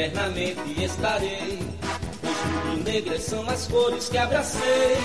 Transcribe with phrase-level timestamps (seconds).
[0.00, 1.58] eternamente estarei.
[2.22, 4.96] Os rubro-negras são as cores que abracei.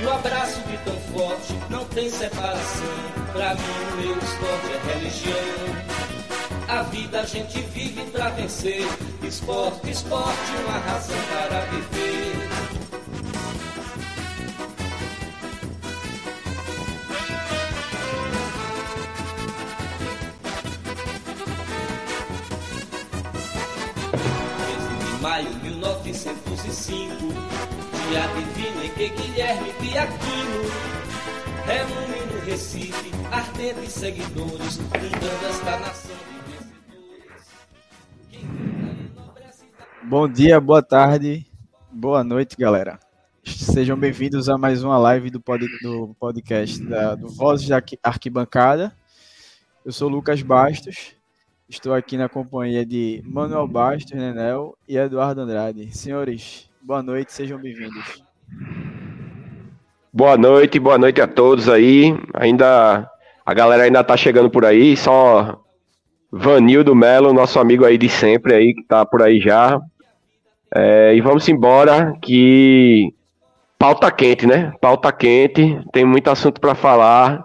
[0.00, 2.94] E o abraço de tão forte não tem separação.
[3.32, 3.62] Pra mim,
[3.92, 5.94] o meu esporte é religião.
[6.68, 8.86] A vida a gente vive pra vencer.
[9.22, 12.13] Esporte, esporte, uma razão para viver.
[26.64, 27.28] 1905,
[28.08, 30.62] dia divino em que Guilherme Piaquino
[31.66, 34.80] reúne no Recife ardentes seguidores,
[35.46, 36.34] esta nação de.
[40.06, 41.46] Bom dia, boa tarde,
[41.92, 42.98] boa noite, galera.
[43.44, 48.96] Sejam bem-vindos a mais uma live do, pod, do podcast da, do Vozes da Arquibancada.
[49.84, 51.14] Eu sou Lucas Bastos
[51.74, 55.90] Estou aqui na companhia de Manuel Bastos, Nenel e Eduardo Andrade.
[55.90, 58.22] Senhores, boa noite, sejam bem-vindos.
[60.12, 62.16] Boa noite, boa noite a todos aí.
[62.32, 63.10] Ainda
[63.44, 65.60] a galera ainda tá chegando por aí, só
[66.30, 69.80] Vanildo Melo, nosso amigo aí de sempre aí que tá por aí já.
[70.72, 73.12] É, e vamos embora que
[73.76, 74.72] pauta quente, né?
[74.80, 77.44] Pauta quente, tem muito assunto para falar.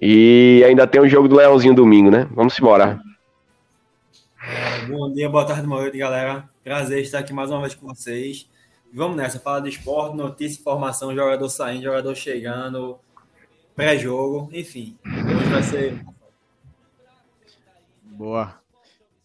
[0.00, 2.26] E ainda tem o jogo do Leãozinho domingo, né?
[2.34, 2.98] Vamos embora.
[4.42, 6.48] É, bom dia, boa tarde, boa noite, galera.
[6.64, 8.48] Prazer estar aqui mais uma vez com vocês.
[8.90, 12.98] Vamos nessa, falar de esporte, notícia, informação, jogador saindo, jogador chegando,
[13.76, 14.98] pré-jogo, enfim.
[15.04, 16.06] Hoje vai ser.
[18.02, 18.58] Boa.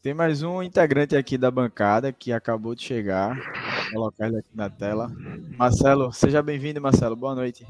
[0.01, 3.35] Tem mais um integrante aqui da bancada que acabou de chegar.
[3.35, 5.09] Vou colocar ele aqui na tela.
[5.57, 7.15] Marcelo, seja bem-vindo, Marcelo.
[7.15, 7.65] Boa noite.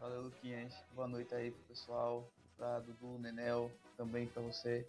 [0.00, 0.74] Valeu, Luquinhas.
[0.96, 4.84] Boa noite aí pro pessoal, pra Dudu, Nenel, também para você.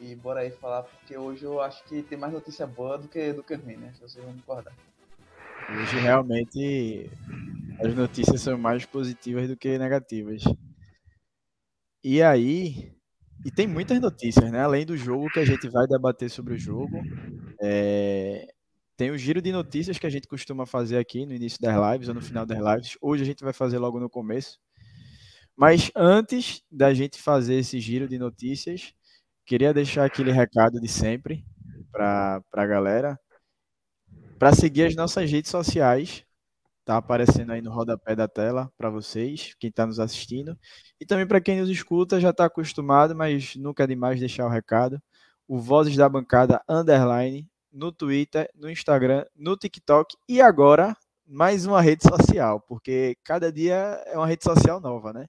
[0.00, 3.34] E bora aí falar, porque hoje eu acho que tem mais notícia boa do que,
[3.34, 3.92] do que ruim, né?
[3.92, 4.74] Se vocês vão concordar.
[5.68, 7.10] Hoje realmente
[7.78, 10.42] as notícias são mais positivas do que negativas.
[12.02, 12.94] E aí,
[13.44, 14.60] e tem muitas notícias, né?
[14.60, 16.98] Além do jogo que a gente vai debater sobre o jogo,
[17.60, 18.48] é...
[18.96, 22.08] tem o giro de notícias que a gente costuma fazer aqui no início das lives
[22.08, 22.96] ou no final das lives.
[23.02, 24.58] Hoje a gente vai fazer logo no começo.
[25.54, 28.94] Mas antes da gente fazer esse giro de notícias,
[29.46, 31.44] Queria deixar aquele recado de sempre
[31.92, 33.18] para a galera.
[34.38, 36.24] Para seguir as nossas redes sociais,
[36.84, 40.58] tá aparecendo aí no rodapé da tela para vocês, quem está nos assistindo.
[41.00, 44.50] E também para quem nos escuta, já está acostumado, mas nunca é demais deixar o
[44.50, 45.00] recado.
[45.46, 50.96] O Vozes da Bancada Underline no Twitter, no Instagram, no TikTok e agora
[51.26, 55.26] mais uma rede social, porque cada dia é uma rede social nova, né?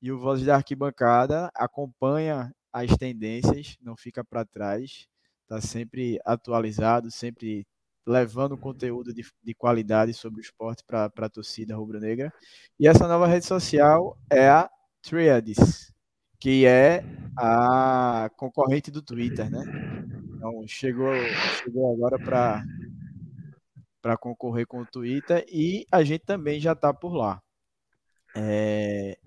[0.00, 5.06] E o Vozes da Arquibancada acompanha as tendências, não fica para trás,
[5.42, 7.66] está sempre atualizado, sempre
[8.06, 12.32] levando conteúdo de, de qualidade sobre o esporte para a torcida rubro-negra.
[12.78, 14.70] E essa nova rede social é a
[15.02, 15.92] Threads,
[16.38, 17.04] que é
[17.36, 19.62] a concorrente do Twitter, né?
[20.36, 21.12] Então chegou,
[21.62, 22.64] chegou agora para
[24.02, 27.42] para concorrer com o Twitter e a gente também já está por lá.
[28.34, 29.18] É,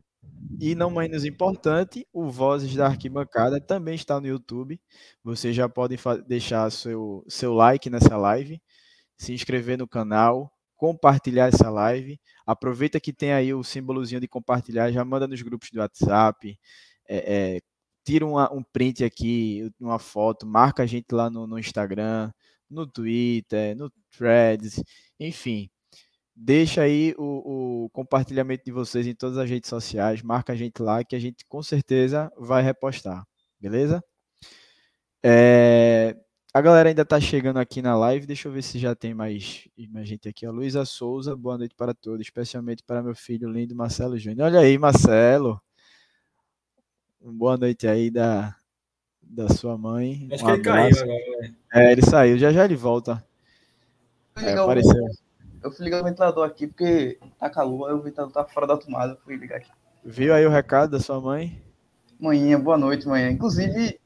[0.60, 4.80] e não menos importante, o Vozes da Arquibancada também está no YouTube.
[5.24, 5.98] Vocês já podem
[6.28, 8.62] deixar seu, seu like nessa live,
[9.18, 12.20] se inscrever no canal, compartilhar essa live.
[12.46, 16.58] Aproveita que tem aí o símbolozinho de compartilhar, já manda nos grupos do WhatsApp,
[17.08, 17.62] é, é,
[18.06, 22.32] tira uma, um print aqui, uma foto, marca a gente lá no, no Instagram,
[22.70, 24.84] no Twitter, no Threads,
[25.20, 25.73] enfim
[26.36, 30.82] Deixa aí o, o, compartilhamento de vocês em todas as redes sociais, marca a gente
[30.82, 33.24] lá que a gente com certeza vai repostar,
[33.60, 34.04] beleza?
[35.24, 36.18] É,
[36.52, 39.68] a galera ainda está chegando aqui na live, deixa eu ver se já tem mais,
[39.90, 40.46] mais gente aqui.
[40.46, 44.48] A Luísa Souza, boa noite para todos, especialmente para meu filho lindo Marcelo Júnior.
[44.48, 45.62] Olha aí, Marcelo.
[47.22, 48.56] Boa noite aí da,
[49.22, 50.28] da sua mãe.
[50.32, 51.42] Acho um que ele caiu agora.
[51.42, 51.56] Né?
[51.74, 53.26] É, ele saiu, já já ele volta.
[54.36, 55.23] É, apareceu.
[55.64, 58.76] Eu fui ligar o ventilador aqui porque tá calor, aí o ventilador tá fora da
[58.76, 59.72] tomada, eu fui ligar aqui.
[60.04, 61.64] Viu aí o recado da sua mãe?
[62.20, 63.32] Manhã, boa noite, manhã.
[63.32, 63.98] Inclusive,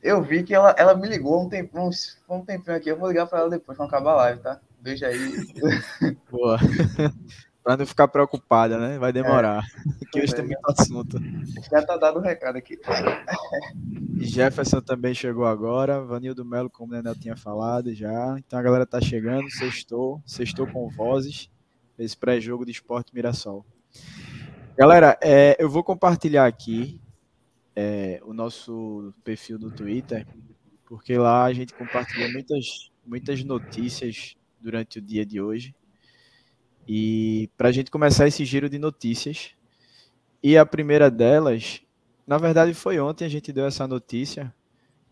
[0.00, 1.90] eu vi que ela, ela me ligou um, tempo, um,
[2.28, 4.60] um tempinho aqui, eu vou ligar para ela depois, quando acabar a live, tá?
[4.80, 5.18] Beijo aí.
[6.30, 6.58] Boa.
[7.64, 8.98] para não ficar preocupada, né?
[8.98, 9.64] Vai demorar.
[10.02, 11.18] É, que hoje tem muito assunto.
[11.70, 12.78] Já tá dado o um recado aqui.
[14.18, 16.00] Jefferson também chegou agora.
[16.02, 18.36] Vanildo Melo, como o Nenel tinha falado já.
[18.38, 19.50] Então a galera tá chegando.
[19.50, 20.22] Sextou.
[20.26, 21.50] Sextou com vozes.
[21.98, 23.64] Esse pré-jogo de esporte Mirassol.
[24.76, 27.00] Galera, é, eu vou compartilhar aqui
[27.74, 30.26] é, o nosso perfil do Twitter
[30.94, 35.74] porque lá a gente compartilhou muitas, muitas notícias durante o dia de hoje.
[36.86, 39.54] E para a gente começar esse giro de notícias,
[40.42, 41.80] e a primeira delas,
[42.26, 44.54] na verdade foi ontem a gente deu essa notícia,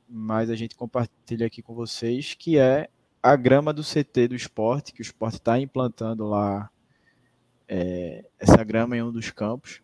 [0.08, 2.88] mas a gente compartilha aqui com vocês, que é
[3.22, 6.70] a grama do CT do esporte, que o esporte está implantando lá
[7.66, 9.80] é, essa grama em um dos campos.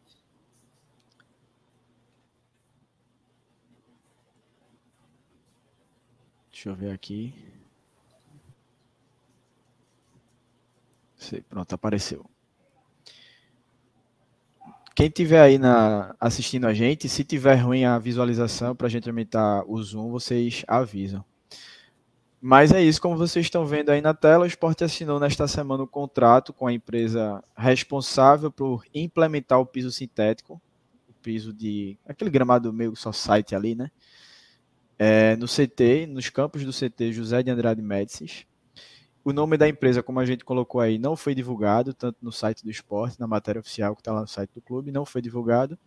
[6.52, 7.32] Deixa eu ver aqui.
[11.48, 12.24] Pronto, apareceu.
[14.94, 19.08] Quem tiver aí na, assistindo a gente, se tiver ruim a visualização para a gente
[19.08, 21.24] aumentar o zoom, vocês avisam.
[22.40, 25.82] Mas é isso, como vocês estão vendo aí na tela, o Sport assinou nesta semana
[25.82, 30.60] o um contrato com a empresa responsável por implementar o piso sintético,
[31.08, 33.90] o piso de aquele gramado meio só site ali, né?
[34.98, 38.46] É, no CT, nos campos do CT José de Andrade Médicis.
[39.28, 42.64] O nome da empresa, como a gente colocou aí, não foi divulgado, tanto no site
[42.64, 45.78] do esporte, na matéria oficial que está lá no site do clube, não foi divulgado.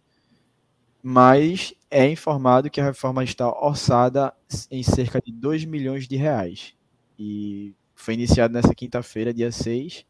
[1.01, 4.31] Mas é informado que a reforma está orçada
[4.69, 6.75] em cerca de 2 milhões de reais.
[7.17, 10.05] E foi iniciado nessa quinta-feira, dia 6,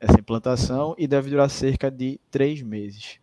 [0.00, 3.20] essa implantação, e deve durar cerca de três meses.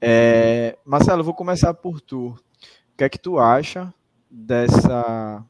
[0.00, 2.28] É, Marcelo, vou começar por tu.
[2.28, 3.92] O que é que tu acha
[4.30, 5.44] dessa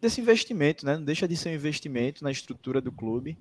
[0.00, 0.96] desse investimento, né?
[0.96, 3.38] Não deixa de ser um investimento na estrutura do clube.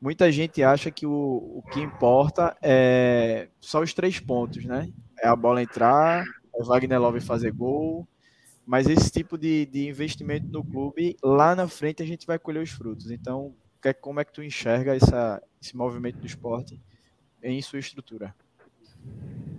[0.00, 4.92] Muita gente acha que o, o que importa é só os três pontos, né?
[5.18, 6.24] É a bola entrar,
[6.54, 8.06] é o Wagner Love fazer gol,
[8.66, 12.62] mas esse tipo de, de investimento no clube, lá na frente a gente vai colher
[12.62, 13.10] os frutos.
[13.10, 13.54] Então,
[14.00, 16.80] como é que tu enxerga essa, esse movimento do esporte
[17.42, 18.34] em sua estrutura?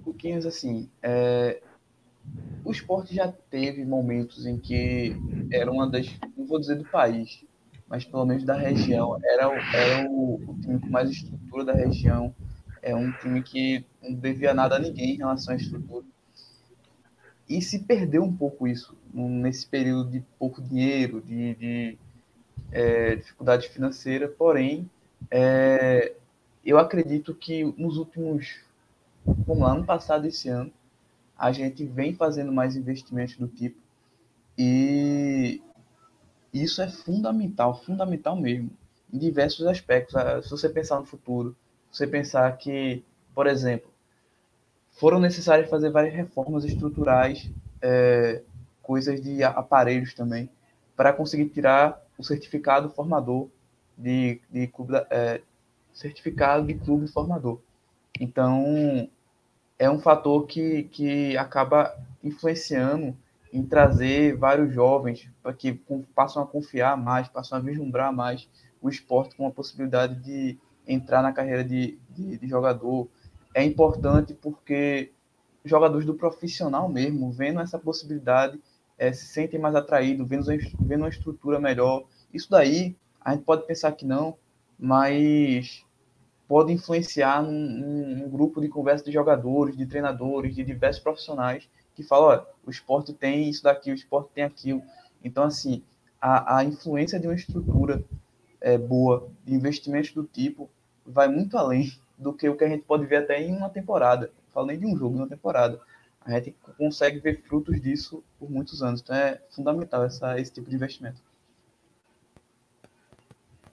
[0.04, 1.62] Pouquinhos assim, é,
[2.64, 5.16] o esporte já teve momentos em que
[5.52, 7.46] era uma das, não vou dizer do país,
[7.88, 9.44] mas pelo menos da região, era,
[9.74, 12.34] era o, o time com mais estrutura da região,
[12.82, 16.06] é um time que não devia nada a ninguém em relação à estrutura.
[17.48, 21.98] E se perdeu um pouco isso nesse período de pouco dinheiro, de, de
[22.72, 24.90] é, dificuldade financeira, porém,
[25.30, 26.16] é,
[26.66, 28.60] eu acredito que nos últimos,
[29.24, 30.72] vamos lá, ano passado, esse ano,
[31.38, 33.86] a gente vem fazendo mais investimentos do tipo
[34.58, 35.62] e
[36.54, 38.72] isso é fundamental, fundamental mesmo,
[39.14, 40.16] em diversos aspectos.
[40.16, 41.56] Ah, se você pensar no futuro,
[41.92, 43.04] você pensar que,
[43.34, 43.90] por exemplo,
[44.92, 47.50] foram necessárias fazer várias reformas estruturais,
[47.82, 48.42] é,
[48.82, 50.50] coisas de aparelhos também,
[50.96, 53.50] para conseguir tirar o certificado formador
[53.98, 55.42] de, de clube, é,
[55.94, 57.60] certificado de clube formador.
[58.20, 59.10] Então,
[59.78, 63.16] é um fator que, que acaba influenciando
[63.52, 65.74] em trazer vários jovens para que
[66.14, 68.50] passam a confiar mais, passam a vislumbrar mais
[68.82, 70.58] o esporte com a possibilidade de
[70.88, 73.08] entrar na carreira de, de, de jogador.
[73.54, 75.12] É importante porque
[75.64, 78.60] jogadores do profissional mesmo, vendo essa possibilidade,
[78.98, 80.46] é, se sentem mais atraídos, vendo,
[80.82, 82.06] vendo uma estrutura melhor.
[82.34, 84.38] Isso daí, a gente pode pensar que não,
[84.78, 85.85] mas
[86.48, 92.28] pode influenciar num, grupo de conversa de jogadores, de treinadores, de diversos profissionais que falam,
[92.28, 94.82] olha, o esporte tem isso daqui, o esporte tem aquilo.
[95.24, 95.82] Então, assim,
[96.22, 98.04] a, a influência de uma estrutura
[98.60, 100.70] é, boa, de investimentos do tipo,
[101.06, 104.32] vai muito além do que o que a gente pode ver até em uma temporada.
[104.66, 105.80] Nem de um jogo, uma temporada.
[106.22, 109.02] A gente consegue ver frutos disso por muitos anos.
[109.02, 111.22] Então é fundamental essa, esse tipo de investimento.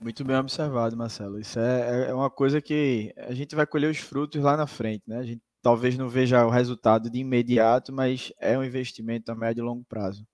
[0.03, 1.39] Muito bem observado, Marcelo.
[1.39, 4.67] Isso é, é, é uma coisa que a gente vai colher os frutos lá na
[4.67, 5.19] frente, né?
[5.19, 9.63] A gente talvez não veja o resultado de imediato, mas é um investimento a médio
[9.63, 10.27] e longo prazo.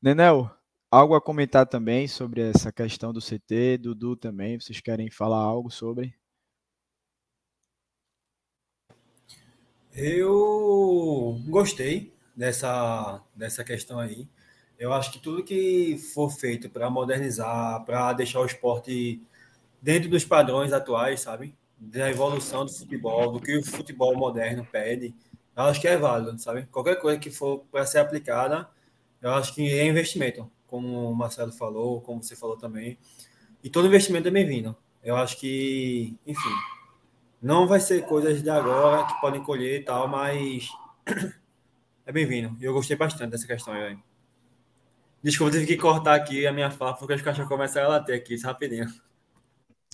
[0.00, 0.50] Nenel,
[0.90, 5.70] algo a comentar também sobre essa questão do CT, Dudu também, vocês querem falar algo
[5.70, 6.14] sobre?
[9.94, 14.28] Eu gostei dessa, dessa questão aí.
[14.78, 19.20] Eu acho que tudo que for feito para modernizar, para deixar o esporte
[19.80, 21.54] dentro dos padrões atuais, sabe?
[21.78, 25.14] Da evolução do futebol, do que o futebol moderno pede,
[25.56, 26.66] eu acho que é válido, sabe?
[26.66, 28.68] Qualquer coisa que for para ser aplicada,
[29.22, 32.98] eu acho que é investimento, como o Marcelo falou, como você falou também.
[33.64, 34.76] E todo investimento é bem-vindo.
[35.02, 36.50] Eu acho que, enfim,
[37.40, 40.68] não vai ser coisas de agora que podem colher e tal, mas
[42.04, 42.56] é bem-vindo.
[42.60, 43.96] Eu gostei bastante dessa questão aí.
[45.26, 48.34] Desculpa, tive que cortar aqui a minha fala, porque os cachorros começaram a latir aqui,
[48.34, 48.86] isso rapidinho.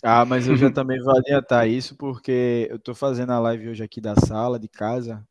[0.02, 3.82] Ah, mas eu já também vou adiantar isso, porque eu tô fazendo a live hoje
[3.82, 5.26] aqui da sala, de casa,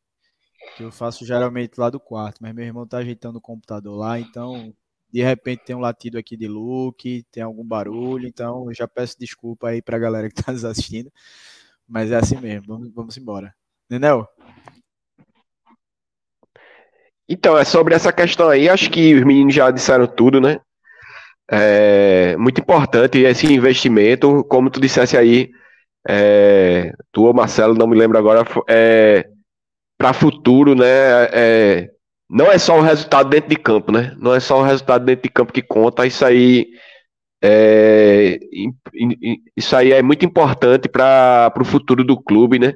[0.76, 4.18] que eu faço geralmente lá do quarto, mas meu irmão tá ajeitando o computador lá,
[4.18, 4.74] então
[5.08, 9.16] de repente tem um latido aqui de look, tem algum barulho, então eu já peço
[9.20, 11.12] desculpa aí para a galera que está nos assistindo,
[11.86, 13.54] mas é assim mesmo, vamos, vamos embora.
[13.88, 14.26] Nenel?
[17.32, 20.60] Então, é sobre essa questão aí, acho que os meninos já disseram tudo, né?
[21.50, 25.50] É muito importante esse investimento, como tu dissesse aí,
[26.06, 29.26] é, tu ou Marcelo, não me lembro agora, é,
[29.96, 30.84] para futuro, né?
[31.32, 31.88] É,
[32.28, 34.14] não é só o resultado dentro de campo, né?
[34.18, 36.66] Não é só o resultado dentro de campo que conta, isso aí
[37.42, 38.38] é,
[39.56, 42.74] isso aí é muito importante para o futuro do clube, né?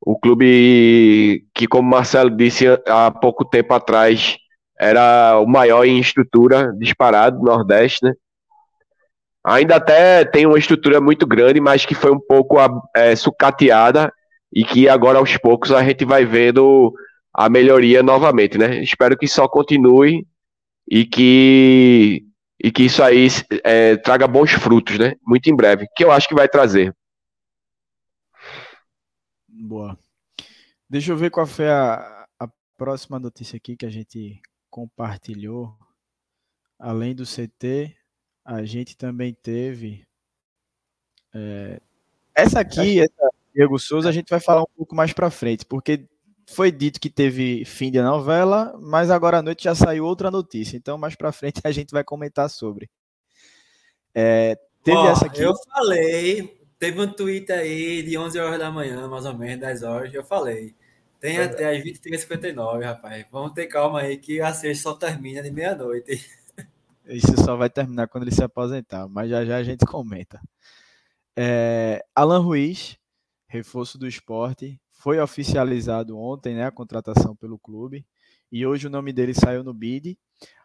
[0.00, 4.36] O clube que, como Marcelo disse há pouco tempo atrás,
[4.80, 8.14] era o maior em estrutura disparado do Nordeste, né?
[9.44, 12.56] Ainda até tem uma estrutura muito grande, mas que foi um pouco
[12.94, 14.12] é, sucateada
[14.52, 16.92] e que agora aos poucos a gente vai vendo
[17.34, 18.82] a melhoria novamente, né?
[18.82, 20.26] Espero que só continue
[20.90, 22.22] e que
[22.62, 23.28] e que isso aí
[23.62, 25.14] é, traga bons frutos, né?
[25.26, 26.92] Muito em breve, que eu acho que vai trazer.
[29.68, 29.98] Boa.
[30.88, 35.76] Deixa eu ver qual foi a, a próxima notícia aqui que a gente compartilhou.
[36.78, 37.94] Além do CT,
[38.42, 40.06] a gente também teve.
[41.34, 41.82] É,
[42.34, 46.08] essa aqui, essa Diego Souza, a gente vai falar um pouco mais para frente, porque
[46.46, 50.78] foi dito que teve fim de novela, mas agora à noite já saiu outra notícia.
[50.78, 52.88] Então, mais para frente a gente vai comentar sobre.
[54.14, 55.42] É, teve oh, essa aqui.
[55.42, 59.82] Eu falei, teve um tweet aí de 11 horas da manhã, mais ou menos, 10
[59.82, 60.14] horas.
[60.14, 60.74] Eu falei.
[61.20, 63.26] Tem até as 23h59, rapaz.
[63.32, 66.24] Vamos ter calma aí que a sexta só termina de meia-noite.
[67.06, 70.40] Isso só vai terminar quando ele se aposentar, mas já já a gente comenta.
[71.36, 72.98] É, Alan Ruiz,
[73.46, 78.04] reforço do esporte, foi oficializado ontem, né, a contratação pelo clube,
[78.52, 80.18] e hoje o nome dele saiu no bid,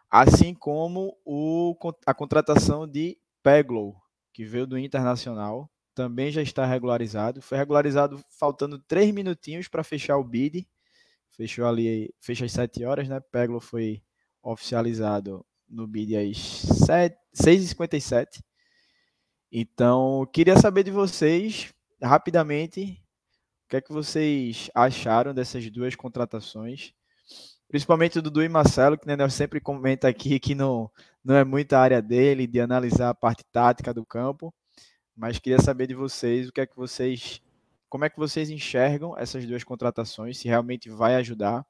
[0.09, 3.95] assim como o, a contratação de Peglow,
[4.33, 7.41] que veio do Internacional, também já está regularizado.
[7.41, 10.67] Foi regularizado faltando três minutinhos para fechar o bid.
[11.29, 13.19] Fechou ali, fecha às 7 horas, né?
[13.19, 14.01] Peglow foi
[14.41, 16.37] oficializado no bid às
[17.35, 18.41] 6h57.
[19.51, 23.03] Então, queria saber de vocês, rapidamente,
[23.73, 26.93] que é que vocês acharam dessas duas contratações?
[27.67, 30.91] Principalmente do Dudu e Marcelo, que o Nenel sempre comenta aqui que não,
[31.23, 34.53] não é muita área dele, de analisar a parte tática do campo.
[35.15, 37.41] Mas queria saber de vocês o que é que vocês.
[37.89, 40.39] Como é que vocês enxergam essas duas contratações?
[40.39, 41.63] Se realmente vai ajudar,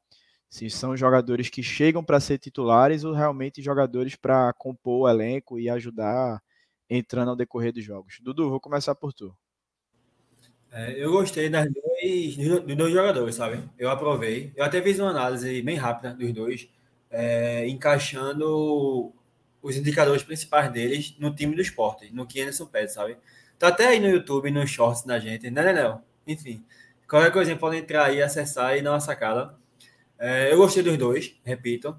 [0.49, 5.59] se são jogadores que chegam para ser titulares ou realmente jogadores para compor o elenco
[5.59, 6.41] e ajudar
[6.89, 8.19] entrando ao decorrer dos jogos.
[8.21, 9.35] Dudu, vou começar por tu.
[10.71, 13.63] É, eu gostei das dois, dos dois jogadores, sabe?
[13.77, 14.51] Eu aprovei.
[14.55, 16.69] Eu até fiz uma análise bem rápida dos dois,
[17.11, 19.13] é, encaixando
[19.63, 23.17] os indicadores principais deles no time do esporte, no que Anderson pede, sabe?
[23.57, 26.01] Tá até aí no YouTube, nos shorts da gente, né, Nenel?
[26.27, 26.63] Enfim,
[27.07, 29.55] qualquer coisa pode entrar aí, acessar e dar uma sacada.
[30.19, 31.95] É, eu gostei dos dois, repito.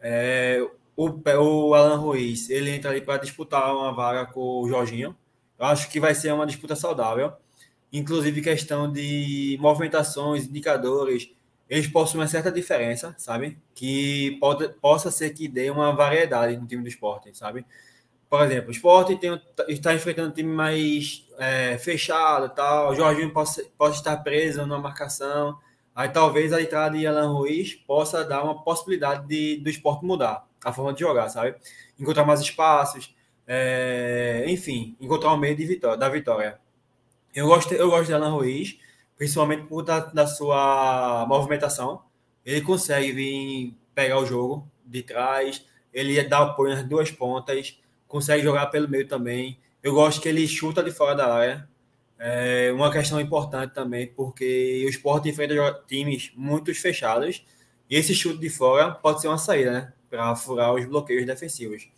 [0.00, 0.60] É,
[0.96, 5.16] o, o Alan Ruiz, ele entra ali para disputar uma vaga com o Jorginho.
[5.58, 7.32] Eu acho que vai ser uma disputa saudável
[7.92, 11.30] inclusive questão de movimentações, indicadores,
[11.68, 13.58] eles possuem uma certa diferença, sabe?
[13.74, 17.64] Que pode, possa ser que dê uma variedade no time do esporte, sabe?
[18.28, 23.32] Por exemplo, o esporte tem, está enfrentando um time mais é, fechado tal, o Jorginho
[23.32, 25.58] possa, possa estar preso na marcação,
[25.94, 30.46] aí talvez a entrada de Alan Ruiz possa dar uma possibilidade de, do esporte mudar
[30.64, 31.56] a forma de jogar, sabe?
[31.98, 33.14] Encontrar mais espaços,
[33.46, 36.60] é, enfim, encontrar o um meio de vitória, da vitória.
[37.34, 38.78] Eu gosto, eu gosto de Alan Ruiz,
[39.18, 42.02] principalmente por da, da sua movimentação.
[42.46, 48.42] Ele consegue vir pegar o jogo de trás, ele dá apoio nas duas pontas, consegue
[48.42, 49.58] jogar pelo meio também.
[49.82, 51.68] Eu gosto que ele chuta de fora da área.
[52.18, 57.44] É uma questão importante também, porque o esporte enfrenta times muito fechados
[57.90, 59.92] e esse chute de fora pode ser uma saída, né?
[60.10, 61.88] Para furar os bloqueios defensivos.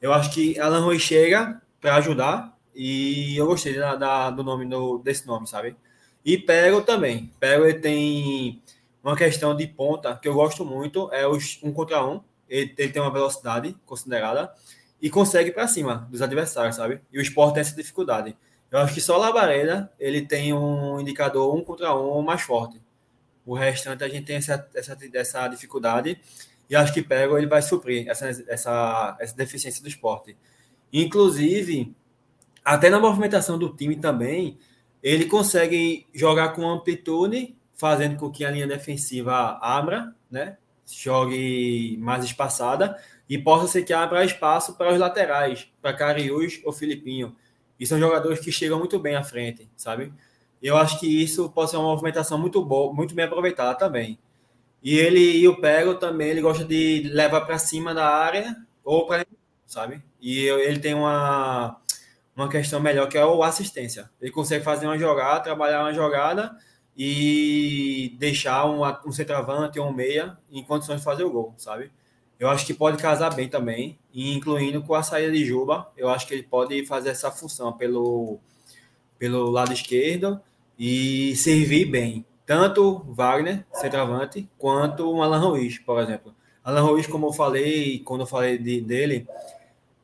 [0.00, 4.66] Eu acho que Alan Ruiz chega para ajudar, e eu gostei da, da, do nome
[4.66, 5.76] do, desse nome, sabe?
[6.24, 7.32] E Pego também.
[7.40, 8.62] Pego ele tem
[9.02, 12.20] uma questão de ponta que eu gosto muito, é os um contra um.
[12.48, 14.52] Ele, ele tem uma velocidade considerada
[15.00, 17.00] e consegue para cima dos adversários, sabe?
[17.12, 18.36] E o esporte tem essa dificuldade.
[18.70, 22.80] Eu acho que só Labareda ele tem um indicador um contra um mais forte.
[23.44, 26.20] O restante a gente tem essa, essa, essa dificuldade
[26.68, 30.36] e acho que Pego ele vai suprir essa, essa, essa deficiência do esporte.
[30.92, 31.94] Inclusive,
[32.64, 34.58] até na movimentação do time também,
[35.02, 40.58] ele consegue jogar com amplitude, fazendo com que a linha defensiva abra, né?
[40.86, 42.98] Jogue mais espaçada.
[43.28, 47.36] e possa ser que abra espaço para os laterais, para Cariús ou Filipinho.
[47.78, 50.12] E são jogadores que chegam muito bem à frente, sabe?
[50.60, 54.18] Eu acho que isso pode ser uma movimentação muito boa, muito bem aproveitada também.
[54.82, 59.06] E ele e o Pego também, ele gosta de levar para cima da área ou
[59.06, 59.24] para,
[59.64, 60.02] sabe?
[60.20, 61.80] E ele tem uma
[62.40, 64.10] uma questão melhor que é o assistência.
[64.20, 66.56] Ele consegue fazer uma jogada, trabalhar uma jogada
[66.96, 71.90] e deixar um, um centroavante ou um meia em condições de fazer o gol, sabe?
[72.38, 75.90] Eu acho que pode casar bem também, incluindo com a saída de Juba.
[75.94, 78.38] Eu acho que ele pode fazer essa função pelo,
[79.18, 80.40] pelo lado esquerdo
[80.78, 82.24] e servir bem.
[82.46, 86.34] Tanto Wagner, centroavante, quanto o Alan Ruiz, por exemplo.
[86.64, 89.26] Alan Ruiz, como eu falei, quando eu falei de, dele,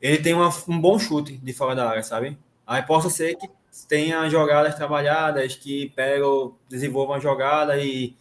[0.01, 2.37] ele tem uma, um bom chute de fora da área, sabe?
[2.65, 3.49] Aí possa ser que
[3.87, 8.15] tenha jogadas trabalhadas, que pegam, desenvolvam a jogada e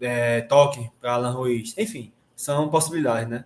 [0.00, 1.74] é, toque para Alan Ruiz.
[1.76, 3.44] Enfim, são possibilidades, né?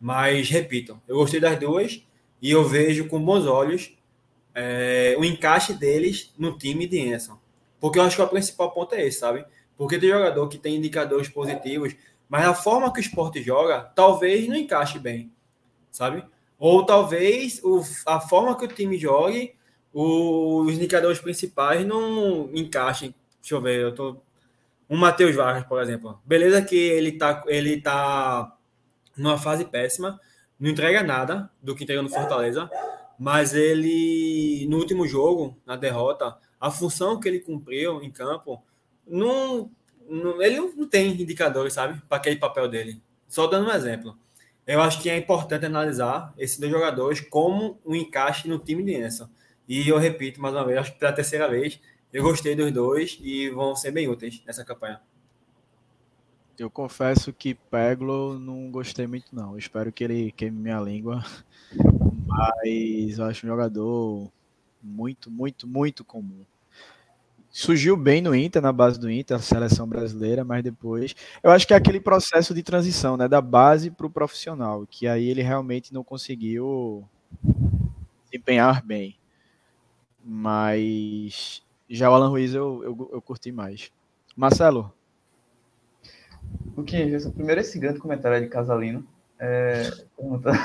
[0.00, 2.04] Mas, repito, eu gostei das duas
[2.40, 3.96] e eu vejo com bons olhos
[4.54, 7.38] é, o encaixe deles no time de Enson.
[7.80, 9.44] Porque eu acho que o principal ponto é esse, sabe?
[9.76, 11.94] Porque tem jogador que tem indicadores positivos,
[12.28, 15.30] mas a forma que o esporte joga talvez não encaixe bem,
[15.90, 16.24] sabe?
[16.58, 19.54] Ou talvez o, a forma que o time jogue,
[19.92, 23.14] o, os indicadores principais não encaixem.
[23.40, 24.16] Deixa eu ver, eu tô
[24.88, 26.20] um Matheus Vargas, por exemplo.
[26.24, 28.56] Beleza que ele tá, ele tá
[29.16, 30.20] numa fase péssima,
[30.58, 32.70] não entrega nada do que entregou no Fortaleza,
[33.18, 38.62] mas ele, no último jogo, na derrota, a função que ele cumpriu em campo,
[39.06, 39.70] não,
[40.08, 43.00] não ele não tem indicadores, sabe, para aquele papel dele.
[43.28, 44.16] Só dando um exemplo.
[44.66, 48.94] Eu acho que é importante analisar esses dois jogadores como um encaixe no time de
[48.94, 49.28] Enson.
[49.68, 51.80] E eu repito mais uma vez, acho que pela terceira vez,
[52.12, 55.00] eu gostei dos dois e vão ser bem úteis nessa campanha.
[56.56, 59.58] Eu confesso que Peglo não gostei muito, não.
[59.58, 61.24] Espero que ele queime minha língua.
[62.26, 64.30] Mas eu acho um jogador
[64.80, 66.44] muito, muito, muito comum.
[67.56, 71.14] Surgiu bem no Inter, na base do Inter, a seleção brasileira, mas depois.
[71.40, 73.28] Eu acho que é aquele processo de transição, né?
[73.28, 77.08] Da base para o profissional, que aí ele realmente não conseguiu
[78.24, 79.16] desempenhar bem.
[80.24, 83.92] Mas já o Alan Ruiz eu, eu, eu curti mais.
[84.34, 84.92] Marcelo?
[86.76, 89.06] O é primeiro esse grande comentário de Casalino.
[89.38, 90.58] É, perguntando,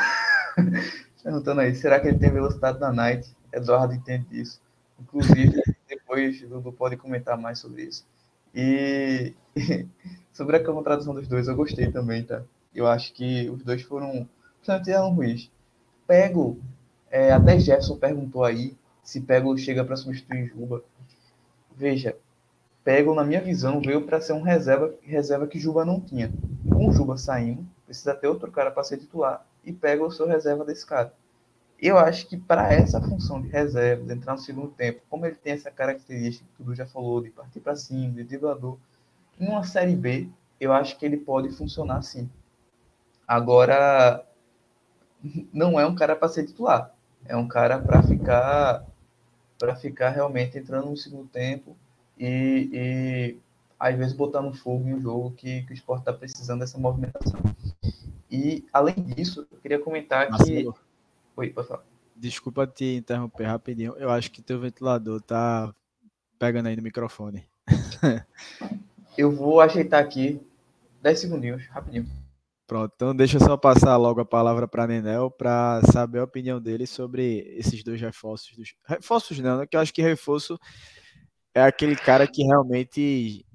[1.21, 3.29] perguntando aí, será que ele tem velocidade na Night?
[3.53, 4.59] Eduardo entende isso.
[4.99, 5.61] Inclusive,
[6.09, 8.05] depois Dudu pode comentar mais sobre isso.
[8.53, 9.33] E
[10.33, 12.41] sobre a contratação dos dois, eu gostei também, tá?
[12.73, 15.51] Eu acho que os dois foram, principalmente Alan Ruiz.
[16.07, 16.59] Pego,
[17.11, 20.83] é, até Jefferson perguntou aí se Pego chega para substituir Juba.
[21.75, 22.15] Veja,
[22.83, 26.31] Pego, na minha visão, veio para ser um reserva, reserva que Juba não tinha.
[26.67, 29.45] Com Juba saindo, precisa ter outro cara para ser titular.
[29.63, 31.13] E Pego o seu reserva desse cara.
[31.81, 35.35] Eu acho que para essa função de reserva, de entrar no segundo tempo, como ele
[35.35, 38.77] tem essa característica que o Dudu já falou, de partir para cima, de driblador,
[39.39, 42.29] em uma Série B, eu acho que ele pode funcionar sim.
[43.25, 44.25] Agora,
[45.53, 46.93] não é um cara para ser titular.
[47.25, 48.85] É um cara para ficar
[49.57, 51.75] para ficar realmente entrando no segundo tempo
[52.17, 53.37] e, e
[53.77, 57.41] às vezes botando fogo em um jogo que, que o esporte está precisando dessa movimentação.
[58.31, 60.79] E além disso, eu queria comentar Marcelo, que.
[61.39, 61.85] Oi, pode falar.
[62.17, 63.95] Desculpa te interromper rapidinho.
[63.95, 65.73] Eu acho que teu ventilador tá
[66.37, 67.47] pegando aí no microfone.
[69.17, 70.45] eu vou ajeitar aqui
[71.01, 72.05] 10 segundinhos, rapidinho.
[72.67, 76.59] Pronto, então deixa eu só passar logo a palavra para Nenel para saber a opinião
[76.59, 78.57] dele sobre esses dois reforços.
[78.57, 78.75] Dos...
[78.85, 79.65] Reforços não, né?
[79.65, 80.59] que eu acho que reforço
[81.55, 83.45] é aquele cara que realmente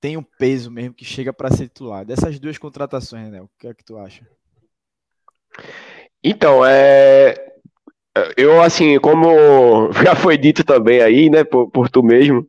[0.00, 2.04] tem um peso mesmo que chega para ser titular.
[2.04, 4.24] Dessas duas contratações, Nenel, o que é que tu acha?
[6.24, 7.44] Então, é
[8.36, 12.46] eu assim, como já foi dito também aí, né, por, por tu mesmo,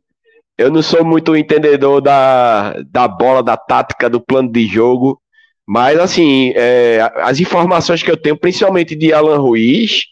[0.56, 5.20] eu não sou muito entendedor da, da bola, da tática, do plano de jogo.
[5.68, 10.04] Mas, assim, é, as informações que eu tenho, principalmente de Alan Ruiz,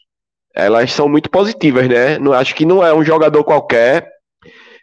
[0.55, 2.19] elas são muito positivas, né?
[2.19, 4.07] Não, acho que não é um jogador qualquer.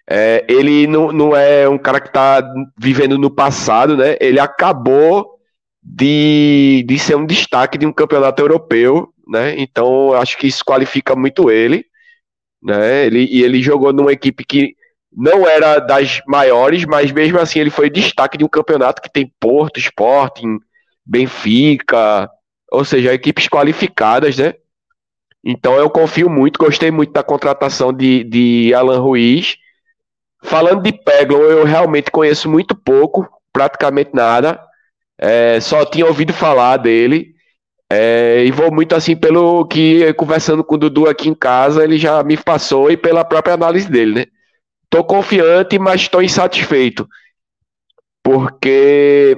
[0.09, 2.41] É, ele não, não é um cara que está
[2.77, 4.15] vivendo no passado, né?
[4.19, 5.30] Ele acabou
[5.81, 9.55] de, de ser um destaque de um campeonato europeu, né?
[9.57, 11.85] Então, acho que isso qualifica muito ele,
[12.61, 13.05] né?
[13.05, 14.75] Ele, e ele jogou numa equipe que
[15.11, 19.31] não era das maiores, mas mesmo assim ele foi destaque de um campeonato que tem
[19.39, 20.59] Porto, Sporting,
[21.05, 22.29] Benfica,
[22.71, 24.53] ou seja, equipes qualificadas, né?
[25.43, 29.57] Então eu confio muito, gostei muito da contratação de, de Alan Ruiz.
[30.43, 34.59] Falando de Peglo, eu realmente conheço muito pouco, praticamente nada.
[35.21, 37.35] É, só tinha ouvido falar dele.
[37.91, 41.97] É, e vou muito assim pelo que, conversando com o Dudu aqui em casa, ele
[41.97, 44.25] já me passou e pela própria análise dele, né?
[44.89, 47.07] Tô confiante, mas estou insatisfeito.
[48.23, 49.37] Porque.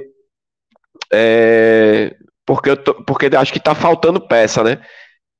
[1.12, 2.14] É,
[2.46, 4.82] porque, tô, porque acho que tá faltando peça, né?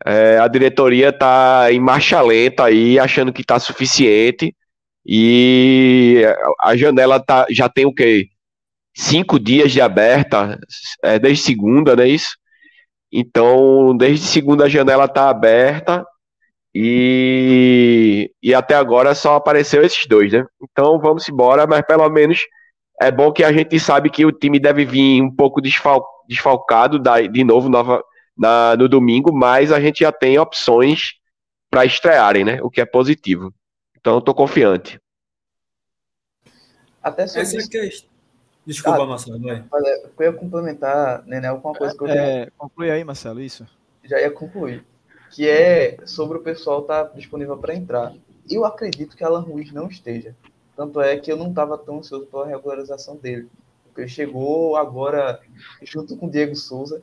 [0.06, 4.54] É, a diretoria tá em marcha lenta aí, achando que tá suficiente.
[5.06, 6.24] E
[6.62, 8.28] a janela tá, já tem o quê?
[8.94, 10.58] Cinco dias de aberta,
[11.02, 12.36] é, desde segunda, não é isso?
[13.12, 16.06] Então, desde segunda a janela está aberta
[16.74, 20.44] e, e até agora só apareceu esses dois, né?
[20.62, 22.40] Então vamos embora, mas pelo menos
[23.00, 26.98] é bom que a gente sabe que o time deve vir um pouco desfal, desfalcado
[26.98, 28.02] da, de novo nova,
[28.36, 31.14] na, no domingo, mas a gente já tem opções
[31.70, 32.58] para estrearem, né?
[32.62, 33.52] O que é positivo.
[33.98, 35.00] Então, estou confiante.
[37.02, 38.13] Até sobre Essa é questão.
[38.66, 39.64] Desculpa, ah, Marcelo, vai.
[40.18, 43.66] Eu ia complementar, né, alguma coisa que eu é, Conclui aí, Marcelo, isso.
[44.04, 44.84] Já ia concluir.
[45.30, 48.14] Que é sobre o pessoal estar tá disponível para entrar.
[48.48, 50.34] Eu acredito que Alan Ruiz não esteja.
[50.76, 53.48] Tanto é que eu não estava tão ansioso pela regularização dele.
[53.96, 55.40] Ele chegou agora
[55.82, 57.02] junto com o Diego Souza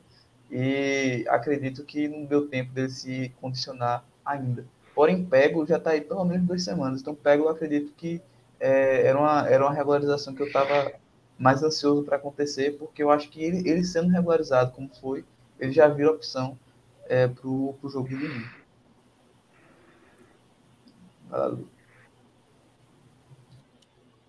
[0.50, 4.66] e acredito que não deu tempo dele se condicionar ainda.
[4.94, 7.00] Porém, Pego já está aí pelo menos duas semanas.
[7.00, 8.20] Então, Pego eu acredito que
[8.60, 10.92] é, era, uma, era uma regularização que eu estava
[11.38, 15.24] mais ansioso para acontecer, porque eu acho que ele, ele sendo regularizado como foi,
[15.58, 16.58] ele já vira opção
[17.06, 18.48] é, para o jogo de domingo.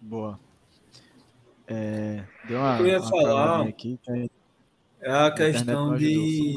[0.02, 0.40] Boa.
[1.68, 4.30] É, deu uma, eu ia falar aqui, que
[5.02, 6.54] é a questão de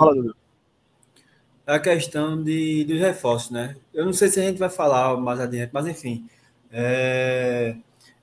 [1.67, 3.77] é a questão de dos reforços, né?
[3.95, 6.29] Eu não sei se a gente vai falar mais adiante, mas enfim,
[6.71, 7.77] é,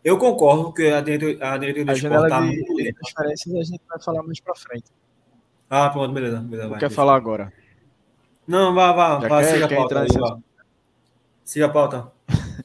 [0.03, 2.99] eu concordo que a diretoria, a diretoria do a esporte está muito lenta.
[3.01, 4.91] Diferenças a gente vai falar mais para frente.
[5.69, 6.39] Ah, pronto, beleza.
[6.39, 7.53] beleza vai, quer falar agora?
[8.45, 10.01] Não, vá, vá, vá quer, siga a pauta.
[10.01, 10.39] Aí, vá.
[11.43, 12.11] Siga a pauta.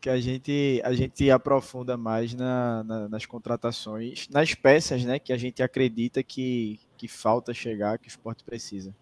[0.00, 5.32] que a gente, a gente aprofunda mais na, na, nas contratações, nas peças né, que
[5.32, 8.94] a gente acredita que, que falta chegar, que o esporte precisa.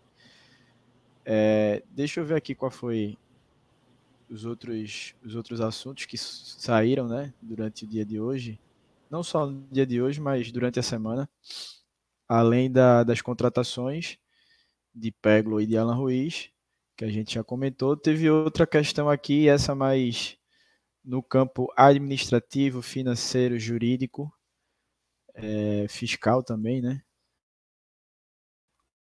[1.25, 3.16] É, deixa eu ver aqui qual foi
[4.29, 8.59] os outros, os outros assuntos que saíram né, durante o dia de hoje,
[9.11, 11.29] não só no dia de hoje, mas durante a semana,
[12.29, 14.19] além da, das contratações
[14.95, 16.51] de Peglo e de Alan Ruiz,
[16.97, 20.37] que a gente já comentou, teve outra questão aqui, essa mais
[21.05, 24.33] no campo administrativo, financeiro, jurídico,
[25.35, 27.03] é, fiscal também, né?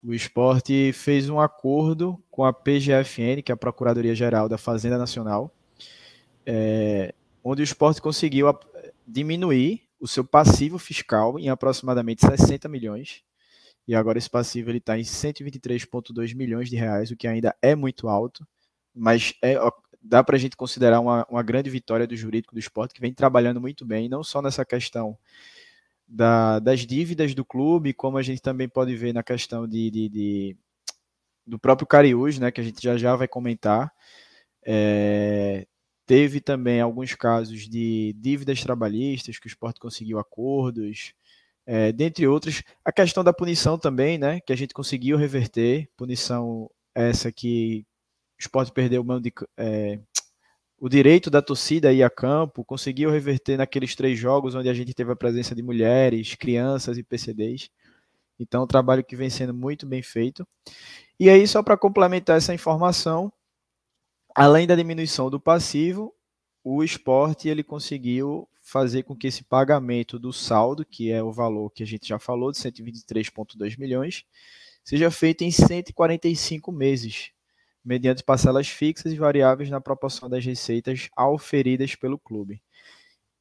[0.02, 4.98] O esporte fez um acordo com a PGFN, que é a Procuradoria Geral da Fazenda
[4.98, 5.54] Nacional,
[6.44, 8.52] é, onde o esporte conseguiu
[9.06, 13.22] diminuir o seu passivo fiscal em aproximadamente 60 milhões.
[13.86, 17.76] E agora esse passivo ele está em 123,2 milhões de reais, o que ainda é
[17.76, 18.46] muito alto,
[18.92, 19.56] mas é,
[20.02, 23.12] dá para a gente considerar uma, uma grande vitória do jurídico do esporte, que vem
[23.12, 25.16] trabalhando muito bem, não só nessa questão
[26.12, 30.08] da, das dívidas do clube, como a gente também pode ver na questão de, de,
[30.10, 30.56] de
[31.46, 33.90] do próprio Cariús, né, que a gente já já vai comentar.
[34.64, 35.66] É,
[36.06, 41.14] teve também alguns casos de dívidas trabalhistas que o esporte conseguiu acordos,
[41.66, 42.62] é, dentre outros.
[42.84, 47.86] A questão da punição também, né, que a gente conseguiu reverter, punição essa que
[48.38, 49.98] o esporte perdeu o mando de, é,
[50.82, 54.92] o direito da torcida ir a campo, conseguiu reverter naqueles três jogos onde a gente
[54.92, 57.70] teve a presença de mulheres, crianças e PCDs.
[58.36, 60.44] Então, um trabalho que vem sendo muito bem feito.
[61.20, 63.32] E aí, só para complementar essa informação,
[64.34, 66.12] além da diminuição do passivo,
[66.64, 71.70] o esporte ele conseguiu fazer com que esse pagamento do saldo, que é o valor
[71.70, 74.24] que a gente já falou, de 123,2 milhões,
[74.82, 77.31] seja feito em 145 meses,
[77.84, 82.62] mediante parcelas fixas e variáveis na proporção das receitas auferidas pelo clube.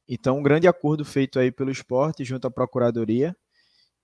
[0.08, 3.36] Então, um grande acordo feito aí pelo esporte junto à Procuradoria,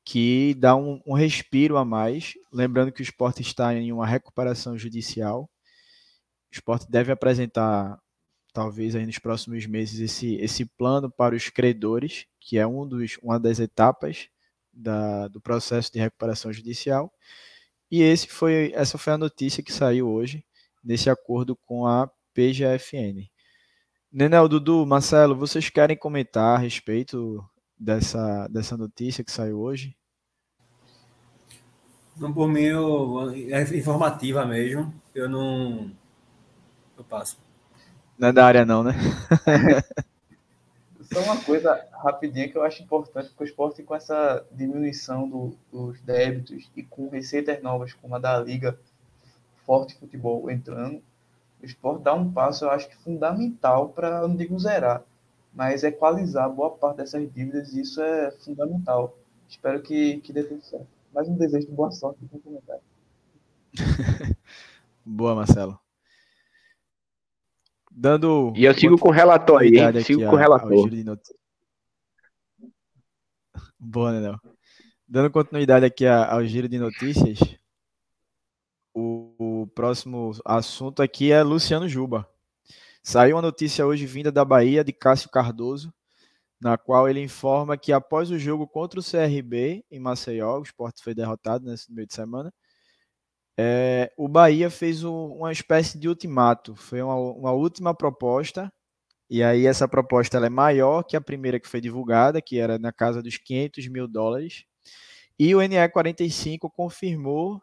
[0.05, 2.35] que dá um, um respiro a mais.
[2.53, 5.43] Lembrando que o esporte está em uma recuperação judicial.
[6.51, 8.01] O esporte deve apresentar,
[8.55, 13.19] talvez aí nos próximos meses, esse, esse plano para os credores, que é um dos,
[13.23, 14.29] uma das etapas
[14.73, 17.13] da, do processo de recuperação judicial.
[17.91, 20.45] E esse foi, essa foi a notícia que saiu hoje,
[20.85, 23.29] nesse acordo com a PGFN.
[24.13, 27.45] Nenel, Dudu, Marcelo, vocês querem comentar a respeito
[27.79, 29.97] dessa, dessa notícia que saiu hoje?
[32.17, 34.93] Não, por mim, eu, é informativa mesmo.
[35.15, 35.91] Eu não.
[36.97, 37.39] Eu passo.
[38.19, 38.93] Não é da área, não, né?
[41.13, 45.57] Só uma coisa rapidinha que eu acho importante, porque o esporte com essa diminuição do,
[45.73, 48.79] dos débitos e com receitas novas, como a da Liga
[49.65, 51.03] Forte Futebol entrando,
[51.63, 55.03] o esporte dá um passo, eu acho que fundamental para, não digo zerar,
[55.53, 59.17] mas equalizar boa parte dessas dívidas, e isso é fundamental.
[59.49, 60.87] Espero que, que dê tudo certo.
[61.13, 62.83] Mais um desejo de boa sorte no comentário.
[65.05, 65.88] Boa, Marcelo.
[68.01, 68.53] Dando.
[68.55, 70.05] E eu sigo com o relator aí, hein?
[70.05, 70.89] Sigo com o relator.
[73.77, 74.39] Boa, Nenel.
[75.07, 77.41] Dando continuidade aqui ao giro de notícias,
[78.95, 82.29] o, o, próximo assunto aqui é Luciano Juba.
[83.03, 85.93] Saiu uma notícia hoje vinda da Bahia de Cássio Cardoso,
[86.61, 91.03] na qual ele informa que após o jogo contra o CRB em Maceió, o esporte
[91.03, 92.55] foi derrotado nesse meio de semana,
[93.61, 98.73] é, o Bahia fez um, uma espécie de ultimato, foi uma, uma, última proposta,
[99.29, 102.79] e aí essa proposta ela é maior que a primeira que foi divulgada, que era
[102.79, 104.65] na casa dos 500 mil dólares,
[105.37, 107.61] e o NE45 confirmou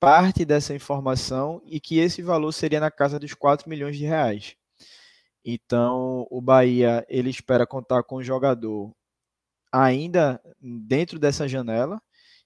[0.00, 4.56] parte dessa informação e que esse valor seria na casa dos 4 milhões de reais.
[5.44, 8.94] Então, o Bahia ele espera contar com o jogador
[9.72, 12.00] ainda dentro dessa janela,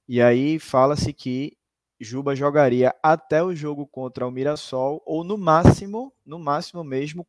[0.09, 1.58] e aí fala-se que
[2.01, 7.27] Juba jogaria até o jogo contra o Mirassol ou no máximo, no máximo mesmo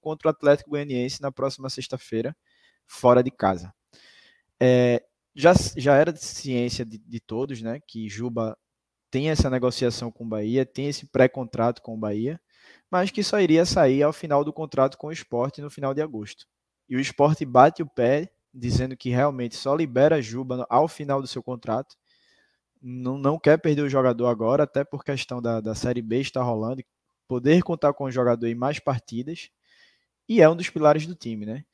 [0.00, 2.36] contra o Atlético Goianiense na próxima sexta-feira,
[2.86, 3.72] fora de casa.
[4.60, 5.02] É,
[5.34, 8.56] já, já era de ciência de, de, todos, né, que Juba
[9.10, 12.40] tem essa negociação com o Bahia, tem esse pré-contrato com o Bahia,
[12.90, 16.02] mas que só iria sair ao final do contrato com o esporte no final de
[16.02, 16.46] agosto.
[16.88, 21.28] E o esporte bate o pé, dizendo que realmente só libera Juba ao final do
[21.28, 21.96] seu contrato
[22.82, 26.42] não, não quer perder o jogador agora, até por questão da, da Série B está
[26.42, 26.82] rolando,
[27.28, 29.50] poder contar com o jogador em mais partidas,
[30.28, 31.64] e é um dos pilares do time, né?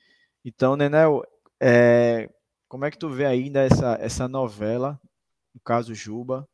[0.45, 1.25] Então, Nenel,
[1.61, 2.31] é,
[2.69, 5.01] como é que tu vê ainda essa, essa novela,
[5.55, 6.49] no caso Juba?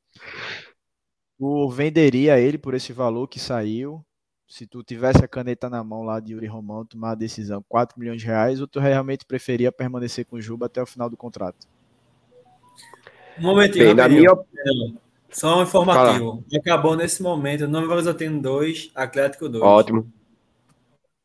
[1.39, 4.05] Tu venderia ele por esse valor que saiu?
[4.49, 7.99] Se tu tivesse a caneta na mão lá de Yuri Romão, tomar a decisão, 4
[7.99, 11.17] milhões de reais, ou tu realmente preferia permanecer com o Juba até o final do
[11.17, 11.67] contrato?
[13.39, 14.31] Um momentinho, Bem, na minha...
[15.31, 16.45] Só um informativo.
[16.51, 16.61] Fala.
[16.61, 17.67] Acabou nesse momento.
[17.67, 19.65] Nova Horizontino 2, Atlético 2.
[19.65, 20.07] Ótimo.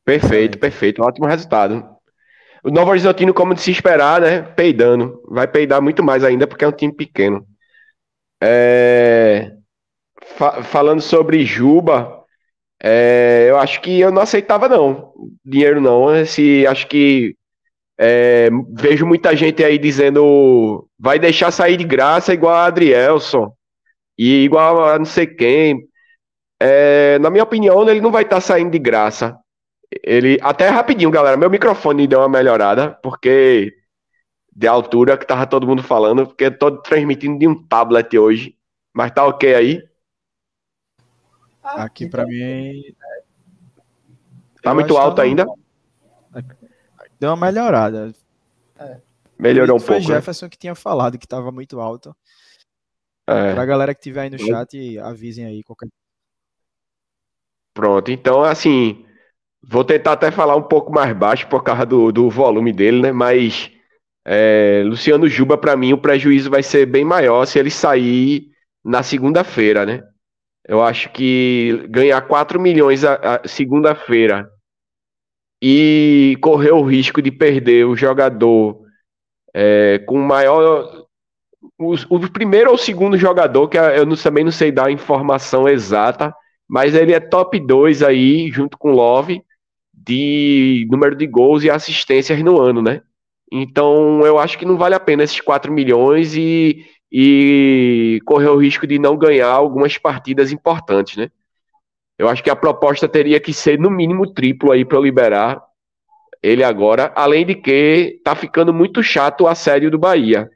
[0.06, 1.04] Perfeito, perfeito.
[1.04, 1.86] Ótimo resultado.
[2.63, 4.41] O Novo Horizontino, como de se esperar, né?
[4.41, 5.22] Peidando.
[5.28, 7.46] Vai peidar muito mais ainda porque é um time pequeno.
[8.41, 9.52] É...
[10.38, 12.24] Fa falando sobre Juba,
[12.82, 13.48] é...
[13.50, 15.12] eu acho que eu não aceitava, não.
[15.46, 16.15] Dinheiro não.
[16.15, 17.36] Esse, acho que
[18.00, 23.53] é, vejo muita gente aí dizendo vai deixar sair de graça igual a Adrielson
[24.17, 25.88] e igual a não sei quem.
[26.60, 29.38] É, na minha opinião, ele não vai estar tá saindo de graça.
[30.03, 31.38] Ele até rapidinho, galera.
[31.38, 33.73] Meu microfone deu uma melhorada porque
[34.53, 38.57] de altura que tava todo mundo falando, porque eu tô transmitindo de um tablet hoje.
[38.93, 39.88] Mas tá ok aí?
[41.63, 42.95] Aqui para mim
[44.63, 45.45] tá muito alto tá ainda
[47.19, 48.13] deu uma melhorada.
[48.79, 49.01] É.
[49.39, 50.04] Melhorou um foi pouco.
[50.04, 50.19] Foi né?
[50.19, 50.50] Jefferson né?
[50.50, 52.15] que tinha falado que estava muito alto.
[53.28, 53.54] É.
[53.54, 55.88] Pra galera que tiver aí no chat, avisem aí qualquer
[57.73, 59.06] Pronto, então assim,
[59.62, 63.12] vou tentar até falar um pouco mais baixo por causa do, do volume dele, né?
[63.12, 63.71] Mas
[64.26, 68.50] é, Luciano Juba, para mim, o prejuízo vai ser bem maior se ele sair
[68.84, 70.02] na segunda-feira, né?
[70.67, 74.50] Eu acho que ganhar 4 milhões a, a segunda-feira
[75.62, 78.87] e correr o risco de perder o jogador
[79.60, 81.06] é, com maior.
[81.80, 85.67] O, o, primeiro ou segundo jogador, que eu não, também não sei dar a informação
[85.67, 86.34] exata,
[86.70, 89.41] mas ele é top 2 aí, junto com Love,
[89.91, 93.02] de número de gols e assistências no ano, né?
[93.52, 98.58] Então eu acho que não vale a pena esses 4 milhões e, e correr o
[98.58, 101.32] risco de não ganhar algumas partidas importantes, né?
[102.17, 105.66] Eu acho que a proposta teria que ser no mínimo triplo aí para liberar
[106.41, 110.50] ele agora, além de que tá ficando muito chato o assédio do Bahia.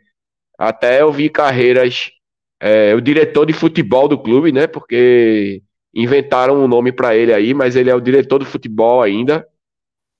[0.58, 2.12] Até eu vi carreiras,
[2.60, 4.67] é, o diretor de futebol do clube, né?
[4.67, 5.63] Porque
[5.94, 9.48] inventaram um nome para ele aí, mas ele é o diretor do futebol ainda.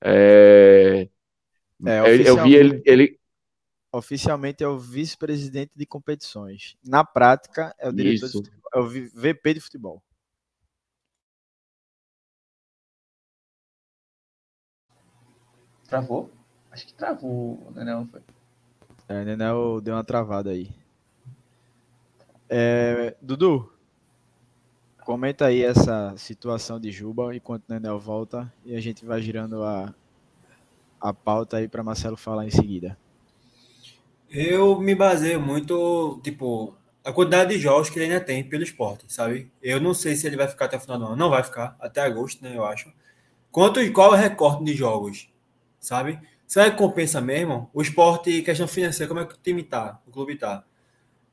[0.04, 1.08] É,
[1.86, 3.18] é, eu vi ele, ele,
[3.94, 6.76] Oficialmente é o vice-presidente de competições.
[6.82, 10.02] Na prática, é o diretor de futebol, é o VP de futebol.
[15.92, 16.30] Travou?
[16.70, 18.22] Acho que travou, o Nenel, não foi?
[19.10, 20.70] É, o Nenel deu uma travada aí.
[22.48, 23.70] É, Dudu,
[25.04, 29.62] comenta aí essa situação de Juba enquanto o Nenel volta e a gente vai girando
[29.62, 29.94] a,
[30.98, 32.96] a pauta aí para Marcelo falar em seguida.
[34.30, 36.74] Eu me baseio muito, tipo,
[37.04, 39.52] a quantidade de jogos que ele ainda tem pelo esporte, sabe?
[39.62, 41.16] Eu não sei se ele vai ficar até o final do ano.
[41.16, 42.56] Não vai ficar, até agosto, né?
[42.56, 42.90] Eu acho.
[43.50, 45.30] Quanto qual é o recorte de jogos,
[45.82, 46.18] sabe?
[46.46, 47.68] Será que compensa mesmo?
[47.74, 50.00] O esporte, questão financeira, como é que o time tá?
[50.06, 50.64] O clube tá?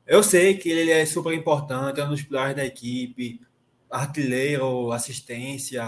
[0.06, 3.40] Eu sei que ele é super importante, é um dos pilares da equipe,
[3.88, 5.84] artilheiro, assistência,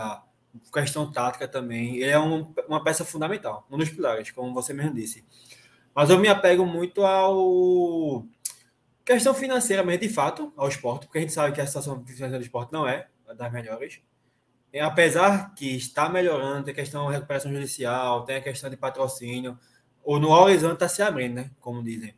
[0.73, 1.97] questão tática também.
[1.97, 5.25] Ele é um, uma peça fundamental, um dos pilares, como você mesmo disse.
[5.95, 8.25] Mas eu me apego muito ao
[9.05, 12.39] questão financeira mesmo, de fato, ao esporte, porque a gente sabe que a situação financeira
[12.39, 14.01] do esporte não é das melhores.
[14.73, 19.59] E, apesar que está melhorando, tem questão de recuperação judicial, tem a questão de patrocínio,
[20.03, 21.51] ou no horizonte está se abrindo, né?
[21.61, 22.15] Como dizem.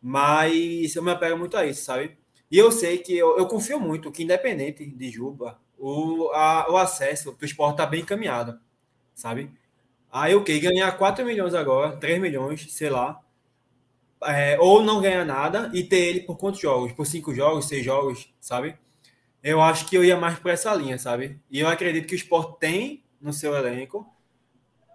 [0.00, 2.16] Mas eu me apego muito a isso, sabe?
[2.50, 6.76] E eu sei que eu, eu confio muito que, independente de Juba, o, a, o
[6.76, 8.58] acesso do esporte está bem encaminhado,
[9.14, 9.50] sabe?
[10.12, 13.20] Aí, ok, ganhar 4 milhões agora, 3 milhões, sei lá.
[14.24, 16.92] É, ou não ganhar nada e ter ele por quantos jogos?
[16.92, 18.76] Por 5 jogos, 6 jogos, sabe?
[19.48, 21.40] Eu acho que eu ia mais por essa linha, sabe?
[21.48, 24.04] E eu acredito que o esporte tem no seu elenco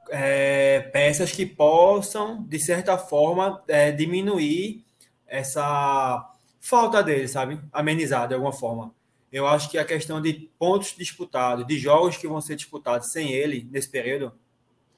[0.09, 4.83] é, peças que possam, de certa forma, é, diminuir
[5.25, 7.61] essa falta dele, sabe?
[7.71, 8.93] Amenizar de alguma forma.
[9.31, 13.31] Eu acho que a questão de pontos disputados, de jogos que vão ser disputados sem
[13.31, 14.33] ele nesse período,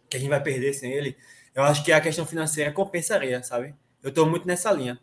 [0.10, 1.16] que a gente vai perder sem ele,
[1.54, 3.76] eu acho que a questão financeira compensaria, sabe?
[4.02, 5.00] Eu estou muito nessa linha.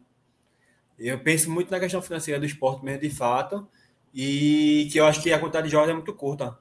[0.98, 3.68] Eu penso muito na questão financeira do esporte mesmo, de fato,
[4.14, 6.56] e que eu acho que a quantidade de jogos é muito curta.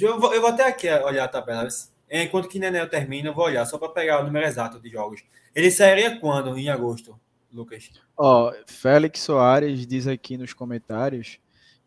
[0.00, 1.68] Eu vou, eu vou até aqui olhar a tabela.
[2.10, 5.22] Enquanto que Nenel termina, eu vou olhar só para pegar o número exato de jogos.
[5.54, 6.56] Ele sairia quando?
[6.56, 7.18] Em agosto,
[7.52, 7.90] Lucas?
[8.16, 11.38] Ó, Félix Soares diz aqui nos comentários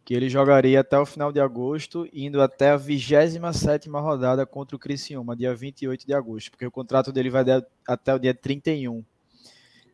[0.03, 4.79] que ele jogaria até o final de agosto, indo até a 27 rodada contra o
[4.79, 7.45] Criciúma, dia 28 de agosto, porque o contrato dele vai
[7.87, 9.03] até o dia 31.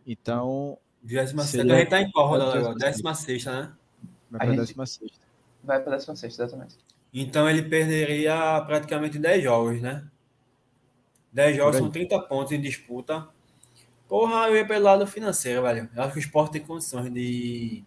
[0.07, 0.77] Então.
[1.03, 1.73] 27 seria...
[1.73, 2.75] a gente tá em qual rodada agora?
[2.75, 3.73] 16, né?
[4.29, 5.11] Vai para a 16.
[5.63, 6.77] Vai para a 16, exatamente.
[7.13, 10.05] Então ele perderia praticamente 10 jogos, né?
[11.31, 13.27] 10 jogos são 30 pontos em disputa.
[14.07, 15.89] Porra, eu ia pelo lado financeiro, velho.
[15.95, 17.83] Eu acho que o esporte tem condições de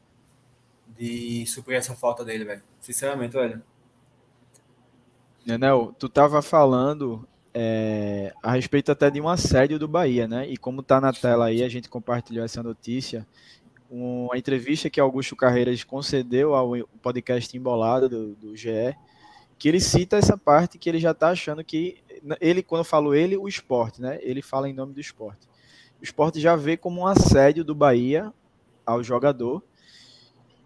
[0.99, 2.63] de suprir essa falta dele, velho.
[2.81, 3.63] Sinceramente, velho.
[5.47, 10.47] Nenel, tu tava falando é, a respeito até de um assédio do Bahia, né?
[10.49, 13.27] E como tá na tela aí, a gente compartilhou essa notícia.
[13.91, 18.95] Uma entrevista que Augusto Carreiras concedeu ao podcast Embolado do, do GE,
[19.59, 21.99] que ele cita essa parte que ele já tá achando que
[22.41, 24.19] ele, quando eu falo ele, o esporte, né?
[24.23, 25.49] Ele fala em nome do esporte.
[26.01, 28.33] O esporte já vê como um assédio do Bahia
[28.85, 29.63] ao jogador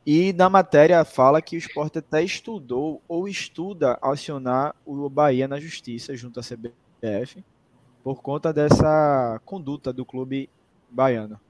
[0.04, 5.60] e na matéria fala que o esporte até estudou ou estuda acionar o Bahia na
[5.60, 7.44] justiça junto à CBF
[8.02, 10.50] por conta dessa conduta do clube
[10.90, 11.40] baiano.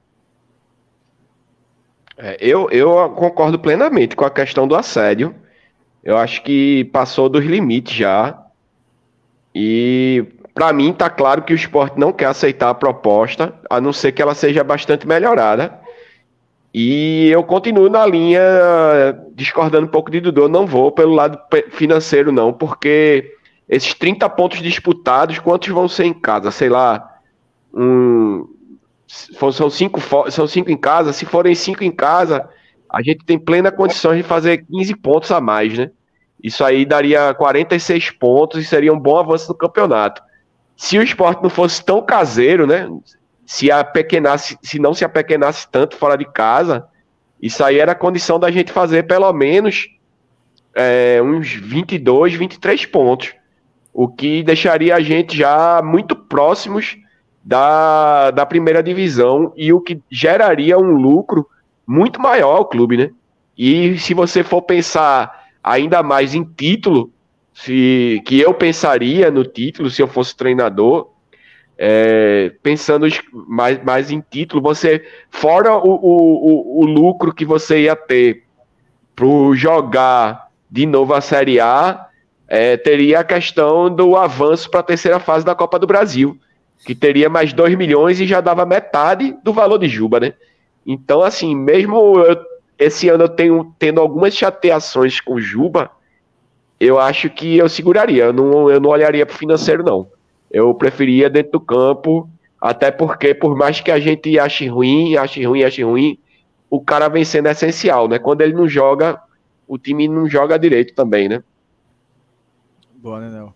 [2.17, 5.33] É, eu, eu concordo plenamente com a questão do assédio.
[6.03, 8.39] Eu acho que passou dos limites já.
[9.55, 13.93] E para mim está claro que o esporte não quer aceitar a proposta, a não
[13.93, 15.79] ser que ela seja bastante melhorada.
[16.73, 18.41] E eu continuo na linha,
[19.35, 23.31] discordando um pouco de Dudu, não vou pelo lado financeiro, não, porque
[23.69, 26.49] esses 30 pontos disputados, quantos vão ser em casa?
[26.49, 27.07] Sei lá,
[27.73, 28.47] um,
[29.51, 32.49] são, cinco, são cinco em casa, se forem cinco em casa,
[32.89, 35.91] a gente tem plena condição de fazer 15 pontos a mais, né?
[36.41, 40.21] Isso aí daria 46 pontos e seria um bom avanço no campeonato.
[40.75, 42.87] Se o esporte não fosse tão caseiro, né?
[43.45, 46.87] se apequenasse, se não se apequenasse tanto fora de casa,
[47.41, 49.87] isso aí era a condição da gente fazer pelo menos
[50.75, 53.33] é, uns 22, 23 pontos.
[53.93, 56.97] O que deixaria a gente já muito próximos
[57.43, 61.47] da, da primeira divisão e o que geraria um lucro
[61.85, 63.11] muito maior ao clube, né?
[63.57, 67.11] E se você for pensar ainda mais em título,
[67.53, 71.09] se, que eu pensaria no título se eu fosse treinador,
[71.77, 77.95] é, pensando mais, mais em título, você, fora o, o, o, lucro que você ia
[77.95, 78.43] ter
[79.15, 82.07] para jogar de novo a Série A,
[82.47, 86.37] é, teria a questão do avanço para a terceira fase da Copa do Brasil,
[86.85, 90.33] que teria mais 2 milhões e já dava metade do valor de Juba, né?
[90.85, 92.37] Então, assim, mesmo eu,
[92.77, 95.91] esse ano eu tenho tendo algumas chateações com Juba,
[96.79, 100.07] eu acho que eu seguraria, eu não, eu não olharia para o financeiro, não.
[100.51, 102.29] Eu preferia dentro do campo,
[102.59, 106.19] até porque, por mais que a gente ache ruim, ache ruim, ache ruim,
[106.69, 108.19] o cara vencendo é essencial, né?
[108.19, 109.21] Quando ele não joga,
[109.67, 111.43] o time não joga direito também, né?
[112.95, 113.49] Boa, né?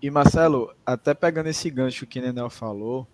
[0.00, 3.06] E Marcelo, até pegando esse gancho que Nenel falou,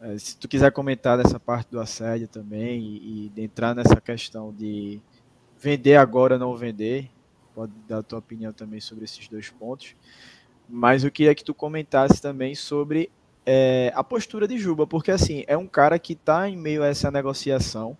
[0.00, 4.52] é, se tu quiser comentar dessa parte do assédio também e, e entrar nessa questão
[4.52, 5.00] de
[5.58, 7.10] vender agora não vender,
[7.54, 9.96] pode dar a tua opinião também sobre esses dois pontos.
[10.68, 13.10] Mas eu queria que tu comentasse também sobre
[13.44, 16.88] é, a postura de Juba, porque assim, é um cara que está em meio a
[16.88, 17.96] essa negociação.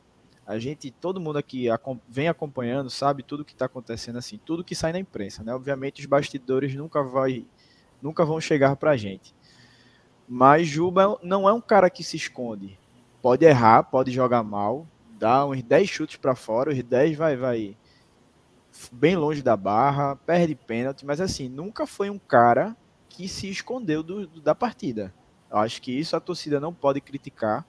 [0.47, 1.67] A gente, todo mundo aqui
[2.09, 5.53] vem acompanhando, sabe tudo que está acontecendo, assim, tudo que sai na imprensa, né?
[5.53, 7.45] Obviamente os bastidores nunca, vai,
[8.07, 9.35] nunca vão chegar para a gente.
[10.29, 12.79] Mas Juba não é um cara que se esconde.
[13.21, 14.87] Pode errar, pode jogar mal,
[15.19, 17.77] dar uns 10 chutes para fora, os 10 vai, vai
[18.93, 22.77] bem longe da barra, perde pênalti, mas assim, nunca foi um cara
[23.09, 25.13] que se escondeu do, do, da partida.
[25.51, 27.67] Eu acho que isso a torcida não pode criticar.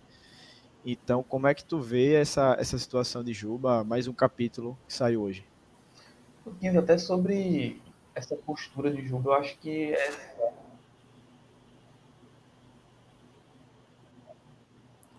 [0.85, 3.83] Então, como é que tu vê essa, essa situação de Juba?
[3.83, 5.45] Mais um capítulo que saiu hoje.
[6.77, 7.81] Até sobre
[8.17, 10.11] essa postura de Juba, eu acho que é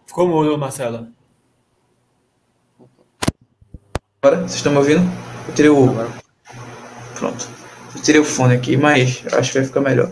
[0.04, 1.08] Ficou mudo, Marcelo.
[4.20, 5.02] Agora, vocês estão me ouvindo?
[5.46, 5.86] Eu tirei o.
[7.14, 7.48] Pronto.
[7.94, 10.10] Eu tirei o fone aqui, mas acho que vai ficar melhor.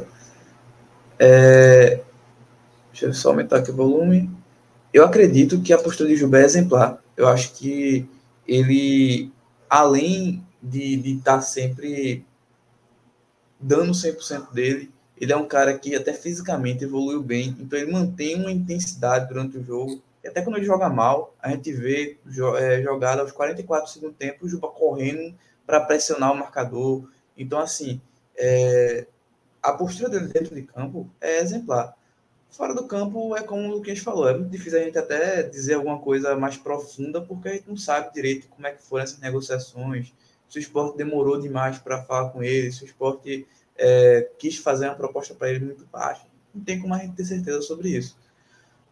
[1.19, 2.03] É...
[2.93, 4.31] Deixa eu só aumentar aqui o volume.
[4.93, 7.03] Eu acredito que a postura de Gilberto é exemplar.
[7.17, 8.09] Eu acho que
[8.47, 9.33] ele,
[9.69, 12.25] além de estar tá sempre
[13.61, 18.37] dando 100% dele, ele é um cara que até fisicamente evoluiu bem, então ele mantém
[18.37, 20.03] uma intensidade durante o jogo.
[20.23, 22.19] E até quando ele joga mal, a gente vê
[22.59, 25.35] é, jogada aos 44 segundo tempo, o Juba correndo
[25.67, 27.09] para pressionar o marcador.
[27.37, 28.01] Então, assim,
[28.37, 29.07] é,
[29.63, 31.97] a postura dele dentro de campo é exemplar.
[32.51, 35.75] Fora do campo, é como o Luquinhas falou, é muito difícil a gente até dizer
[35.75, 39.19] alguma coisa mais profunda, porque a gente não sabe direito como é que foram essas
[39.19, 40.13] negociações,
[40.49, 44.87] se o esporte demorou demais para falar com ele, se o esporte é, quis fazer
[44.87, 46.27] uma proposta para ele muito baixa.
[46.55, 48.17] Não tem como a gente ter certeza sobre isso.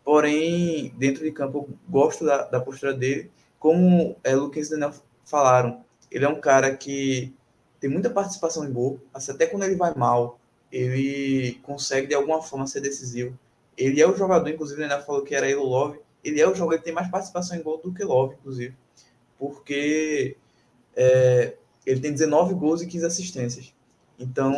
[0.05, 3.31] Porém, dentro de campo, eu gosto da, da postura dele.
[3.59, 4.93] Como é, Lucas e Daniel
[5.25, 7.35] falaram, ele é um cara que
[7.81, 9.01] tem muita participação em gol.
[9.13, 10.39] Assim, até quando ele vai mal,
[10.71, 13.39] ele consegue de alguma forma ser decisivo.
[13.77, 15.99] Ele é o jogador, inclusive, Daniel falou que era ele o Love.
[16.23, 18.75] Ele é o jogador que tem mais participação em gol do que Love, inclusive.
[19.39, 20.37] Porque
[20.97, 23.75] é, ele tem 19 gols e 15 assistências.
[24.19, 24.55] Então,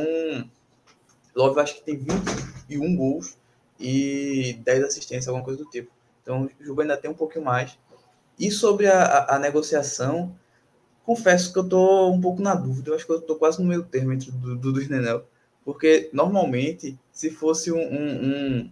[1.34, 3.36] Love acho que tem 21 gols
[3.78, 5.90] e 10 assistências, alguma coisa do tipo.
[6.22, 7.78] Então, o Juba ainda tem um pouquinho mais.
[8.38, 10.36] E sobre a, a, negociação,
[11.04, 12.90] confesso que eu estou um pouco na dúvida.
[12.90, 15.24] Eu acho que eu estou quase no meio termo entre o Dudu e Nenel.
[15.64, 18.70] Porque, normalmente, se fosse um, um, um,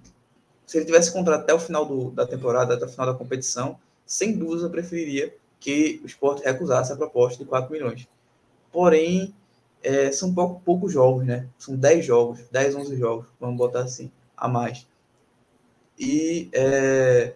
[0.66, 3.78] Se ele tivesse contrato até o final do, da temporada, até o final da competição,
[4.06, 5.34] sem dúvida eu preferiria
[5.64, 8.06] que o Sport recusasse a proposta de 4 milhões.
[8.70, 9.34] Porém,
[9.82, 11.48] é, são pouco, poucos jogos, né?
[11.56, 14.86] São 10 jogos, 10, 11 jogos, vamos botar assim, a mais.
[15.98, 17.32] E é,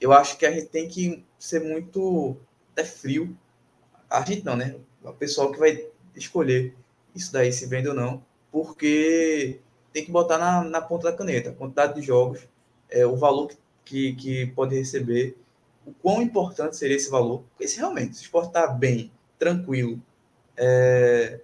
[0.00, 2.36] eu acho que a gente tem que ser muito
[2.72, 3.36] até frio.
[4.08, 4.76] A gente não, né?
[5.02, 6.76] O pessoal que vai escolher
[7.16, 9.58] isso daí, se vende ou não, porque
[9.92, 12.46] tem que botar na, na ponta da caneta a quantidade de jogos,
[12.88, 13.50] é, o valor
[13.84, 15.36] que, que pode receber,
[15.90, 17.42] o quão importante seria esse valor.
[17.50, 20.00] Porque se realmente se o esporte está bem, tranquilo,
[20.56, 21.40] é,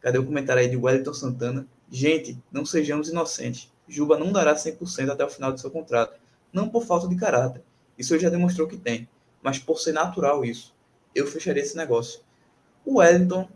[0.00, 1.66] Cadê o comentário aí de Wellington Santana?
[1.90, 3.70] Gente, não sejamos inocentes.
[3.86, 6.18] Juba não dará 100% até o final do seu contrato.
[6.52, 7.62] Não por falta de caráter.
[7.98, 9.08] Isso já demonstrou que tem.
[9.42, 10.74] Mas por ser natural isso.
[11.14, 12.20] Eu fecharia esse negócio.
[12.84, 13.46] O Wellington,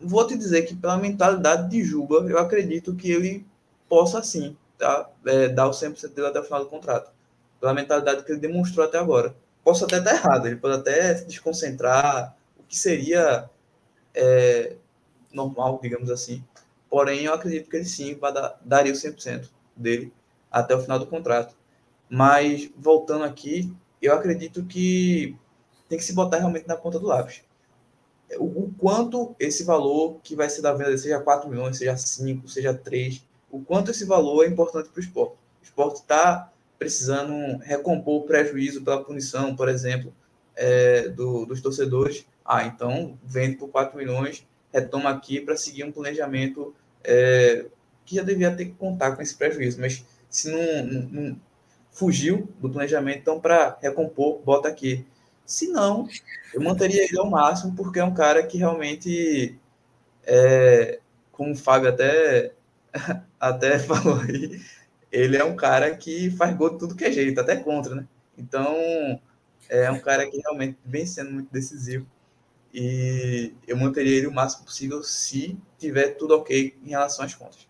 [0.00, 3.44] vou te dizer que pela mentalidade de Juba, eu acredito que ele
[3.88, 5.10] possa sim tá?
[5.26, 7.12] É, dar o 100% dele até o final do contrato.
[7.60, 9.34] Pela mentalidade que ele demonstrou até agora.
[9.62, 13.50] Posso até estar errado, ele pode até se desconcentrar, o que seria
[14.14, 14.76] é,
[15.32, 16.42] normal, digamos assim.
[16.88, 20.12] Porém, eu acredito que ele sim vai dar, daria o 100% dele
[20.50, 21.54] até o final do contrato.
[22.08, 25.36] Mas, voltando aqui, eu acredito que
[25.88, 27.42] tem que se botar realmente na ponta do lápis.
[28.38, 32.48] O, o quanto esse valor que vai ser da venda, seja 4 milhões, seja 5,
[32.48, 35.34] seja 3, o quanto esse valor é importante para o esporte.
[35.60, 36.50] O esporte está
[36.80, 40.12] precisando recompor o prejuízo pela punição, por exemplo,
[40.56, 42.26] é, do, dos torcedores.
[42.44, 47.66] Ah, então vende por 4 milhões retoma aqui para seguir um planejamento é,
[48.04, 51.40] que já devia ter que contar com esse prejuízo, mas se não, não,
[51.90, 55.04] fugiu do planejamento, então para recompor, bota aqui.
[55.44, 56.08] Se não,
[56.54, 59.58] eu manteria ele ao máximo, porque é um cara que realmente,
[60.24, 61.00] é,
[61.32, 62.52] como o Fábio até,
[63.40, 64.60] até falou aí,
[65.10, 68.06] ele é um cara que faz gol tudo que é jeito, até contra, né?
[68.36, 68.74] Então,
[69.68, 72.06] é um cara que realmente vem sendo muito decisivo
[72.72, 77.68] e eu manteria ele o máximo possível se tiver tudo ok em relação às contas.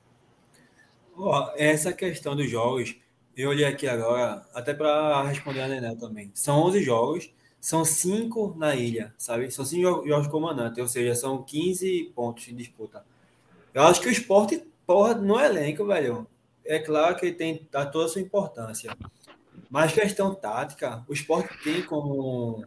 [1.17, 2.97] Ó, essa questão dos jogos,
[3.37, 6.31] eu olhei aqui agora, até para responder a Nenel também.
[6.35, 9.51] São 11 jogos, são 5 na ilha, sabe?
[9.51, 13.05] São 5 jogos comandante, ou seja, são 15 pontos de disputa.
[13.73, 16.27] Eu acho que o esporte, porra, no elenco, velho,
[16.71, 18.97] é claro que tem a toda a sua importância.
[19.69, 22.65] Mas questão tática, o esporte tem como,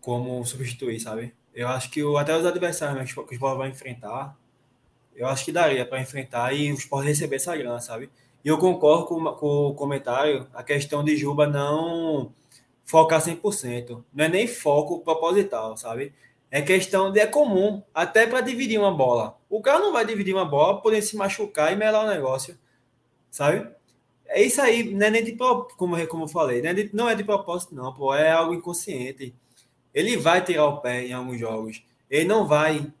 [0.00, 1.34] como substituir, sabe?
[1.52, 4.36] Eu acho que o, até os adversários que o esporte vai enfrentar,
[5.14, 8.08] eu acho que daria para enfrentar e o esporte receber essa grana, sabe?
[8.44, 12.32] E eu concordo com, com o comentário, a questão de Juba não
[12.84, 14.04] focar 100%.
[14.12, 16.12] Não é nem foco proposital, sabe?
[16.50, 19.36] É questão de é comum, até para dividir uma bola.
[19.50, 22.56] O cara não vai dividir uma bola, poder se machucar e melar o negócio,
[23.34, 23.68] sabe?
[24.26, 27.08] É isso aí, não é nem de como, como eu falei, não é de, não
[27.08, 29.34] é de propósito, não, pô, é algo inconsciente.
[29.92, 31.82] Ele vai tirar o pé em alguns jogos.
[32.08, 32.92] Ele não vai,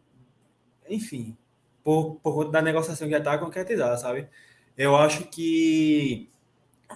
[0.88, 1.36] enfim,
[1.84, 4.28] por, por conta da negociação que já está concretizada, sabe?
[4.76, 6.28] Eu acho que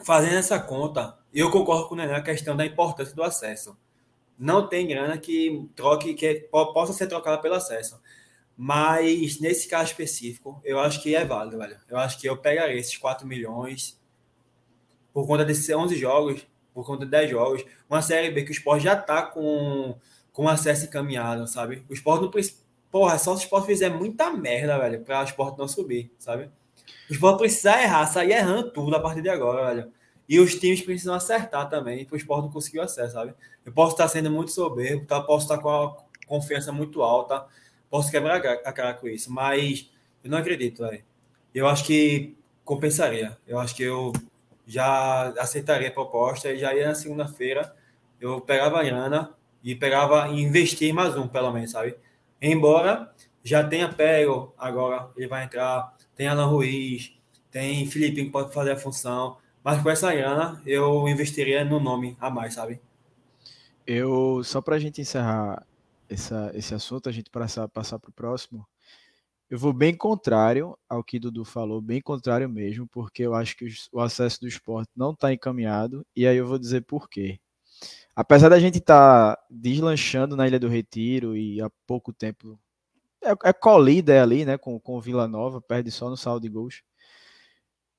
[0.04, 3.78] fazendo essa conta, eu concordo com o Nené a questão da importância do acesso.
[4.36, 8.00] Não tem grana que troque, que possa ser trocada pelo acesso.
[8.60, 11.78] Mas nesse caso específico, eu acho que é válido, velho.
[11.88, 13.96] Eu acho que eu pegaria esses 4 milhões
[15.12, 16.44] por conta desses 11 jogos,
[16.74, 17.64] por conta de 10 jogos.
[17.88, 19.96] Uma série B que o Sport já tá com,
[20.32, 21.84] com acesso encaminhado, sabe?
[21.88, 25.24] O Sport não precisa Porra, só se o Sport fizer muita merda, velho, para o
[25.24, 26.50] Sport não subir, sabe?
[27.08, 29.92] O Sport precisa errar, sair errando tudo a partir de agora, velho.
[30.28, 33.34] E os times precisam acertar também para o Sport não conseguir o acesso, sabe?
[33.64, 35.20] Eu posso estar sendo muito soberbo, tá?
[35.20, 35.96] posso estar com a
[36.26, 37.46] confiança muito alta,
[37.90, 39.90] posso quebrar a cara com isso, mas
[40.22, 41.02] eu não acredito, velho.
[41.54, 43.36] Eu acho que compensaria.
[43.46, 44.12] Eu acho que eu
[44.66, 47.74] já aceitaria a proposta e já ia na segunda-feira,
[48.20, 49.32] eu pegava a grana
[49.64, 51.96] e pegava e investir mais um, pelo menos, sabe?
[52.40, 53.12] Embora
[53.42, 57.12] já tenha Pego, agora ele vai entrar, tem Alan Ruiz,
[57.50, 62.16] tem Felipe que pode fazer a função, mas com essa grana eu investiria no nome
[62.20, 62.80] a mais, sabe?
[63.86, 65.66] Eu, só para a gente encerrar
[66.08, 68.66] essa, esse assunto, a gente passar, para o próximo,
[69.50, 73.66] eu vou bem contrário ao que Dudu falou, bem contrário mesmo, porque eu acho que
[73.92, 77.40] o acesso do esporte não está encaminhado, e aí eu vou dizer por quê
[78.18, 82.58] apesar da gente estar tá deslanchando na Ilha do Retiro e há pouco tempo
[83.22, 86.48] é, é colida ali, né, com, com o Vila Nova, perde só no saldo de
[86.48, 86.82] gols.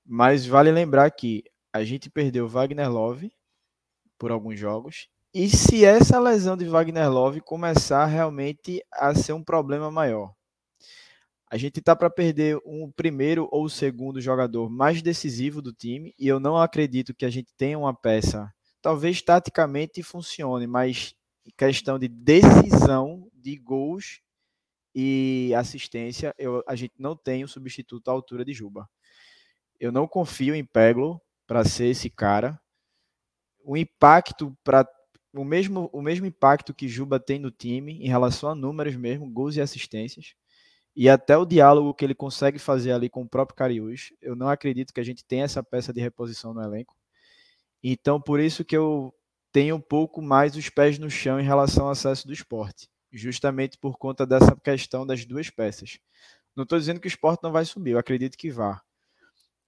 [0.05, 3.31] Mas vale lembrar que a gente perdeu Wagner Love
[4.17, 5.07] por alguns jogos.
[5.31, 10.33] E se essa lesão de Wagner Love começar realmente a ser um problema maior,
[11.51, 16.15] a gente está para perder um primeiro ou o segundo jogador mais decisivo do time,
[16.17, 18.51] e eu não acredito que a gente tenha uma peça
[18.81, 21.15] talvez taticamente funcione, mas
[21.57, 24.21] questão de decisão de gols
[24.95, 28.89] e assistência, eu, a gente não tem o um substituto à altura de Juba.
[29.79, 32.59] Eu não confio em Peglo para ser esse cara.
[33.63, 34.87] O impacto para
[35.33, 39.29] o mesmo, o mesmo impacto que Juba tem no time em relação a números mesmo,
[39.29, 40.33] gols e assistências,
[40.95, 44.49] e até o diálogo que ele consegue fazer ali com o próprio Cariús, eu não
[44.49, 46.95] acredito que a gente tenha essa peça de reposição no elenco.
[47.81, 49.13] Então, por isso que eu
[49.51, 53.77] tenho um pouco mais os pés no chão em relação ao acesso do esporte, justamente
[53.77, 55.99] por conta dessa questão das duas peças.
[56.55, 58.81] Não estou dizendo que o esporte não vai subir, eu acredito que vá.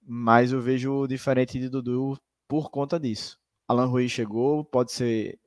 [0.04, 3.38] Mas eu vejo diferente de Dudu por conta disso.
[3.66, 5.38] Alan Rui chegou, pode ser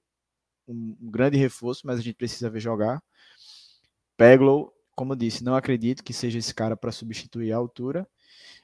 [0.68, 3.02] um, grande reforço, mas a gente precisa ver jogar.
[4.18, 8.08] Peglow, como eu disse, não acredito que seja esse cara para substituir a altura.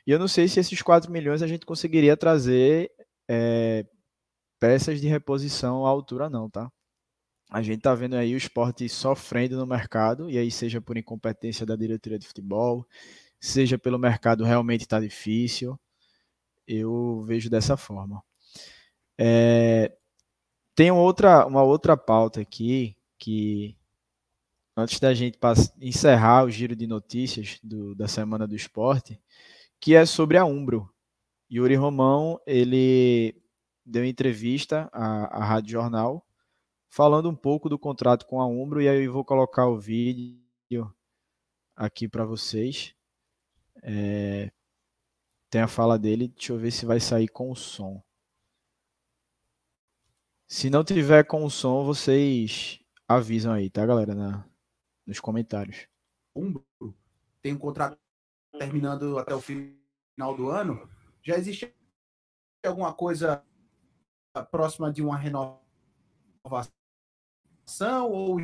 [0.05, 2.91] E eu não sei se esses 4 milhões a gente conseguiria trazer
[3.27, 3.85] é,
[4.59, 6.71] peças de reposição à altura, não, tá?
[7.49, 11.65] A gente tá vendo aí o esporte sofrendo no mercado, e aí seja por incompetência
[11.65, 12.87] da diretoria de futebol,
[13.39, 15.77] seja pelo mercado realmente está difícil,
[16.67, 18.23] eu vejo dessa forma.
[19.17, 19.91] É,
[20.75, 23.75] tem outra, uma outra pauta aqui que
[24.75, 25.37] antes da gente
[25.79, 29.19] encerrar o giro de notícias do, da semana do esporte,
[29.79, 30.89] que é sobre a Umbro.
[31.51, 33.35] Yuri Romão, ele
[33.85, 36.25] deu entrevista à, à Rádio Jornal,
[36.89, 40.93] falando um pouco do contrato com a Umbro, e aí eu vou colocar o vídeo
[41.75, 42.95] aqui para vocês.
[43.83, 44.51] É,
[45.49, 48.01] tem a fala dele, deixa eu ver se vai sair com o som.
[50.53, 54.45] Se não tiver com o som, vocês avisam aí, tá, galera, na,
[55.07, 55.87] nos comentários.
[56.35, 56.67] Umbro
[57.41, 57.97] tem um contrato
[58.59, 60.89] terminando até o final do ano
[61.23, 61.73] já existe
[62.65, 63.41] alguma coisa
[64.51, 65.61] próxima de uma renovação
[68.11, 68.37] ou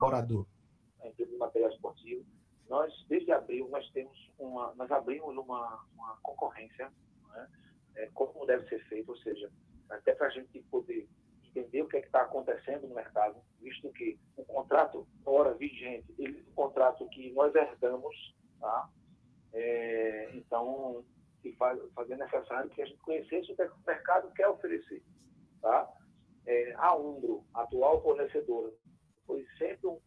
[0.00, 0.48] orador?
[1.00, 2.26] A empresa de material esportivo
[2.68, 6.92] nós, desde abril, nós temos uma, nós abrimos uma, uma concorrência,
[7.28, 7.48] né?
[7.96, 9.50] É, como deve ser feito, ou seja,
[9.88, 11.08] até para a gente poder
[11.44, 16.38] entender o que é está acontecendo no mercado, visto que o contrato hora vigente, ele
[16.38, 18.88] é um contrato que nós herdamos, tá?
[19.52, 21.04] É, então,
[21.42, 25.02] que faz, fazer necessário que a gente conhecesse o que o mercado quer oferecer,
[25.60, 25.90] tá?
[26.46, 28.72] É, a Umbro, atual fornecedora,
[29.26, 30.00] foi sempre um,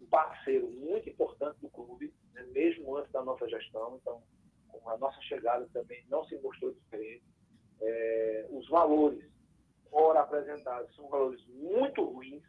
[0.00, 2.42] um parceiro muito importante do clube, né?
[2.52, 4.22] mesmo antes da nossa gestão, então
[4.86, 7.24] a nossa chegada também não se mostrou diferente.
[7.80, 9.24] É, os valores
[9.92, 12.44] ora apresentados são valores muito ruins,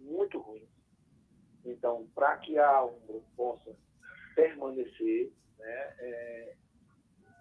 [0.00, 0.68] muito ruins.
[1.64, 3.76] Então, para que a Umbro possa
[4.34, 6.56] permanecer, né, é,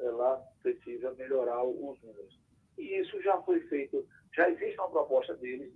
[0.02, 2.40] ela precisa melhorar os números.
[2.78, 5.74] E isso já foi feito, já existe uma proposta deles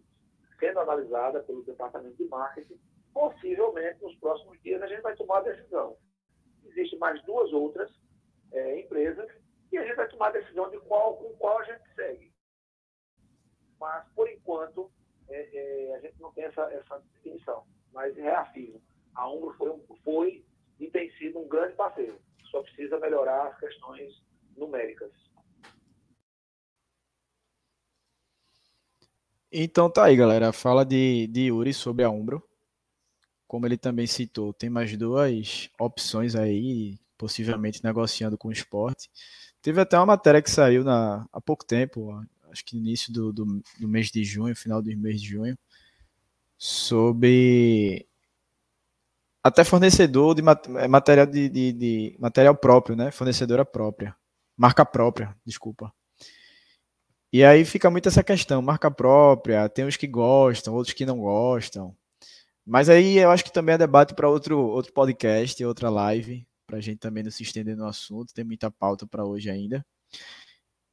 [0.60, 2.80] sendo analisada pelo departamento de marketing.
[3.14, 5.98] Possivelmente, nos próximos dias, a gente vai tomar a decisão.
[6.66, 7.92] Existem mais duas outras
[8.52, 9.30] é, empresas
[9.72, 12.32] e a gente vai tomar a decisão de qual, com qual a gente segue.
[13.80, 14.92] Mas, por enquanto,
[15.28, 17.66] é, é, a gente não tem essa, essa definição.
[17.92, 18.82] Mas reafirmo,
[19.14, 20.46] a Umbro foi, foi
[20.80, 22.20] e tem sido um grande parceiro.
[22.52, 24.24] Só precisa melhorar as questões
[24.56, 25.12] numéricas.
[29.52, 30.52] Então tá aí, galera.
[30.52, 32.44] Fala de, de Yuri sobre a Umbro.
[33.48, 39.10] Como ele também citou, tem mais duas opções aí, possivelmente negociando com o esporte.
[39.62, 43.34] Teve até uma matéria que saiu na, há pouco tempo, acho que no início do,
[43.34, 43.46] do,
[43.80, 45.58] do mês de junho, final do mês de junho,
[46.58, 48.08] sobre
[49.44, 50.42] até fornecedor de
[50.80, 53.12] é, material de, de, de, material próprio, né?
[53.12, 54.16] Fornecedora própria,
[54.58, 55.94] marca própria, desculpa.
[57.32, 61.20] E aí fica muito essa questão, marca própria, tem uns que gostam, outros que não
[61.20, 61.96] gostam.
[62.66, 66.78] Mas aí eu acho que também é debate para outro outro podcast, outra live, para
[66.78, 68.34] a gente também não se estender no assunto.
[68.34, 69.86] Tem muita pauta para hoje ainda.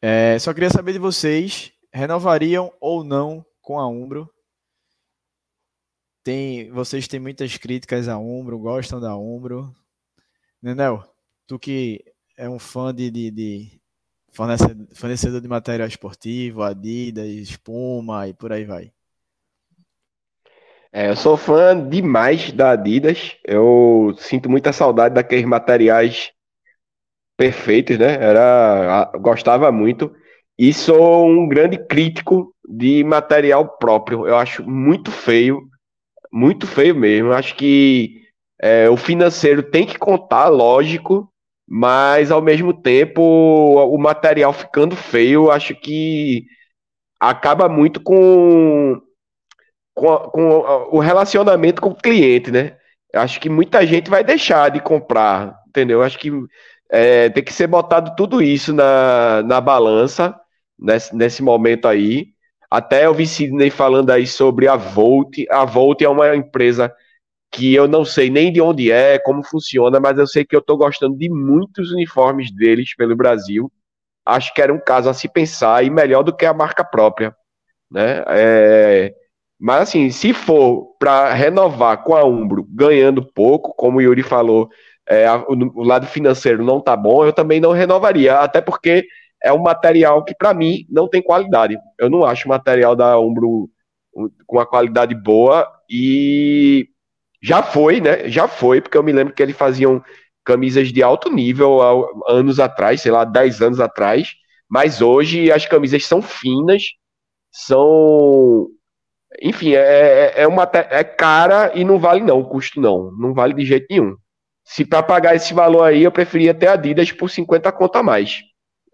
[0.00, 4.28] É, só queria saber de vocês, renovariam ou não com a Umbro?
[6.24, 9.74] Tem, vocês têm muitas críticas a Umbro, gostam da Umbro.
[10.60, 11.02] Nenel,
[11.46, 12.04] tu que
[12.36, 13.80] é um fã de, de, de
[14.32, 18.92] fornecedor, fornecedor de material esportivo, Adidas, Espuma e por aí vai.
[20.92, 23.36] É, eu sou fã demais da Adidas.
[23.44, 26.32] Eu sinto muita saudade daqueles materiais
[27.36, 28.14] perfeitos, né?
[28.14, 30.14] Era, gostava muito.
[30.58, 34.26] E sou um grande crítico de material próprio.
[34.26, 35.62] Eu acho muito feio,
[36.32, 37.32] muito feio mesmo.
[37.32, 38.22] Acho que
[38.62, 41.28] é, o financeiro tem que contar, lógico,
[41.68, 46.44] mas ao mesmo tempo o material ficando feio, acho que
[47.20, 49.00] acaba muito com,
[49.94, 50.48] com, com
[50.90, 52.76] o relacionamento com o cliente, né?
[53.14, 56.02] Acho que muita gente vai deixar de comprar, entendeu?
[56.02, 56.30] Acho que
[56.90, 60.34] é, tem que ser botado tudo isso na, na balança
[60.78, 62.28] nesse, nesse momento aí.
[62.70, 65.44] Até eu vi Sidney falando aí sobre a Volt.
[65.50, 66.94] A Volt é uma empresa
[67.50, 70.60] que eu não sei nem de onde é, como funciona, mas eu sei que eu
[70.60, 73.70] estou gostando de muitos uniformes deles pelo Brasil.
[74.24, 77.36] Acho que era um caso a se pensar e melhor do que a marca própria,
[77.90, 78.24] né?
[78.28, 79.14] É,
[79.62, 84.68] mas assim, se for para renovar com a Umbro, ganhando pouco, como o Yuri falou,
[85.08, 89.06] é, o, lado financeiro não tá bom, eu também não renovaria, até porque
[89.40, 91.78] é um material que para mim não tem qualidade.
[91.96, 93.70] Eu não acho o material da Umbro
[94.12, 96.88] com uma qualidade boa e
[97.40, 98.28] já foi, né?
[98.28, 100.02] Já foi, porque eu me lembro que eles faziam
[100.44, 104.32] camisas de alto nível há anos atrás, sei lá, 10 anos atrás,
[104.68, 106.82] mas hoje as camisas são finas,
[107.52, 108.68] são
[109.40, 109.78] enfim, é,
[110.36, 113.64] é, é uma é cara e não vale não, o custo não, não vale de
[113.64, 114.16] jeito nenhum.
[114.64, 118.42] Se para pagar esse valor aí, eu preferia ter Adidas por 50 conto a mais.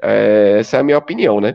[0.03, 1.55] É, essa é a minha opinião, né?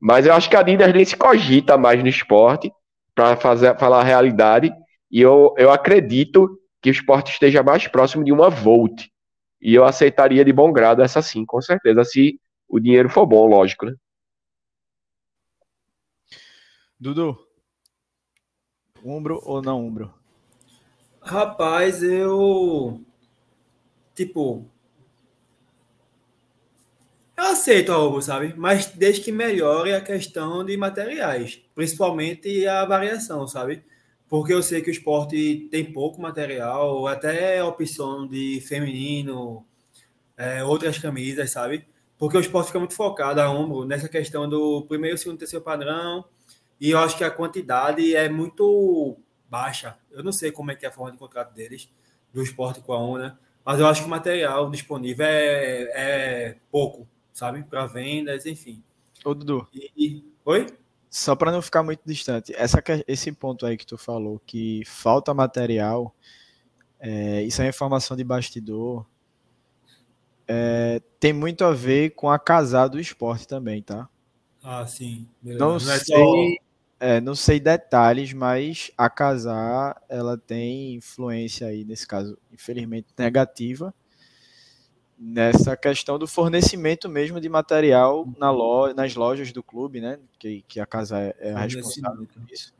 [0.00, 2.72] Mas eu acho que a Adidas nem se cogita mais no esporte,
[3.14, 4.72] para falar a realidade,
[5.10, 9.08] e eu, eu acredito que o esporte esteja mais próximo de uma Volt.
[9.60, 13.46] E eu aceitaria de bom grado essa sim, com certeza, se o dinheiro for bom,
[13.46, 13.92] lógico, né?
[16.98, 17.36] Dudu,
[19.04, 20.12] umbro ou não umbro?
[21.20, 23.00] Rapaz, eu
[24.14, 24.66] tipo,
[27.36, 28.52] eu aceito a Obo, sabe?
[28.56, 33.82] Mas desde que melhore a questão de materiais, principalmente a variação, sabe?
[34.28, 39.64] Porque eu sei que o esporte tem pouco material, até opção de feminino,
[40.36, 41.86] é, outras camisas, sabe?
[42.18, 46.24] Porque o esporte fica muito focado a ombro nessa questão do primeiro, segundo, terceiro padrão,
[46.80, 49.16] e eu acho que a quantidade é muito
[49.48, 49.98] baixa.
[50.10, 51.90] Eu não sei como é que é a forma de contrato deles,
[52.32, 53.36] do esporte com a ONU?
[53.64, 57.62] Mas eu acho que o material disponível é, é pouco, sabe?
[57.64, 58.82] Para vendas, enfim.
[59.24, 59.68] Ô, Dudu.
[59.96, 60.66] E, oi?
[61.10, 65.34] Só para não ficar muito distante, essa, esse ponto aí que tu falou, que falta
[65.34, 66.14] material,
[67.00, 69.04] é, isso é informação de bastidor,
[70.46, 74.08] é, tem muito a ver com a casar do esporte também, tá?
[74.62, 75.28] Ah, sim.
[75.42, 75.64] Beleza.
[75.64, 76.69] Não, não sei, só...
[77.00, 83.94] é, não sei detalhes, mas a casar ela tem influência aí nesse caso, infelizmente negativa,
[85.18, 90.18] nessa questão do fornecimento mesmo de material na loja, nas lojas do clube, né?
[90.38, 92.74] Que, que a casa é, é a responsável por isso.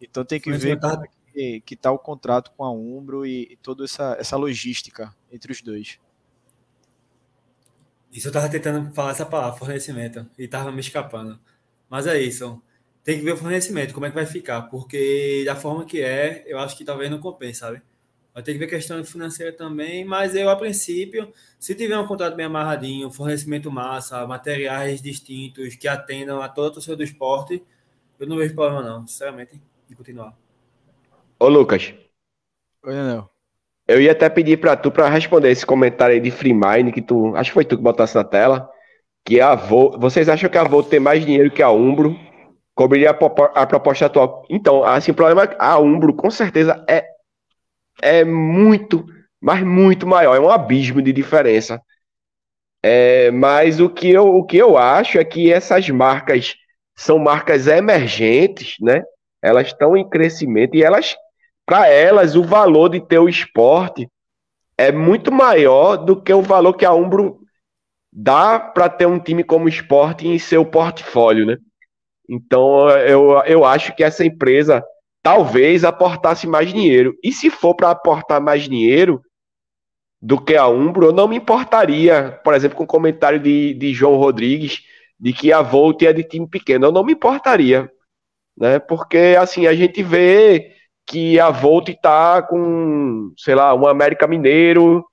[0.00, 3.56] Então tem que ver como é que está o contrato com a Umbro e, e
[3.56, 6.00] toda essa, essa logística entre os dois.
[8.10, 11.38] Isso eu tava tentando falar essa palavra, fornecimento, e tava me escapando.
[11.88, 12.60] Mas é isso.
[13.02, 16.44] Tem que ver o fornecimento, como é que vai ficar, porque da forma que é,
[16.46, 17.82] eu acho que talvez não compense, sabe?
[18.32, 22.36] Vai ter que ver questão financeira também, mas eu, a princípio, se tiver um contrato
[22.36, 27.62] bem amarradinho, fornecimento massa, materiais distintos que atendam a toda a torcida do esporte,
[28.18, 30.36] eu não vejo problema não, sinceramente, de continuar.
[31.38, 31.92] Ô Lucas.
[32.84, 33.28] Oi, Anel.
[33.88, 37.34] Eu ia até pedir para tu para responder esse comentário aí de Freemind que tu,
[37.34, 38.70] acho que foi tu que botasse na tela,
[39.24, 42.16] que a Vo, vocês acham que a Volt tem mais dinheiro que a Umbro?
[42.80, 44.42] Cobriria a, proposta atual?
[44.48, 47.04] Então, assim, o problema é a Umbro com certeza é
[48.00, 49.04] é muito,
[49.38, 51.78] mas muito maior, é um abismo de diferença.
[52.82, 56.54] É, mas o que, eu, o que eu acho é que essas marcas
[56.96, 59.02] são marcas emergentes, né?
[59.42, 61.14] Elas estão em crescimento e elas
[61.66, 64.08] para elas, o valor de ter o esporte
[64.78, 67.40] é muito maior do que o valor que a Umbro
[68.10, 71.58] dá para ter um time como esporte em seu portfólio, né?
[72.30, 74.84] Então, eu, eu acho que essa empresa
[75.20, 77.18] talvez aportasse mais dinheiro.
[77.24, 79.20] E se for para aportar mais dinheiro
[80.22, 83.92] do que a Umbro, eu não me importaria, por exemplo, com o comentário de, de
[83.92, 84.82] João Rodrigues,
[85.18, 86.86] de que a Volt é de time pequeno.
[86.86, 87.90] Eu não me importaria,
[88.56, 88.78] né?
[88.78, 90.72] Porque, assim, a gente vê
[91.06, 95.04] que a Volt está com, sei lá, um América Mineiro,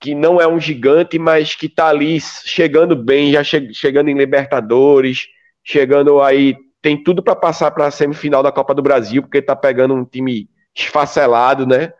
[0.00, 4.16] que não é um gigante, mas que está ali chegando bem, já che chegando em
[4.16, 5.26] Libertadores,
[5.66, 9.56] chegando aí, tem tudo para passar para a semifinal da Copa do Brasil, porque está
[9.56, 11.92] pegando um time esfacelado, né,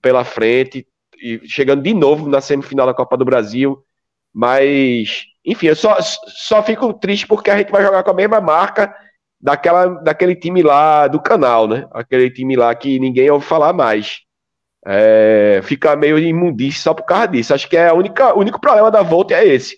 [0.00, 0.86] pela frente,
[1.22, 3.84] e chegando de novo na semifinal da Copa do Brasil.
[4.32, 8.40] Mas, enfim, eu só, só fico triste porque a gente vai jogar com a mesma
[8.40, 8.94] marca
[9.38, 11.86] daquela, daquele time lá do canal, né?
[11.92, 14.20] Aquele time lá que ninguém ouve falar mais.
[14.86, 17.52] É, fica meio imundice só por causa disso.
[17.52, 19.76] Acho que é a única, o único problema da Volt é esse.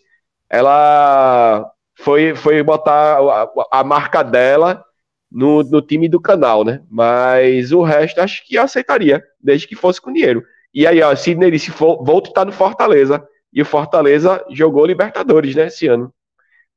[0.49, 1.72] Ela
[2.03, 4.85] foi, foi botar a, a marca dela
[5.31, 6.83] no, no, time do canal, né?
[6.91, 10.45] Mas o resto acho que aceitaria, desde que fosse com dinheiro.
[10.75, 13.27] E aí, ó, Sidney disse: Volt tá no Fortaleza.
[13.53, 16.13] E o Fortaleza jogou Libertadores, né, esse ano.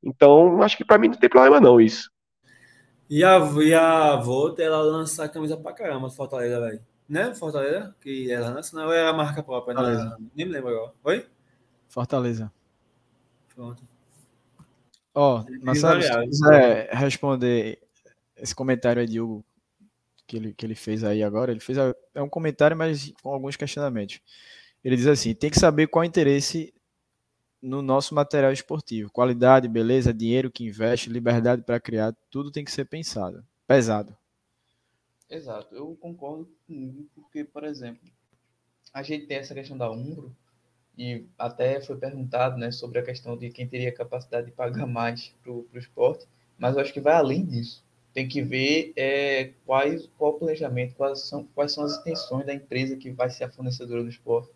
[0.02, 2.10] Então, acho que para mim não tem problema, não, isso.
[3.08, 6.80] E a, e a Volta, ela lança a camisa pra caramba, Fortaleza, velho.
[7.08, 7.94] Né, Fortaleza?
[8.00, 10.16] Que ela lança, não é a marca própria, né?
[10.34, 10.92] Nem me lembro agora.
[11.02, 11.26] Oi?
[11.88, 12.52] Fortaleza.
[13.54, 13.95] Pronto.
[15.18, 17.78] Ó, oh, Marcelo, se quiser responder
[18.36, 19.42] esse comentário aí de Hugo
[20.26, 21.78] que ele, que ele fez aí agora, ele fez
[22.14, 24.20] é um comentário, mas com alguns questionamentos.
[24.84, 26.74] Ele diz assim: tem que saber qual é o interesse
[27.62, 29.10] no nosso material esportivo.
[29.10, 33.42] Qualidade, beleza, dinheiro que investe, liberdade para criar, tudo tem que ser pensado.
[33.66, 34.14] Pesado.
[35.30, 38.06] Exato, eu concordo com porque, por exemplo,
[38.92, 40.36] a gente tem essa questão da Umbro,
[40.96, 45.34] e até foi perguntado né, sobre a questão de quem teria capacidade de pagar mais
[45.42, 46.26] para o esporte,
[46.58, 47.84] mas eu acho que vai além disso.
[48.14, 52.54] Tem que ver é, quais, qual o planejamento, quais são, quais são as intenções da
[52.54, 54.50] empresa que vai ser a fornecedora do esporte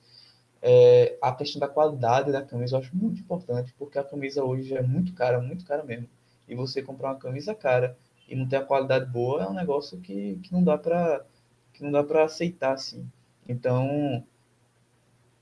[0.63, 4.75] é, a questão da qualidade da camisa eu acho muito importante, porque a camisa hoje
[4.75, 6.09] é muito cara, muito cara mesmo.
[6.47, 7.97] E você comprar uma camisa cara
[8.29, 11.25] e não ter a qualidade boa é um negócio que, que não dá para
[11.73, 13.09] que não dá para aceitar assim.
[13.49, 14.25] Então,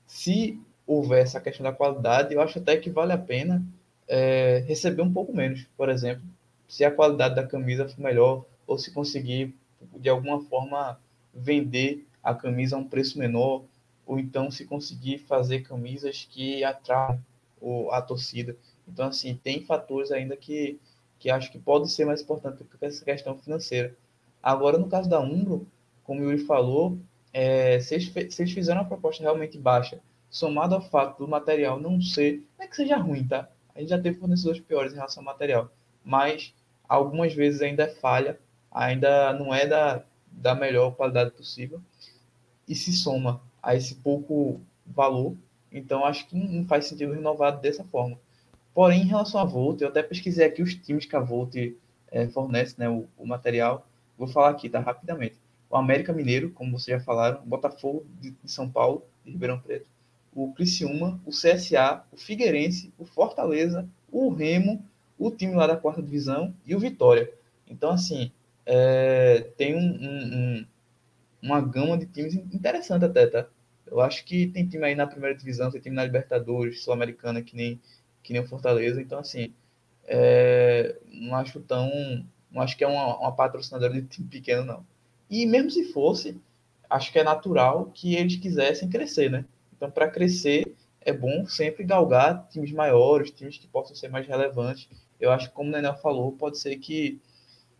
[0.05, 0.59] se
[0.89, 3.63] houver essa questão da qualidade, eu acho até que vale a pena
[4.07, 6.23] é, receber um pouco menos, por exemplo,
[6.67, 9.53] se a qualidade da camisa for melhor ou se conseguir
[9.97, 10.99] de alguma forma
[11.31, 13.63] vender a camisa a um preço menor
[14.03, 17.19] ou então se conseguir fazer camisas que atraem
[17.91, 18.57] a torcida.
[18.87, 20.79] Então, assim, tem fatores ainda que,
[21.19, 23.95] que acho que pode ser mais importante do que essa questão financeira.
[24.41, 25.67] Agora, no caso da Umbro,
[26.03, 26.97] como o Yuri falou,
[27.31, 29.99] é, se, eles, se eles fizeram uma proposta realmente baixa,
[30.29, 33.49] somado ao fato do material não ser, não é que seja ruim, tá?
[33.75, 35.71] A gente já teve fornecedores piores em relação ao material,
[36.03, 36.53] mas
[36.87, 38.39] algumas vezes ainda é falha,
[38.71, 41.81] ainda não é da, da melhor qualidade possível,
[42.67, 45.35] e se soma a esse pouco valor.
[45.71, 48.17] Então, acho que não faz sentido renovar dessa forma.
[48.73, 51.55] Porém, em relação à Volt, eu até pesquisei aqui os times que a Volt
[52.11, 53.85] é, fornece, né, o, o, material.
[54.17, 54.79] Vou falar aqui, tá?
[54.79, 55.35] Rapidamente.
[55.69, 59.87] O América Mineiro, como vocês já falaram, Botafogo de, de São Paulo, de Ribeirão Preto,
[60.33, 64.83] o Criciúma, o CSA, o Figueirense, o Fortaleza, o Remo,
[65.17, 67.31] o time lá da quarta divisão e o Vitória.
[67.67, 68.31] Então, assim,
[68.65, 70.65] é, tem um, um, um,
[71.41, 73.47] uma gama de times interessante até, tá?
[73.85, 77.55] Eu acho que tem time aí na primeira divisão, tem time na Libertadores, Sul-Americana, que
[77.55, 77.79] nem,
[78.21, 79.01] que nem o Fortaleza.
[79.01, 79.53] Então, assim,
[80.05, 81.89] é, não acho tão.
[82.51, 84.85] Não acho que é uma, uma patrocinadora de time pequeno, não.
[85.29, 86.39] E mesmo se fosse,
[86.89, 89.45] acho que é natural que eles quisessem crescer, né?
[89.79, 94.89] Então, para crescer, é bom sempre galgar times maiores, times que possam ser mais relevantes.
[95.17, 97.17] Eu acho que, como o Nenel falou, pode ser que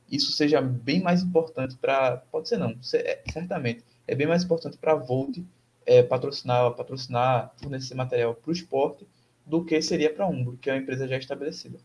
[0.10, 2.24] isso seja bem mais importante para.
[2.32, 3.84] Pode ser não, é, certamente.
[4.08, 5.40] É bem mais importante para a Volt
[5.86, 9.06] é, patrocinar, patrocinar, fornecer material para o esporte
[9.46, 11.80] do que seria para a Umbro, que é uma empresa já estabelecida.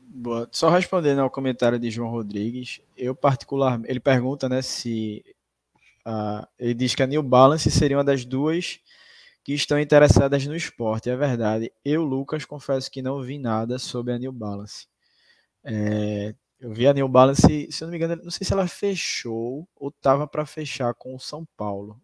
[0.00, 0.48] Boa.
[0.50, 5.22] Só respondendo ao comentário de João Rodrigues, eu particular, ele pergunta, né, se
[6.06, 8.78] uh, ele diz que a New Balance seria uma das duas
[9.44, 11.10] que estão interessadas no esporte.
[11.10, 11.72] É verdade.
[11.84, 14.86] Eu, Lucas, confesso que não vi nada sobre a New Balance.
[15.64, 18.66] É, eu vi a New Balance, se eu não me engano, não sei se ela
[18.66, 22.00] fechou ou estava para fechar com o São Paulo.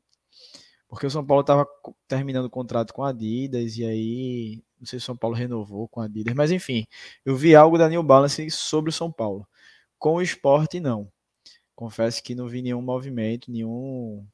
[0.88, 1.66] Porque o São Paulo estava
[2.06, 5.88] terminando o contrato com a Adidas e aí não sei se o São Paulo renovou
[5.88, 6.86] com a Adidas, mas enfim,
[7.24, 9.46] eu vi algo da New Balance sobre o São Paulo.
[9.98, 11.10] Com o esporte, não.
[11.74, 14.26] Confesso que não vi nenhum movimento, nenhum.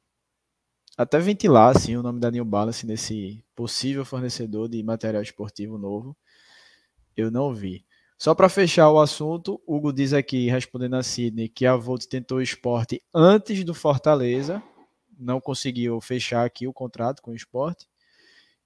[0.97, 6.15] Até ventilar assim, o nome da New Balance nesse possível fornecedor de material esportivo novo.
[7.15, 7.85] Eu não vi.
[8.17, 12.39] Só para fechar o assunto, Hugo diz aqui, respondendo a Sidney, que a Volt tentou
[12.39, 14.61] o esporte antes do Fortaleza,
[15.17, 17.87] não conseguiu fechar aqui o contrato com o esporte,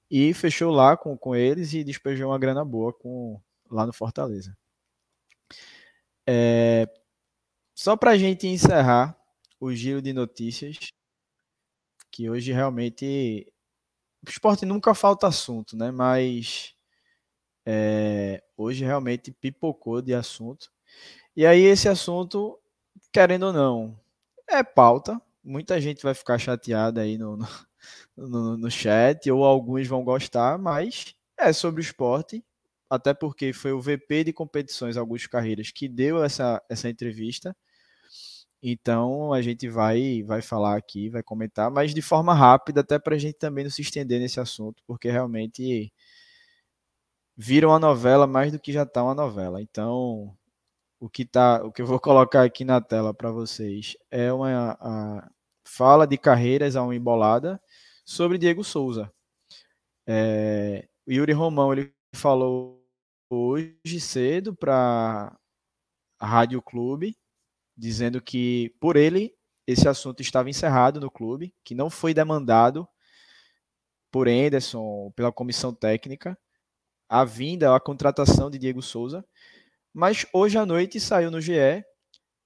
[0.09, 4.57] e fechou lá com, com eles e despejou uma grana boa com, lá no Fortaleza.
[6.27, 6.87] É,
[7.75, 9.17] só para a gente encerrar
[9.59, 10.77] o giro de notícias,
[12.11, 13.47] que hoje realmente
[14.25, 15.91] o esporte nunca falta assunto, né?
[15.91, 16.75] Mas
[17.65, 20.71] é, hoje realmente pipocou de assunto.
[21.35, 22.59] E aí, esse assunto,
[23.11, 23.99] querendo ou não,
[24.49, 25.21] é pauta.
[25.43, 27.37] Muita gente vai ficar chateada aí no,
[28.17, 32.43] no, no chat, ou alguns vão gostar, mas é sobre o esporte.
[32.93, 37.55] Até porque foi o VP de competições Augusto Carreiras que deu essa, essa entrevista.
[38.61, 43.15] Então a gente vai vai falar aqui, vai comentar, mas de forma rápida, até para
[43.15, 45.91] a gente também não se estender nesse assunto, porque realmente
[47.35, 49.59] viram uma novela mais do que já está uma novela.
[49.61, 50.37] Então,
[50.99, 55.31] o que tá, o que eu vou colocar aqui na tela para vocês é uma
[55.65, 57.61] fala de carreiras a uma embolada
[58.05, 59.11] sobre Diego Souza.
[60.07, 62.82] É, Yuri Romão ele falou
[63.33, 65.35] hoje cedo para
[66.19, 67.17] a Rádio Clube,
[67.75, 69.33] dizendo que por ele
[69.65, 72.87] esse assunto estava encerrado no clube, que não foi demandado
[74.11, 76.37] por Anderson, pela comissão técnica,
[77.09, 79.25] a vinda, a contratação de Diego Souza.
[79.93, 81.83] Mas hoje à noite saiu no GE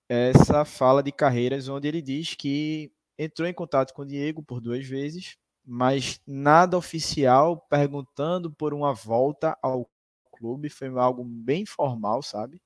[0.10, 4.62] essa fala de carreiras onde ele diz que entrou em contato com o Diego por
[4.62, 9.90] duas vezes, mas nada oficial perguntando por uma volta ao
[10.38, 12.62] clube, foi algo bem formal, sabe?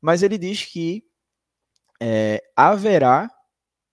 [0.00, 1.04] Mas ele diz que
[2.00, 3.30] é, haverá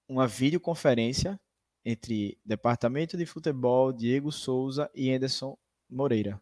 [0.08, 1.40] uma videoconferência
[1.86, 5.58] entre Departamento de Futebol, Diego Souza e Anderson
[5.90, 6.42] Moreira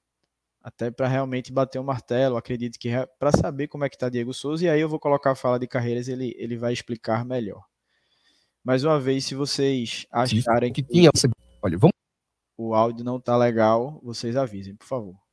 [0.61, 2.37] até para realmente bater o martelo.
[2.37, 5.31] Acredito que para saber como é que está Diego Souza, e aí eu vou colocar
[5.31, 7.63] a fala de carreiras, ele, ele vai explicar melhor.
[8.63, 11.09] Mais uma vez, se vocês acharem que, que tinha,
[11.61, 11.93] olha, vamos...
[12.57, 15.28] o áudio não está legal, vocês avisem, por favor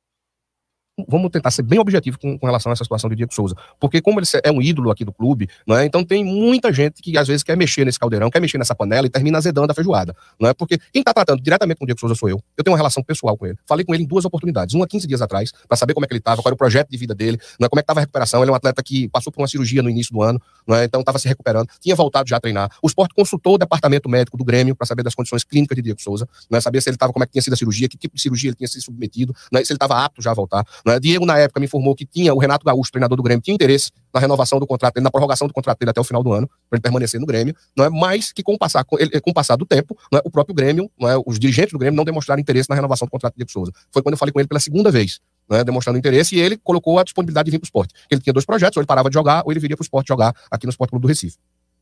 [1.08, 3.54] vamos tentar ser bem objetivo com, com, relação a essa situação de Diego Souza.
[3.78, 5.84] Porque como ele é um ídolo aqui do clube, não é?
[5.84, 9.06] então tem muita gente que às vezes quer mexer nesse caldeirão, quer mexer nessa panela
[9.06, 10.16] e termina azedando a feijoada.
[10.40, 10.54] Não é?
[10.54, 12.42] Porque quem está tratando diretamente com o Diego Souza sou eu.
[12.56, 13.58] Eu tenho uma relação pessoal com ele.
[13.66, 14.74] Falei com ele em duas oportunidades.
[14.74, 16.88] Uma 15 dias atrás, para saber como é que ele estava, qual era o projeto
[16.88, 17.68] de vida dele, não é?
[17.68, 18.42] como é que estava a recuperação.
[18.42, 20.84] Ele é um atleta que passou por uma cirurgia no início do ano, não é?
[20.84, 22.70] então estava se recuperando, tinha voltado já a treinar.
[22.82, 26.00] O esporte consultou o departamento médico do Grêmio para saber das condições clínicas de Diego
[26.00, 26.60] Souza, não é?
[26.60, 28.48] saber se ele estava, como é que tinha sido a cirurgia, que tipo de cirurgia
[28.48, 29.64] ele tinha sido submetido, não é?
[29.64, 30.64] se ele estava apto já a voltar.
[30.86, 31.00] Não é?
[31.00, 33.90] Diego, na época, me informou que tinha o Renato Gaúcho, treinador do Grêmio, tinha interesse
[34.14, 36.48] na renovação do contrato dele, na prorrogação do contrato dele até o final do ano,
[36.70, 39.32] para ele permanecer no Grêmio, não é mais que com o passar, com, ele, com
[39.32, 41.96] o passar do tempo, não é, o próprio Grêmio, não é, os dirigentes do Grêmio
[41.96, 43.72] não demonstraram interesse na renovação do contrato de Diego Souza.
[43.90, 45.18] Foi quando eu falei com ele pela segunda vez,
[45.50, 47.92] né, demonstrando interesse, e ele colocou a disponibilidade de vir para o esporte.
[48.08, 50.06] Ele tinha dois projetos, ou ele parava de jogar, ou ele viria para o esporte
[50.06, 51.36] jogar aqui no Esporte Clube do Recife.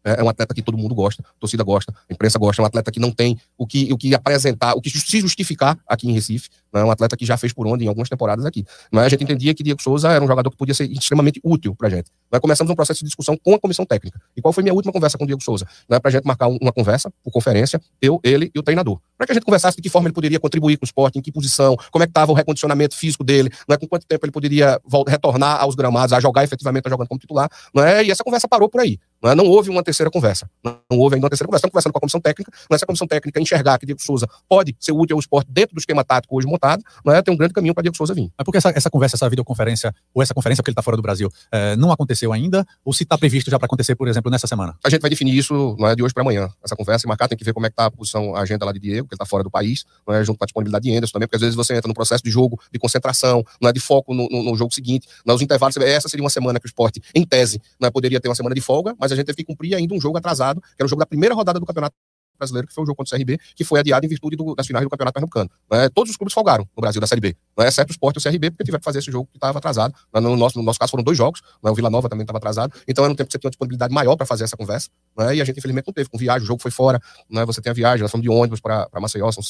[0.05, 2.93] É, é um atleta que todo mundo gosta, torcida gosta, imprensa gosta, é um atleta
[2.93, 6.51] que não tem o que, o que apresentar, o que se justificar aqui em Recife.
[6.75, 6.81] Né?
[6.81, 8.64] É um atleta que já fez por onde em algumas temporadas aqui.
[8.91, 9.07] Não é?
[9.07, 11.89] A gente entendia que Diego Souza era um jogador que podia ser extremamente útil pra
[11.89, 12.11] gente.
[12.31, 14.20] Nós começamos um processo de discussão com a comissão técnica.
[14.37, 15.66] E qual foi minha última conversa com o Diego Souza?
[15.89, 18.99] Não é pra gente marcar uma conversa por conferência, eu, ele e o treinador.
[19.16, 21.22] Para que a gente conversasse de que forma ele poderia contribuir com o esporte, em
[21.22, 24.27] que posição, como é que estava o recondicionamento físico dele, não é com quanto tempo
[24.27, 28.05] ele poderia retornar aos gramados, a jogar efetivamente, a jogando como titular, não é?
[28.05, 28.99] E essa conversa parou por aí.
[29.22, 29.35] Não, é?
[29.35, 30.51] não houve uma terceira conversa.
[30.62, 31.66] Não, houve ainda uma terceira conversa.
[31.66, 32.53] Estamos conversando com a comissão técnica.
[32.70, 32.79] É?
[32.79, 35.79] Se a comissão técnica enxergar que Diego Souza pode ser útil ao esporte dentro do
[35.79, 36.64] esquema tático hoje montado,
[37.05, 37.23] não é?
[37.23, 38.31] tem um grande caminho para Diego Souza vir.
[38.37, 41.03] Mas porque essa, essa conversa, essa videoconferência, ou essa conferência porque ele está fora do
[41.03, 42.65] Brasil, é, não aconteceu ainda?
[42.85, 44.77] Ou se está previsto já para acontecer, por exemplo, nessa semana?
[44.85, 46.49] A gente vai definir isso não é de hoje para amanhã.
[46.62, 48.65] Essa conversa e marcar, tem que ver como é que está a posição, a agenda
[48.65, 50.25] lá de Diego, que ele está fora do país, não é?
[50.25, 52.31] junto com a disponibilidade de Anderson também, porque às vezes você entra no processo de
[52.31, 55.07] jogo, de concentração, não é de foco no, no, no jogo seguinte.
[55.25, 58.29] Nos intervalos, essa seria uma semana que o esporte, em tese, não é, poderia ter
[58.29, 60.77] uma semana de folga, mas a gente teve que cumprir ainda um jogo atrasado, que
[60.79, 61.95] era o jogo da primeira rodada do Campeonato
[62.39, 64.66] Brasileiro, que foi o jogo contra o CRB, que foi adiado em virtude do, das
[64.66, 65.51] finais do Campeonato Pernambucano.
[65.72, 68.18] É, todos os clubes folgaram no Brasil da Série B, é, exceto o Sport e
[68.18, 69.95] o CRB, porque tiveram que fazer esse jogo que estava atrasado.
[70.12, 72.72] No nosso, no nosso caso foram dois jogos, é, o Vila Nova também estava atrasado,
[72.87, 75.37] então era um tempo que você tinha uma disponibilidade maior para fazer essa conversa, é,
[75.37, 77.01] e a gente infelizmente não teve, com viagem, o jogo foi fora,
[77.32, 79.43] é, você tem a viagem, nós fomos de ônibus para Maceió, são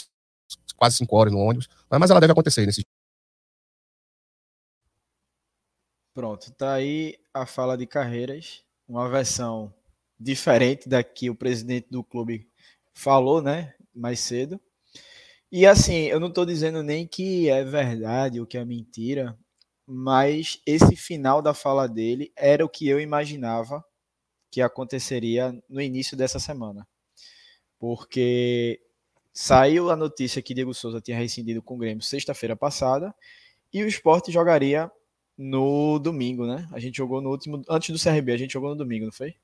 [0.76, 2.82] quase cinco horas no ônibus, é, mas ela deve acontecer nesse
[6.14, 9.74] Pronto, tá aí a fala de carreiras, uma versão
[10.18, 12.49] diferente da que o presidente do clube
[12.95, 14.61] falou, né, mais cedo.
[15.53, 19.39] E assim, eu não estou dizendo nem que é verdade ou que é mentira,
[19.87, 23.85] mas esse final da fala dele era o que eu imaginava
[24.51, 26.87] que aconteceria no início dessa semana.
[27.79, 28.81] Porque
[29.33, 33.15] saiu a notícia que Diego Souza tinha rescindido com o Grêmio sexta-feira passada
[33.73, 34.91] e o esporte jogaria
[35.37, 36.69] no domingo, né?
[36.73, 37.63] A gente jogou no último.
[37.69, 39.35] Antes do CRB, a gente jogou no domingo, não foi?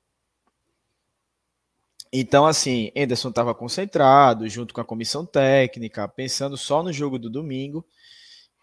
[2.13, 7.29] Então, assim, Anderson estava concentrado, junto com a comissão técnica, pensando só no jogo do
[7.29, 7.85] domingo.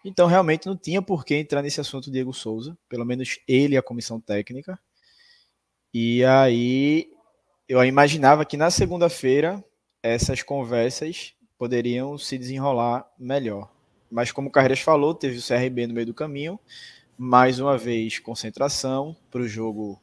[0.05, 3.77] Então, realmente não tinha por que entrar nesse assunto Diego Souza, pelo menos ele e
[3.77, 4.79] a comissão técnica.
[5.93, 7.11] E aí,
[7.67, 9.63] eu imaginava que na segunda-feira
[10.03, 13.71] essas conversas poderiam se desenrolar melhor.
[14.11, 16.59] Mas, como o Carreiras falou, teve o CRB no meio do caminho
[17.21, 20.01] mais uma vez concentração para o jogo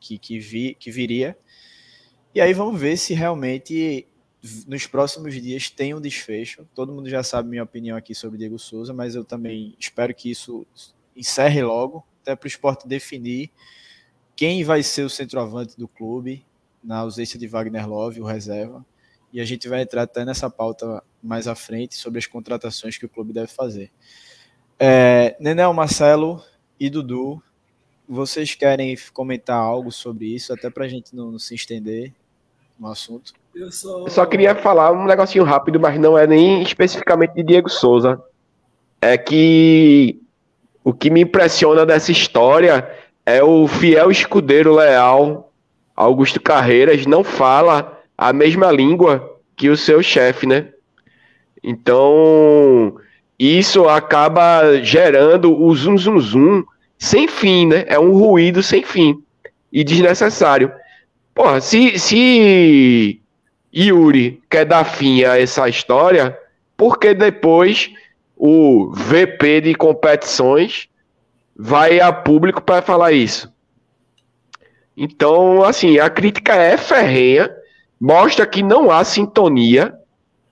[0.00, 1.38] que, que, vi, que viria.
[2.34, 4.08] E aí vamos ver se realmente
[4.66, 6.66] nos próximos dias tem um desfecho.
[6.74, 10.30] Todo mundo já sabe minha opinião aqui sobre Diego Souza, mas eu também espero que
[10.30, 10.66] isso
[11.14, 13.50] encerre logo, até para o esporte definir
[14.34, 16.44] quem vai ser o centroavante do clube,
[16.82, 18.84] na ausência de Wagner Love, o reserva.
[19.32, 23.06] E a gente vai entrar até nessa pauta mais à frente sobre as contratações que
[23.06, 23.92] o clube deve fazer.
[24.78, 26.42] É, Nenel, Marcelo
[26.80, 27.40] e Dudu,
[28.08, 32.12] vocês querem comentar algo sobre isso, até para a gente não, não, se estender
[32.78, 33.32] no assunto?
[33.54, 34.00] Eu só...
[34.00, 38.20] Eu só queria falar um negocinho rápido, mas não é nem especificamente de Diego Souza.
[39.00, 40.20] É que
[40.82, 42.88] o que me impressiona dessa história
[43.24, 45.52] é o fiel escudeiro leal
[45.96, 50.68] Augusto Carreiras não fala a mesma língua que o seu chefe, né?
[51.62, 52.96] Então,
[53.38, 56.64] isso acaba gerando o zum zum zum
[56.98, 57.84] sem fim, né?
[57.86, 59.22] É um ruído sem fim
[59.72, 60.72] e desnecessário.
[61.34, 63.20] Porra, se, se
[63.74, 66.38] Yuri quer dar fim a essa história,
[66.76, 67.90] porque depois
[68.36, 70.88] o VP de competições
[71.56, 73.52] vai a público para falar isso?
[74.96, 77.50] Então, assim, a crítica é ferrenha,
[78.00, 79.92] mostra que não há sintonia,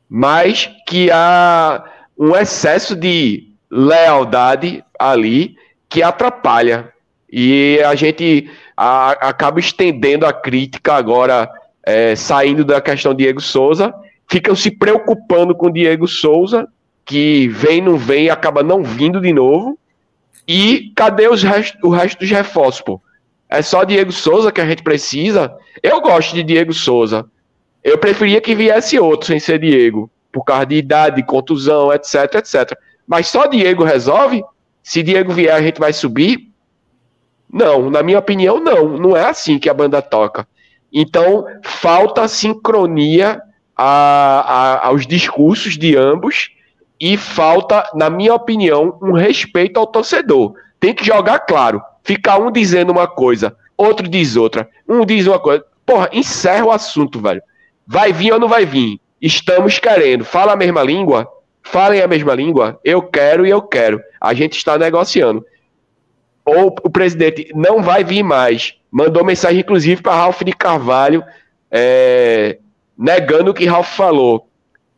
[0.09, 1.85] mas que há
[2.18, 5.57] um excesso de lealdade ali
[5.89, 6.93] que atrapalha.
[7.30, 8.51] E a gente
[8.85, 11.49] a, acaba estendendo a crítica agora,
[11.85, 13.95] é, saindo da questão Diego Souza,
[14.28, 16.66] ficam se preocupando com Diego Souza,
[17.05, 19.78] que vem, não vem, acaba não vindo de novo.
[20.49, 23.01] E cadê os rest, o resto dos reforços, pô?
[23.49, 25.55] É só Diego Souza que a gente precisa.
[25.80, 27.24] Eu gosto de Diego Souza.
[27.85, 32.76] Eu preferia que viesse outro sem ser Diego por causa de idade, contusão, etc, etc.
[33.07, 34.43] Mas só Diego resolve?
[34.83, 36.52] Se Diego vier, a gente vai subir?
[37.53, 38.97] Não, na minha opinião, não.
[38.97, 40.49] Não é assim que a banda toca.
[40.93, 43.41] Então, falta sincronia
[43.77, 46.51] a, a, aos discursos de ambos
[47.01, 50.55] e falta, na minha opinião, um respeito ao torcedor.
[50.81, 51.83] Tem que jogar claro.
[52.03, 54.69] Ficar um dizendo uma coisa, outro diz outra.
[54.89, 55.65] Um diz uma coisa.
[55.85, 57.43] Porra, encerra o assunto, velho.
[57.87, 59.01] Vai vir ou não vai vir?
[59.21, 60.25] Estamos querendo.
[60.25, 61.29] Fala a mesma língua?
[61.63, 62.81] Falem a mesma língua?
[62.85, 64.01] Eu quero e eu quero.
[64.21, 65.45] A gente está negociando.
[66.45, 68.74] Ou o presidente não vai vir mais.
[68.90, 71.24] Mandou mensagem, inclusive, para Ralf de Carvalho,
[71.70, 72.59] é,
[72.99, 74.49] negando o que Ralf falou.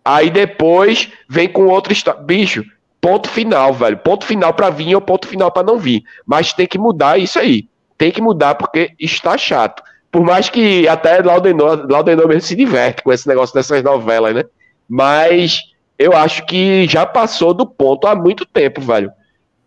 [0.04, 1.94] Aí depois vem com outro.
[2.24, 2.64] Bicho,
[3.00, 3.96] ponto final, velho.
[3.98, 6.02] Ponto final para vir ou ponto final para não vir.
[6.26, 7.68] Mas tem que mudar isso aí.
[7.96, 9.82] Tem que mudar porque está chato.
[10.10, 14.44] Por mais que até Laudenor, Laudenor mesmo se diverte com esse negócio dessas novelas, né?
[14.88, 15.60] Mas
[15.98, 19.10] eu acho que já passou do ponto há muito tempo, velho.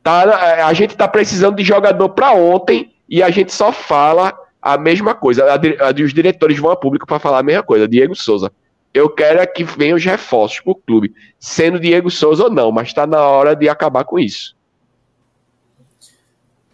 [0.07, 4.77] Tá, a gente tá precisando de jogador para ontem e a gente só fala a
[4.77, 5.43] mesma coisa.
[5.43, 7.89] A, a, os diretores vão a público para falar a mesma coisa.
[7.89, 8.49] Diego Souza.
[8.93, 12.93] Eu quero é que venham os reforços pro clube, sendo Diego Souza ou não, mas
[12.93, 14.55] tá na hora de acabar com isso.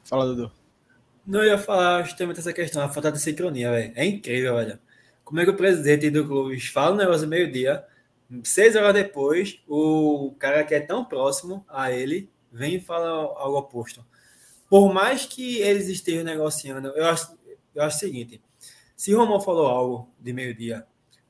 [0.03, 0.51] Fala, Dudu.
[1.25, 3.93] Não eu ia falar justamente essa questão, a falta de sincronia, velho.
[3.95, 4.79] É incrível, olha.
[5.25, 7.83] Como é que o presidente do clube fala um negócio meio-dia,
[8.43, 13.57] seis horas depois, o cara que é tão próximo a ele vem e fala algo
[13.57, 14.05] oposto.
[14.69, 17.37] Por mais que eles estejam negociando, eu acho,
[17.73, 18.41] eu acho o seguinte:
[18.95, 20.85] se o Romão falou algo de meio-dia,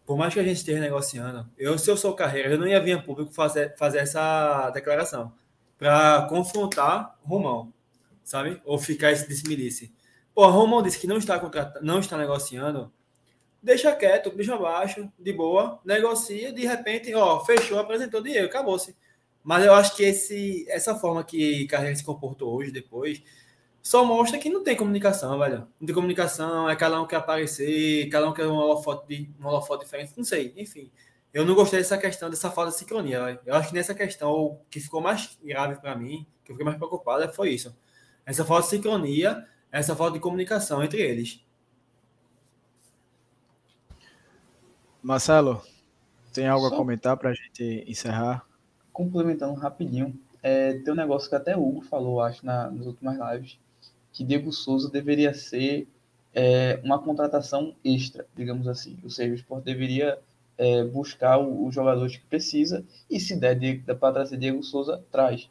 [0.05, 2.79] por mais que a gente esteja negociando, eu, se eu sou carreira, eu não ia
[2.81, 5.33] vir a público fazer, fazer essa declaração
[5.77, 7.73] para confrontar o Romão,
[8.23, 8.61] sabe?
[8.65, 9.93] Ou ficar esse disse
[10.33, 12.91] Pô, Romão disse que não está contratando, não está negociando
[13.63, 18.93] deixa quieto, deixa abaixo, de boa, negocia, de repente, ó, fechou, apresentou dinheiro, acabou-se.
[19.43, 23.21] Mas eu acho que esse, essa forma que Carreira se comportou hoje, depois,
[23.81, 25.67] só mostra que não tem comunicação, velho.
[25.79, 29.49] Não tem comunicação, é cada um quer aparecer, cada um quer uma holofote, de, uma
[29.49, 30.89] holofote diferente, não sei, enfim.
[31.33, 33.25] Eu não gostei dessa questão, dessa falta de sincronia.
[33.25, 33.39] Véio.
[33.45, 36.63] Eu acho que nessa questão, o que ficou mais grave para mim, que eu fiquei
[36.63, 37.75] mais preocupado, foi isso.
[38.25, 41.43] Essa falta de sincronia, essa falta de comunicação entre eles.
[45.01, 45.61] Marcelo,
[46.31, 48.45] tem algo Só a comentar para a gente encerrar?
[48.93, 53.17] Complementando rapidinho, é, tem um negócio que até o Hugo falou, acho, na, nas últimas
[53.17, 53.59] lives,
[54.13, 55.87] que Diego Souza deveria ser
[56.33, 58.97] é, uma contratação extra, digamos assim.
[59.03, 60.19] Ou seja, o esporte deveria
[60.57, 63.57] é, buscar os jogadores que precisa e se der
[63.99, 65.49] para trazer Diego Souza, traz.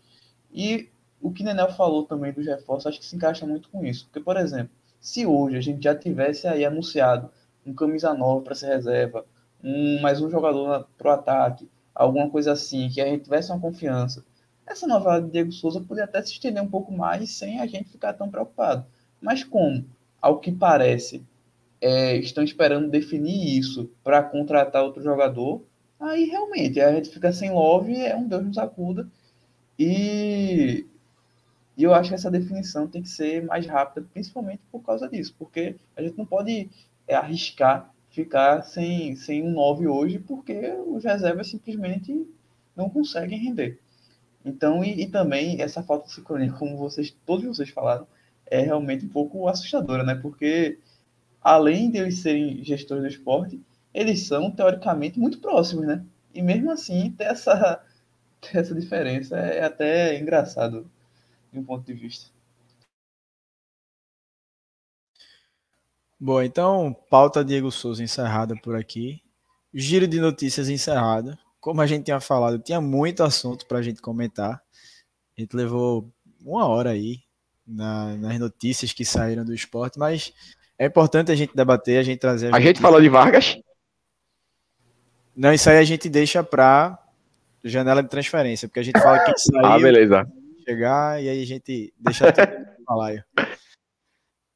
[0.53, 0.89] E
[1.21, 4.07] o que Nenel falou também dos reforços, acho que se encaixa muito com isso.
[4.07, 4.71] Porque, por exemplo,
[5.01, 7.31] se hoje a gente já tivesse aí anunciado
[7.67, 9.25] um camisa nova para ser reserva,
[9.63, 13.61] um, mais um jogador para o ataque, alguma coisa assim, que a gente tivesse uma
[13.61, 14.25] confiança.
[14.67, 17.91] Essa novela de Diego Souza poderia até se estender um pouco mais sem a gente
[17.91, 18.87] ficar tão preocupado.
[19.21, 19.85] Mas como,
[20.21, 21.25] ao que parece,
[21.81, 25.63] é, estão esperando definir isso para contratar outro jogador,
[25.99, 29.09] aí realmente a gente fica sem love, é um Deus nos acuda.
[29.79, 30.87] E,
[31.77, 35.35] e eu acho que essa definição tem que ser mais rápida, principalmente por causa disso,
[35.39, 36.71] porque a gente não pode
[37.07, 42.29] é, arriscar ficar sem, sem um 9 hoje, porque os reservas simplesmente
[42.77, 43.81] não conseguem render.
[44.45, 48.07] Então, e, e, também essa falta de sincronia, como vocês, todos vocês falaram,
[48.47, 50.15] é realmente um pouco assustadora, né?
[50.15, 50.79] Porque
[51.41, 53.61] além de eles serem gestores do esporte,
[53.95, 56.05] eles são teoricamente muito próximos, né?
[56.35, 57.83] E mesmo assim, ter essa,
[58.41, 60.91] ter essa diferença é até engraçado
[61.53, 62.31] de um ponto de vista.
[66.25, 69.21] Bom, então, pauta Diego Souza encerrada por aqui.
[69.75, 71.37] Giro de notícias encerrado.
[71.61, 74.63] Como a gente tinha falado, tinha muito assunto para a gente comentar.
[75.37, 76.09] A gente levou
[76.41, 77.19] uma hora aí
[77.67, 80.33] na, nas notícias que saíram do esporte, mas
[80.79, 82.55] é importante a gente debater, a gente trazer.
[82.55, 83.59] A, a gente falou de Vargas?
[85.35, 86.97] Não, isso aí a gente deixa para
[87.65, 89.67] janela de transferência, porque a gente fala que saiu.
[89.67, 90.25] Ah, beleza.
[90.65, 92.47] Chegar e aí a gente deixa tudo
[92.87, 93.27] falar.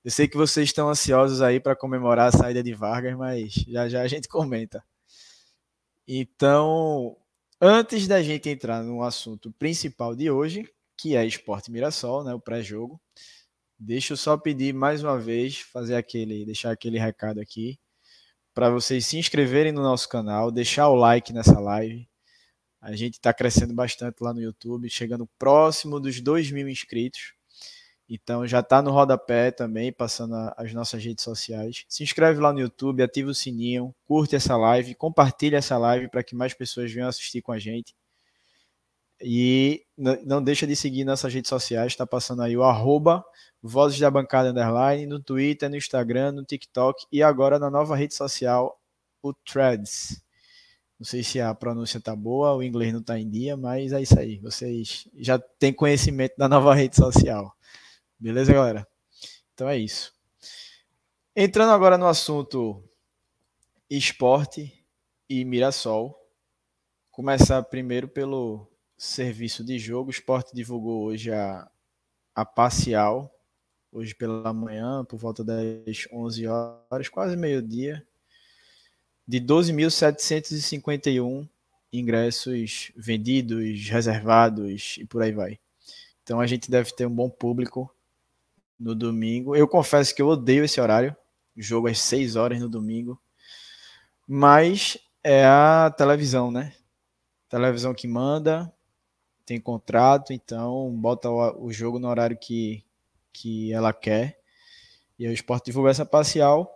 [0.06, 3.88] Eu sei que vocês estão ansiosos aí para comemorar a saída de Vargas, mas já
[3.88, 4.84] já a gente comenta.
[6.06, 7.16] Então,
[7.60, 12.38] antes da gente entrar no assunto principal de hoje, que é Esporte Mirassol, né, o
[12.38, 13.00] pré-jogo,
[13.76, 17.76] deixa eu só pedir mais uma vez, fazer aquele, deixar aquele recado aqui
[18.54, 22.08] para vocês se inscreverem no nosso canal, deixar o like nessa live.
[22.80, 27.35] A gente está crescendo bastante lá no YouTube, chegando próximo dos 2 mil inscritos.
[28.08, 31.84] Então já está no rodapé também, passando as nossas redes sociais.
[31.88, 36.22] Se inscreve lá no YouTube, ativa o sininho, curte essa live, compartilha essa live para
[36.22, 37.94] que mais pessoas venham assistir com a gente.
[39.20, 43.24] E não deixa de seguir nossas redes sociais, está passando aí o arroba
[43.62, 48.14] Vozes da Bancada Underline, no Twitter, no Instagram, no TikTok e agora na nova rede
[48.14, 48.78] social,
[49.22, 50.22] o Threads.
[50.98, 54.00] Não sei se a pronúncia tá boa, o inglês não está em dia, mas é
[54.00, 54.38] isso aí.
[54.38, 57.54] Vocês já têm conhecimento da nova rede social.
[58.18, 58.88] Beleza, galera?
[59.52, 60.14] Então é isso.
[61.34, 62.82] Entrando agora no assunto
[63.90, 64.72] esporte
[65.28, 66.16] e Mirassol.
[67.10, 68.66] Começar primeiro pelo
[68.96, 70.08] serviço de jogo.
[70.08, 71.70] O esporte divulgou hoje a,
[72.34, 73.30] a parcial
[73.92, 78.06] hoje pela manhã, por volta das 11 horas, quase meio-dia,
[79.26, 81.48] de 12.751
[81.90, 85.58] ingressos vendidos, reservados e por aí vai.
[86.22, 87.90] Então a gente deve ter um bom público
[88.78, 89.56] no domingo.
[89.56, 91.16] Eu confesso que eu odeio esse horário,
[91.56, 93.20] jogo às 6 horas no domingo,
[94.26, 96.74] mas é a televisão, né?
[97.48, 98.72] Televisão que manda,
[99.44, 102.84] tem contrato, então bota o, jogo no horário que,
[103.32, 104.38] que ela quer.
[105.18, 106.74] E o Esporte divulga essa parcial.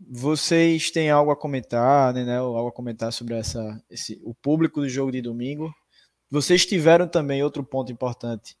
[0.00, 2.38] Vocês têm algo a comentar, né, né?
[2.38, 5.74] Algo a comentar sobre essa, esse, o público do jogo de domingo?
[6.30, 8.57] Vocês tiveram também outro ponto importante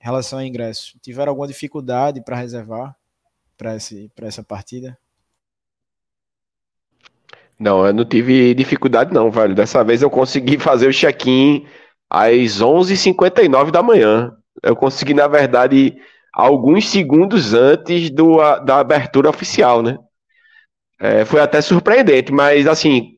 [0.00, 0.98] em relação ao ingresso.
[1.02, 2.96] Tiveram alguma dificuldade para reservar
[3.56, 3.76] para
[4.26, 4.98] essa partida?
[7.58, 9.54] Não, eu não tive dificuldade não, velho.
[9.54, 11.66] Dessa vez eu consegui fazer o check-in
[12.08, 14.34] às 11h59 da manhã.
[14.62, 15.94] Eu consegui, na verdade,
[16.32, 19.98] alguns segundos antes do, da abertura oficial, né?
[20.98, 23.16] É, foi até surpreendente, mas assim,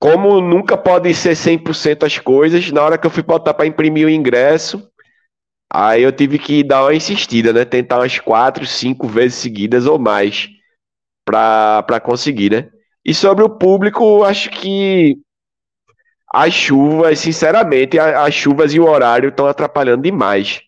[0.00, 4.06] como nunca pode ser 100% as coisas, na hora que eu fui botar para imprimir
[4.06, 4.89] o ingresso,
[5.72, 7.64] aí eu tive que dar uma insistida, né?
[7.64, 10.48] Tentar umas quatro, cinco vezes seguidas ou mais
[11.24, 12.70] para conseguir, né?
[13.04, 15.16] E sobre o público, acho que
[16.32, 20.60] as chuvas, sinceramente, as chuvas e o horário estão atrapalhando demais.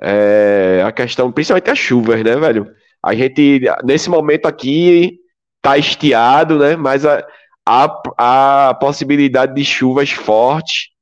[0.00, 2.66] É, a questão, principalmente as chuvas, né, velho?
[3.04, 5.18] A gente, nesse momento aqui,
[5.62, 6.76] tá estiado, né?
[6.76, 7.26] Mas a,
[7.66, 10.93] a, a possibilidade de chuvas fortes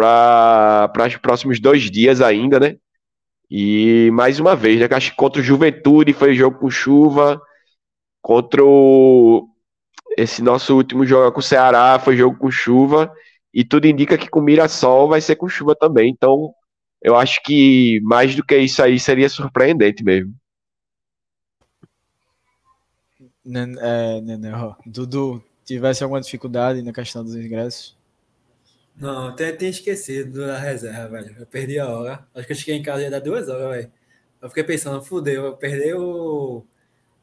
[0.00, 2.76] para os próximos dois dias ainda, né?
[3.50, 4.88] E mais uma vez, né?
[4.90, 7.40] Acho que contra o Juventude foi jogo com chuva.
[8.22, 9.48] Contra o,
[10.16, 13.12] esse nosso último jogo com o Ceará foi jogo com chuva.
[13.52, 16.10] E tudo indica que com Mirassol vai ser com chuva também.
[16.10, 16.54] Então,
[17.02, 20.32] eu acho que mais do que isso aí seria surpreendente mesmo.
[23.82, 24.20] É,
[24.86, 27.99] Dudu, tivesse alguma dificuldade na questão dos ingressos?
[29.00, 31.34] Não, até tinha esquecido da reserva, velho.
[31.38, 32.28] Eu perdi a hora.
[32.34, 33.92] Acho que eu cheguei em casa ia dar duas horas, velho.
[34.42, 36.64] Eu fiquei pensando, fudeu, eu perdi o.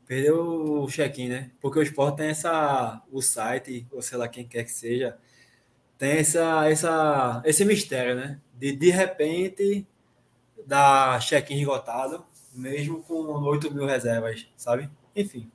[0.08, 1.52] Perdeu o check-in, né?
[1.62, 3.04] Porque o esporte tem essa.
[3.12, 5.18] O site, ou sei lá quem quer que seja,
[5.98, 8.42] tem essa, essa, esse mistério, né?
[8.56, 9.88] De de repente
[10.66, 14.90] dar check-in esgotado, mesmo com 8 mil reservas, sabe?
[15.16, 15.52] Enfim.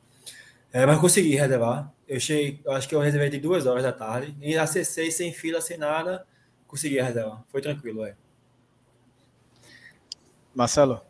[0.72, 1.92] É, mas consegui reservar.
[2.08, 4.34] Eu cheguei, eu acho que eu reservei de duas horas da tarde.
[4.40, 6.26] E acessei sem fila, sem nada.
[6.66, 7.44] Consegui reservar.
[7.48, 8.16] Foi tranquilo, é.
[10.54, 11.02] Marcelo?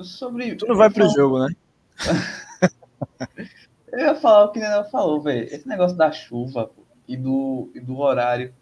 [0.00, 0.54] Sobre.
[0.56, 1.54] Tu não vai pro jogo, né?
[3.92, 5.44] eu ia falar o que o Nenel falou, velho.
[5.44, 6.70] Esse negócio da chuva
[7.06, 8.54] e do, e do horário.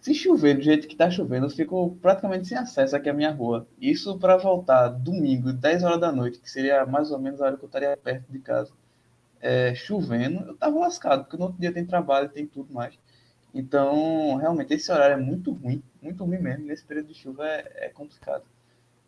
[0.00, 3.32] Se chover do jeito que tá chovendo, eu fico praticamente sem acesso aqui à minha
[3.32, 3.68] rua.
[3.80, 7.56] Isso para voltar domingo, 10 horas da noite, que seria mais ou menos a hora
[7.56, 8.72] que eu estaria perto de casa
[9.40, 12.98] é, chovendo, eu tava lascado, porque no outro dia tem trabalho, tem tudo mais.
[13.54, 16.66] Então, realmente, esse horário é muito ruim, muito ruim mesmo.
[16.66, 18.44] Nesse período de chuva é, é complicado.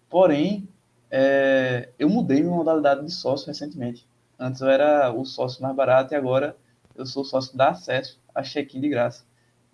[0.09, 0.69] Porém,
[1.11, 4.07] é, eu mudei minha modalidade de sócio recentemente.
[4.39, 6.57] Antes eu era o sócio mais barato e agora
[6.97, 9.25] eu sou sócio da acesso a check-in de graça.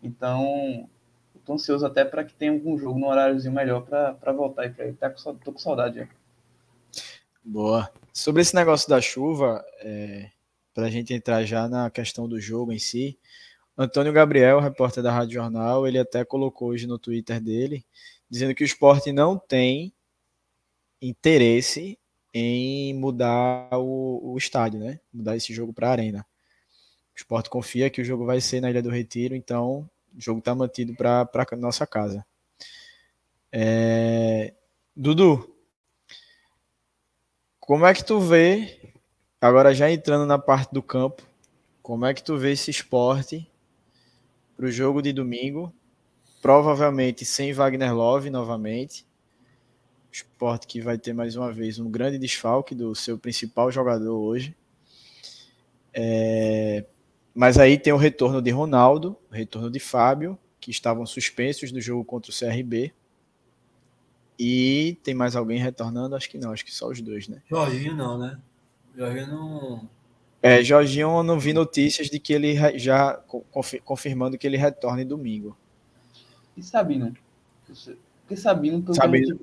[0.03, 0.89] Então,
[1.35, 4.87] estou ansioso até para que tenha algum jogo no horáriozinho melhor para voltar e para
[4.87, 4.97] ele.
[4.97, 6.09] Tá com, tô com saudade já.
[7.45, 7.91] Boa.
[8.13, 10.31] Sobre esse negócio da chuva, é,
[10.77, 13.19] para a gente entrar já na questão do jogo em si.
[13.79, 17.83] Antônio Gabriel, repórter da Rádio Jornal, ele até colocou hoje no Twitter dele,
[18.29, 19.91] dizendo que o esporte não tem
[21.01, 21.99] interesse
[22.33, 25.01] em mudar o, o estádio, né?
[25.11, 26.27] Mudar esse jogo para a arena.
[27.15, 30.41] O esporte confia que o jogo vai ser na Ilha do Retiro, então o jogo
[30.41, 32.23] está mantido para a nossa casa.
[33.51, 34.53] É...
[34.95, 35.57] Dudu,
[37.59, 38.95] como é que tu vê
[39.41, 41.23] Agora, já entrando na parte do campo,
[41.83, 43.49] como é que tu vê esse esporte
[44.57, 45.73] para o jogo de domingo?
[46.41, 49.07] Provavelmente sem Wagner Love novamente.
[50.11, 54.57] Esporte que vai ter mais uma vez um grande desfalque do seu principal jogador hoje.
[55.93, 56.87] É...
[57.35, 61.81] Mas aí tem o retorno de Ronaldo, o retorno de Fábio, que estavam suspensos do
[61.81, 62.95] jogo contra o CRB.
[64.39, 66.17] E tem mais alguém retornando?
[66.17, 67.43] Acho que não, acho que só os dois, né?
[67.51, 68.39] Jorginho não, né?
[68.97, 69.89] Jorginho não.
[70.43, 73.21] É, Jorginho, eu não vi notícias de que ele já
[73.85, 75.57] confirmando que ele retorne domingo.
[76.57, 77.15] E Sabino?
[77.67, 78.95] Porque Sabino também.
[78.95, 79.41] Sabino.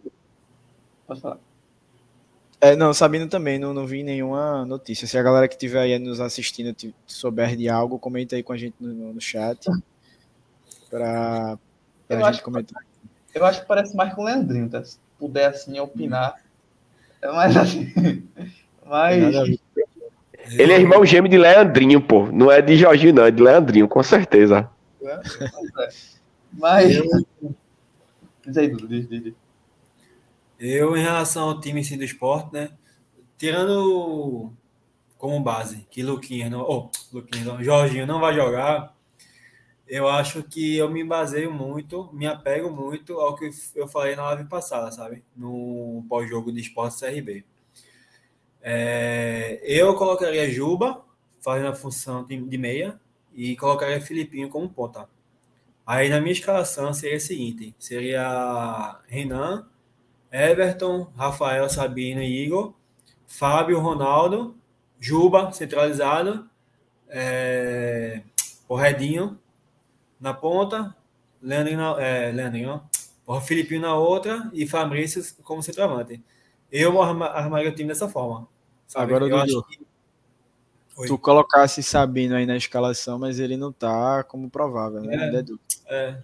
[1.06, 1.40] Pode falar.
[2.60, 5.06] É, não, Sabino também, não, não vi nenhuma notícia.
[5.06, 6.74] Se a galera que estiver aí nos assistindo
[7.06, 9.66] souber de algo, comenta aí com a gente no, no chat.
[10.90, 11.60] Pra,
[12.08, 12.82] pra eu gente comentar.
[13.34, 14.84] Eu acho que parece mais com o Leandrinho, tá?
[14.84, 16.42] Se puder assim opinar
[17.22, 17.92] Mas assim.
[18.86, 19.60] Mas.
[20.52, 22.28] Ele é irmão gêmeo de Leandrinho, pô.
[22.28, 24.70] Não é de Jorginho, não, é de Leandrinho, com certeza.
[26.52, 27.02] Mas.
[28.46, 29.34] Diz aí, Dudu, diz, diz, diz.
[30.60, 32.72] Eu, em relação ao time assim, do esporte, né?
[33.38, 34.52] Tirando
[35.18, 36.62] como base que Luquinha não.
[36.62, 38.94] Oh, Luquinha não, Jorginho não vai jogar.
[39.88, 44.24] Eu acho que eu me baseio muito, me apego muito ao que eu falei na
[44.24, 45.24] live passada, sabe?
[45.36, 47.46] No pós-jogo de esporte CRB.
[48.66, 51.04] É, eu colocaria Juba
[51.42, 52.98] fazendo a função de, meia
[53.36, 55.10] e colocaria Filipinho como ponta.
[55.86, 59.68] Aí na minha escalação seria a seguinte: seria Renan,
[60.32, 62.74] Everton, Rafael, Sabino e Igor,
[63.28, 64.56] Fábio, Ronaldo,
[64.98, 66.50] Juba centralizado,
[67.10, 68.22] é,
[68.70, 69.38] o Redinho
[70.22, 70.96] na ponta,
[71.42, 72.32] Leandro, na, é,
[73.42, 76.24] Filipinho na outra e Fabrício como centroavante.
[76.72, 78.48] Eu arma, armaria o time dessa forma.
[78.88, 79.14] Sabe?
[79.14, 79.80] Agora, eu Dudu, que...
[81.08, 85.16] Tu colocasse Sabino aí na escalação, mas ele não tá como provável, né?
[85.16, 85.96] É.
[85.96, 86.10] É.
[86.10, 86.24] É.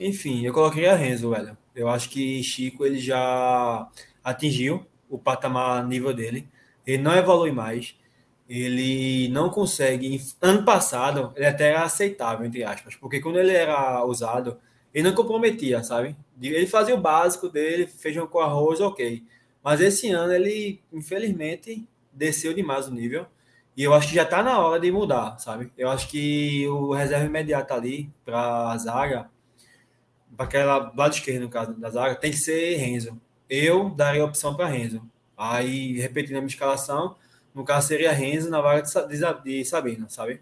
[0.00, 1.56] Enfim, eu coloquei a Renzo, velho.
[1.74, 3.88] Eu acho que Chico ele já
[4.22, 6.48] atingiu o patamar nível dele.
[6.86, 7.94] Ele não evolui mais.
[8.48, 10.20] Ele não consegue.
[10.40, 14.58] Ano passado, ele até era aceitável, entre aspas, porque quando ele era usado,
[14.94, 16.16] ele não comprometia, sabe?
[16.40, 19.22] Ele fazia o básico dele, feijão com arroz, ok.
[19.68, 23.26] Mas esse ano ele, infelizmente, desceu demais o nível.
[23.76, 25.70] E eu acho que já está na hora de mudar, sabe?
[25.76, 29.30] Eu acho que o reserva imediato ali para a zaga,
[30.34, 33.20] para aquela lado esquerdo, no caso da zaga, tem que ser Renzo.
[33.46, 35.02] Eu daria a opção para Renzo.
[35.36, 37.16] Aí, repetindo a minha escalação,
[37.54, 40.40] no caso seria Renzo na vaga de, de, Sa- de Sabino, sabe?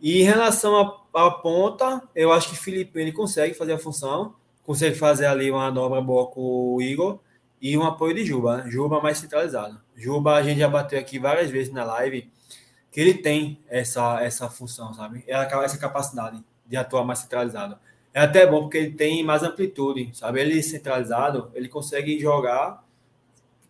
[0.00, 4.94] E em relação à ponta, eu acho que Felipe ele consegue fazer a função, consegue
[4.94, 7.18] fazer ali uma dobra boa com o Igor
[7.60, 8.70] e um apoio de Juba, né?
[8.70, 9.80] Juba mais centralizado.
[9.96, 12.30] Juba, a gente já bateu aqui várias vezes na live,
[12.90, 15.24] que ele tem essa, essa função, sabe?
[15.26, 17.78] É essa capacidade de atuar mais centralizado.
[18.14, 20.40] É até bom porque ele tem mais amplitude, sabe?
[20.40, 22.84] Ele centralizado, ele consegue jogar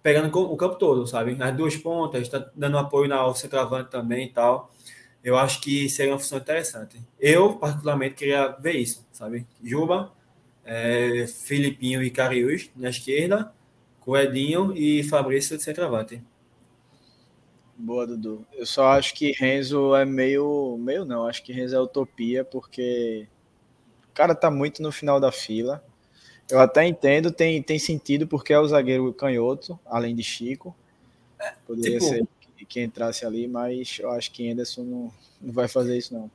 [0.02, 1.36] pegando o campo todo, sabe?
[1.40, 4.73] As duas pontas, está dando apoio na centroavante também e tal.
[5.23, 7.01] Eu acho que seria uma função interessante.
[7.19, 9.47] Eu, particularmente, queria ver isso, sabe?
[9.62, 10.12] Juba,
[10.65, 13.52] é, Filipinho e Cariús na esquerda,
[14.09, 16.22] Coedinho e Fabrício de centroavante.
[17.76, 18.47] Boa, Dudu.
[18.55, 20.78] Eu só acho que Renzo é meio.
[20.78, 23.28] Meio não, acho que Renzo é utopia, porque
[24.10, 25.85] o cara tá muito no final da fila.
[26.48, 30.74] Eu até entendo, tem, tem sentido, porque é o zagueiro canhoto, além de Chico.
[31.66, 32.26] Poderia tipo- ser
[32.56, 36.30] que, que entrasse ali, mas eu acho que Anderson não, não vai fazer isso, não.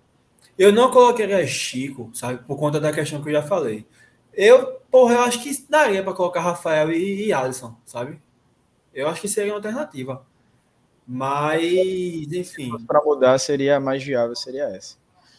[0.56, 2.46] Eu não colocaria Chico, sabe?
[2.46, 3.84] Por conta da questão que eu já falei.
[4.34, 8.20] Eu, porra, eu acho que daria para colocar Rafael e, e Alisson, sabe?
[8.94, 10.26] Eu acho que seria uma alternativa.
[11.08, 11.64] Mas,
[12.32, 12.72] enfim.
[12.88, 14.98] Para mudar, seria mais viável, seria essa.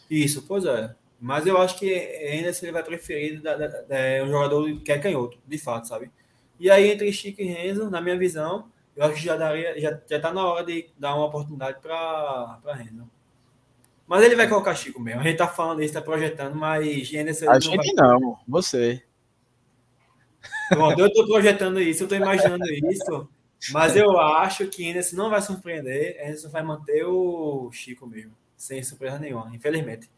[0.09, 0.95] Isso, pois é.
[1.19, 4.91] Mas eu acho que ainda ele vai preferir da, da, da- é, um jogador que
[4.91, 6.11] é canhoto, de fato, sabe?
[6.59, 9.99] E aí, entre Chico e Renzo, na minha visão, eu acho que já daria, já,
[10.07, 13.09] já tá na hora de dar uma oportunidade para Renzo.
[14.07, 15.21] Mas ele vai colocar Chico mesmo.
[15.21, 18.05] A gente tá falando isso, tá projetando, mas Henderson A não gente vai...
[18.05, 19.01] não, você.
[20.69, 23.27] Pronto, eu tô projetando isso, eu tô imaginando isso,
[23.71, 28.81] mas eu acho que Henderson não vai surpreender, Henderson vai manter o Chico mesmo, sem
[28.83, 30.09] surpresa nenhuma, infelizmente.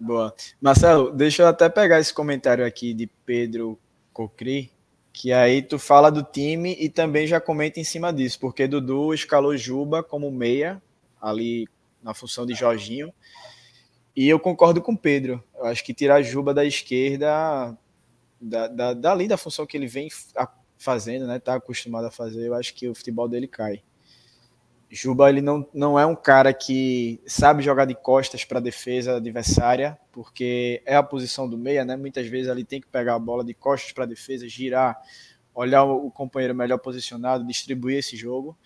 [0.00, 0.34] Boa.
[0.60, 3.78] Marcelo, deixa eu até pegar esse comentário aqui de Pedro
[4.12, 4.70] Cocri,
[5.12, 9.12] que aí tu fala do time e também já comenta em cima disso, porque Dudu
[9.12, 10.80] escalou Juba como meia,
[11.20, 11.66] ali
[12.08, 13.12] na função de Jorginho,
[14.16, 15.44] e eu concordo com o Pedro.
[15.54, 17.76] Eu acho que tirar Juba da esquerda,
[18.40, 22.46] da, da, dali da função que ele vem fa- fazendo, né, tá acostumado a fazer,
[22.46, 23.82] eu acho que o futebol dele cai.
[24.90, 29.16] Juba ele não, não é um cara que sabe jogar de costas para a defesa
[29.16, 31.94] adversária, porque é a posição do meia, né?
[31.94, 34.98] Muitas vezes ele tem que pegar a bola de costas para a defesa, girar,
[35.54, 38.56] olhar o companheiro melhor posicionado, distribuir esse jogo.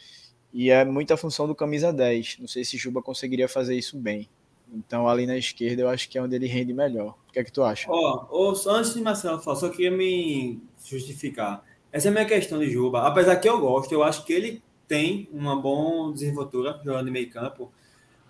[0.53, 2.39] E é muita função do camisa 10.
[2.41, 4.29] Não sei se Juba conseguiria fazer isso bem.
[4.73, 7.15] Então ali na esquerda eu acho que é onde ele rende melhor.
[7.29, 7.87] O que é que tu acha?
[7.91, 11.63] Ó, ô, só antes de Marcelo falar, só queria me justificar.
[11.91, 13.07] Essa é a minha questão de Juba.
[13.07, 17.31] Apesar que eu gosto, eu acho que ele tem uma boa desenvoltura jogando em meio
[17.31, 17.71] campo,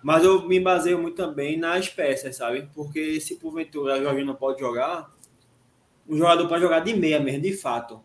[0.01, 2.69] mas eu me baseio muito também nas peças, sabe?
[2.73, 5.13] Porque se porventura o Jorginho não pode jogar,
[6.07, 8.01] o jogador pode jogar de meia mesmo, de fato.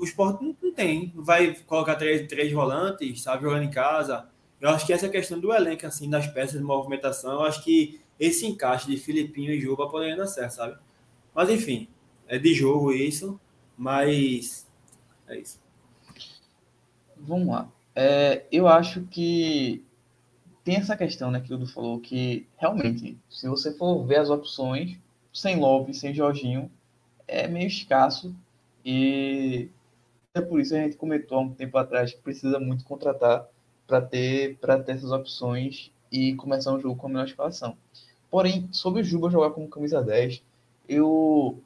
[0.00, 1.12] O esporte não, tem.
[1.14, 3.42] Vai colocar três, três volantes, sabe?
[3.42, 4.28] Jogando em casa.
[4.60, 8.00] Eu acho que essa questão do elenco, assim, das peças de movimentação, eu acho que
[8.18, 10.76] esse encaixe de Filipinho e Juba poderia dar certo, sabe?
[11.34, 11.88] Mas enfim,
[12.26, 13.40] é de jogo isso,
[13.76, 14.66] mas
[15.28, 15.60] é isso.
[17.16, 17.68] Vamos lá.
[17.94, 19.84] É, eu acho que
[20.64, 24.30] tem essa questão, né, que o Dudu falou, que realmente, se você for ver as
[24.30, 24.98] opções,
[25.32, 26.70] sem Love, sem Jorginho,
[27.26, 28.34] é meio escasso.
[28.90, 29.68] E
[30.32, 33.46] é por isso a gente comentou há um tempo atrás que precisa muito contratar
[33.86, 37.76] para ter, ter essas opções e começar um jogo com a melhor escalação.
[38.30, 40.42] Porém, sobre o Juba jogar como camisa 10,
[40.88, 41.62] eu,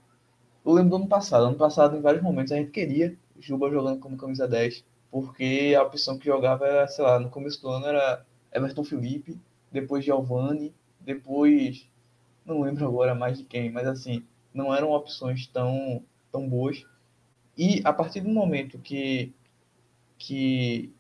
[0.67, 1.47] eu lembro do ano passado.
[1.47, 5.83] Ano passado, em vários momentos, a gente queria Juba jogando como camisa 10, porque a
[5.85, 9.39] opção que jogava era, sei lá, no começo do ano era Everton Felipe,
[9.71, 11.89] depois Giovanni, depois
[12.45, 16.85] não lembro agora mais de quem, mas assim, não eram opções tão, tão boas.
[17.57, 19.33] E a partir do momento que,
[20.19, 20.91] que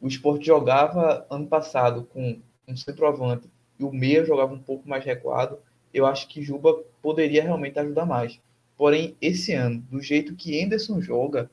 [0.00, 3.48] o esporte jogava ano passado com um centroavante
[3.78, 5.58] e o meia jogava um pouco mais recuado,
[5.92, 8.40] eu acho que Juba poderia realmente ajudar mais.
[8.76, 11.50] Porém, esse ano, do jeito que Anderson joga,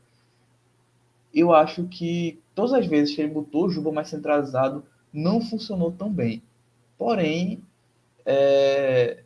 [1.34, 5.92] eu acho que todas as vezes que ele botou o Juba mais centralizado, não funcionou
[5.92, 6.44] tão bem.
[6.98, 7.64] Porém,
[8.26, 9.24] é...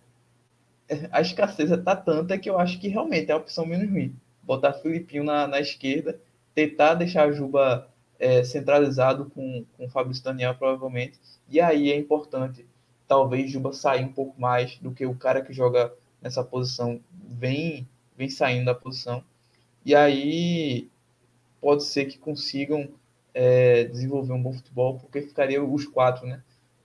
[1.11, 4.15] a escassez está tanta que eu acho que realmente é a opção menos ruim.
[4.47, 6.17] Botar Filipinho na, na esquerda,
[6.55, 11.19] tentar deixar a Juba é, centralizado com, com o Fabrício Daniel, provavelmente.
[11.49, 12.65] E aí é importante,
[13.07, 17.85] talvez, Juba sair um pouco mais do que o cara que joga nessa posição vem,
[18.17, 19.21] vem saindo da posição.
[19.85, 20.89] E aí
[21.61, 22.87] pode ser que consigam
[23.33, 26.41] é, desenvolver um bom futebol, porque ficaria os quatro, né?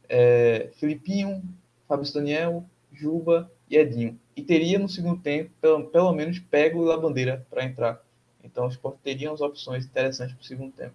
[0.08, 1.42] É, Filipinho,
[1.88, 4.20] Fábio Daniel, Juba e Edinho.
[4.36, 8.02] E teria no segundo tempo, pelo, pelo menos, Pego e Labandeira para entrar.
[8.44, 10.94] Então o Sport teria umas opções interessantes para o segundo tempo.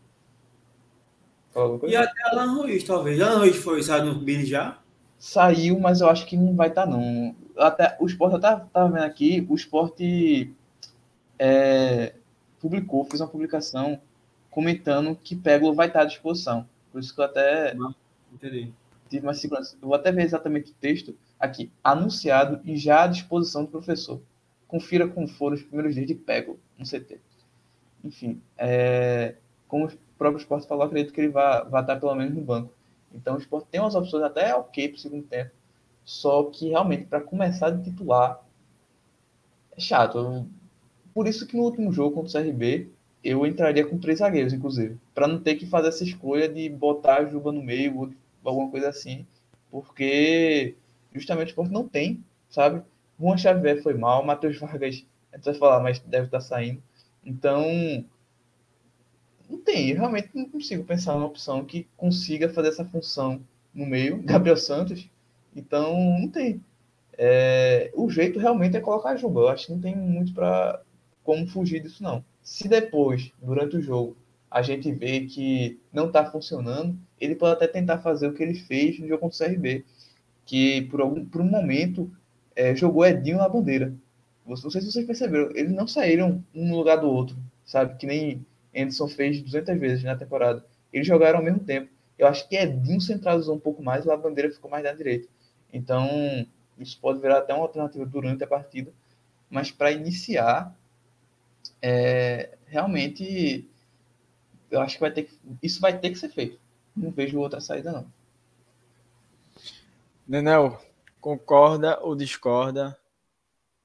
[1.88, 3.20] E até Alan Ruiz, talvez.
[3.20, 4.80] Alan Ruiz foi sair no Billy já?
[5.18, 7.36] Saiu, mas eu acho que não vai estar, tá, não.
[7.58, 10.00] Até, o Sport, eu estava vendo aqui, o Sport
[11.40, 12.14] é,
[12.60, 14.00] publicou, fez uma publicação
[14.52, 16.68] comentando que Peglo vai estar à disposição.
[16.92, 17.76] Por isso que eu até
[18.32, 18.72] Entendi.
[19.10, 19.76] tive uma segurança.
[19.82, 21.72] Eu vou até ver exatamente o texto aqui.
[21.84, 24.22] Anunciado e já à disposição do professor.
[24.68, 27.20] Confira como foram os primeiros dias de Peglo no CT.
[28.04, 29.36] Enfim, é,
[29.68, 32.74] como o próprio esporte falou, acredito que ele vai, vai estar pelo menos no banco.
[33.14, 35.52] Então o esporte tem umas opções até ok para o segundo tempo.
[36.04, 38.42] Só que realmente, para começar de titular,
[39.76, 40.48] é chato.
[41.14, 42.90] Por isso que no último jogo contra o CRB,
[43.24, 47.18] eu entraria com três zagueiros, inclusive, para não ter que fazer essa escolha de botar
[47.18, 48.10] a Juba no meio ou
[48.46, 49.26] alguma coisa assim,
[49.70, 50.76] porque
[51.18, 52.82] justamente esporte não tem, sabe?
[53.20, 55.06] Juan Xavier foi mal, Matheus Vargas,
[55.38, 56.82] gente vai falar, mas deve estar tá saindo.
[57.24, 58.06] Então,
[59.50, 63.42] não tem, eu realmente não consigo pensar numa opção que consiga fazer essa função
[63.74, 64.22] no meio.
[64.24, 65.10] Gabriel Santos,
[65.56, 66.64] então não tem.
[67.18, 69.42] É, o jeito realmente é colocar Juba.
[69.42, 70.82] Eu acho que não tem muito para
[71.24, 72.24] como fugir disso, não.
[72.42, 74.16] Se depois, durante o jogo,
[74.50, 78.54] a gente vê que não está funcionando, ele pode até tentar fazer o que ele
[78.54, 79.84] fez no jogo contra o CRB,
[80.48, 82.12] que por, algum, por um momento
[82.56, 83.94] é, jogou Edinho na bandeira.
[84.46, 87.98] Não sei se vocês perceberam, eles não saíram um no lugar do outro, sabe?
[87.98, 88.46] Que nem
[88.76, 90.66] Anderson fez 200 vezes na temporada.
[90.92, 91.92] Eles jogaram ao mesmo tempo.
[92.18, 95.28] Eu acho que Edinho centralizou um pouco mais e a bandeira ficou mais na direita.
[95.72, 96.48] Então,
[96.80, 98.92] isso pode virar até uma alternativa durante a partida.
[99.50, 100.74] Mas para iniciar,
[101.82, 103.68] é, realmente
[104.72, 106.58] eu acho que vai ter que, isso vai ter que ser feito.
[106.96, 108.08] Não vejo outra saída, não.
[110.28, 110.78] Nenel,
[111.22, 112.98] concorda ou discorda?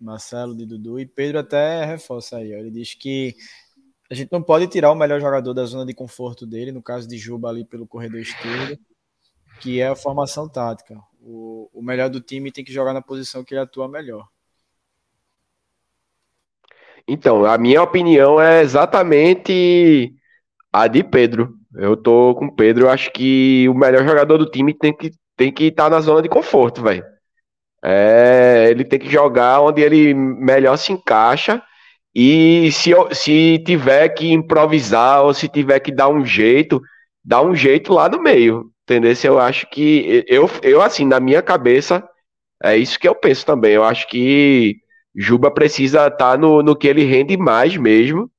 [0.01, 2.53] Marcelo de Dudu e Pedro até reforça aí.
[2.53, 3.37] Ele diz que
[4.11, 7.07] a gente não pode tirar o melhor jogador da zona de conforto dele, no caso
[7.07, 8.77] de Juba ali pelo corredor esquerdo,
[9.61, 11.01] que é a formação tática.
[11.21, 14.27] O, o melhor do time tem que jogar na posição que ele atua melhor.
[17.07, 20.13] Então, a minha opinião é exatamente
[20.73, 21.57] a de Pedro.
[21.75, 25.13] Eu tô com Pedro, acho que o melhor jogador do time tem que
[25.43, 27.05] tem que estar tá na zona de conforto, velho.
[27.85, 31.61] É, ele tem que jogar onde ele melhor se encaixa
[32.15, 36.81] e se, se tiver que improvisar ou se tiver que dar um jeito,
[37.25, 39.13] dá um jeito lá no meio, entendeu?
[39.25, 42.09] Eu acho que eu, eu assim, na minha cabeça,
[42.63, 43.73] é isso que eu penso também.
[43.73, 44.77] Eu acho que
[45.15, 48.31] Juba precisa estar tá no, no que ele rende mais mesmo,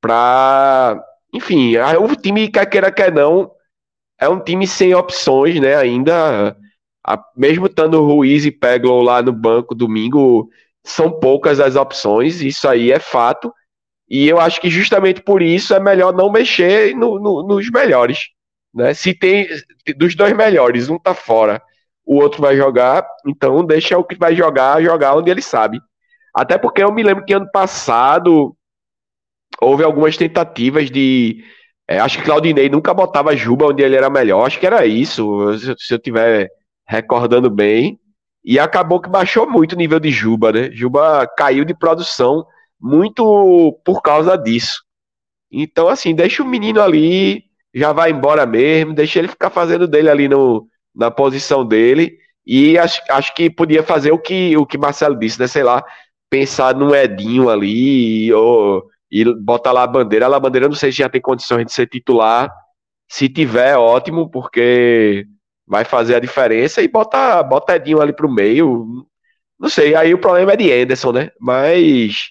[0.00, 1.00] para,
[1.32, 3.52] enfim, o time quer queira quer não,
[4.20, 5.74] é um time sem opções, né?
[5.76, 6.56] Ainda,
[7.04, 10.50] a, mesmo estando Ruiz e Peglo lá no banco domingo,
[10.84, 13.52] são poucas as opções, isso aí é fato.
[14.08, 18.28] E eu acho que justamente por isso é melhor não mexer no, no, nos melhores.
[18.74, 18.92] Né?
[18.92, 19.48] Se tem
[19.96, 21.62] dos dois melhores, um tá fora,
[22.04, 25.80] o outro vai jogar, então deixa o que vai jogar, jogar onde ele sabe.
[26.34, 28.54] Até porque eu me lembro que ano passado
[29.60, 31.44] houve algumas tentativas de
[31.90, 34.46] É, acho que Claudinei nunca botava Juba onde ele era melhor.
[34.46, 36.48] Acho que era isso, se, eu tiver
[36.86, 37.98] recordando bem.
[38.44, 40.70] E acabou que baixou muito o nível de Juba, né?
[40.72, 42.46] Juba caiu de produção
[42.80, 44.84] muito por causa disso.
[45.50, 47.42] Então, assim, deixa o menino ali,
[47.74, 52.16] já vai embora mesmo, deixa ele ficar fazendo dele ali no, na posição dele.
[52.46, 55.48] E acho, acho que podia fazer o que o que Marcelo disse, né?
[55.48, 55.84] Sei lá,
[56.30, 60.26] pensar num Edinho ali, ou e botar lá a bandeira.
[60.26, 62.50] A bandeira não sei se já tem condições de ser titular.
[63.08, 65.26] Se tiver, ótimo, porque
[65.66, 69.06] vai fazer a diferença e bota, bota Edinho ali pro meio.
[69.58, 71.30] Não sei, aí o problema é de Anderson, né?
[71.40, 72.30] Mas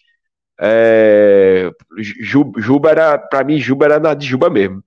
[0.59, 4.83] é, Juba era, pra mim, Juba era na de Juba mesmo.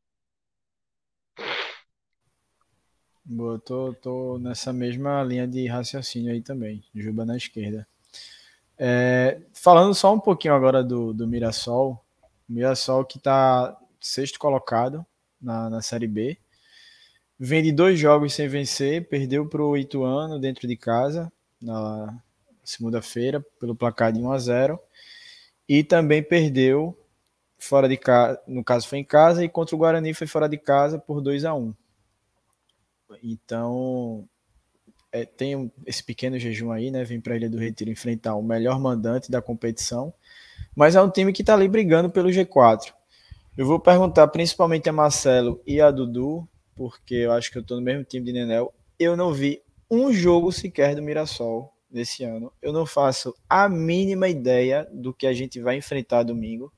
[3.25, 6.85] Boa, tô, tô nessa mesma linha de raciocínio aí também.
[6.95, 7.87] Juba na esquerda.
[8.85, 12.05] É, falando só um pouquinho agora do, do Mirassol,
[12.49, 15.07] o Mirassol que está sexto colocado
[15.41, 16.37] na, na Série B,
[17.39, 22.21] vem de dois jogos sem vencer, perdeu para o Ituano dentro de casa na
[22.65, 24.81] segunda-feira pelo placar de 1 a 0
[25.69, 26.99] e também perdeu
[27.57, 30.59] fora de casa, no caso foi em casa e contra o Guarani foi fora de
[30.59, 31.73] casa por 2 a 1.
[33.23, 34.29] Então,
[35.13, 37.05] é, tem esse pequeno jejum aí, né?
[37.05, 40.13] Vem para a Ilha do Retiro enfrentar o melhor mandante da competição,
[40.75, 42.93] mas é um time que está ali brigando pelo G4.
[43.57, 47.77] Eu vou perguntar principalmente a Marcelo e a Dudu, porque eu acho que eu estou
[47.77, 48.73] no mesmo time de Nenel.
[48.99, 52.51] Eu não vi um jogo sequer do Mirassol nesse ano.
[52.63, 56.73] Eu não faço a mínima ideia do que a gente vai enfrentar domingo.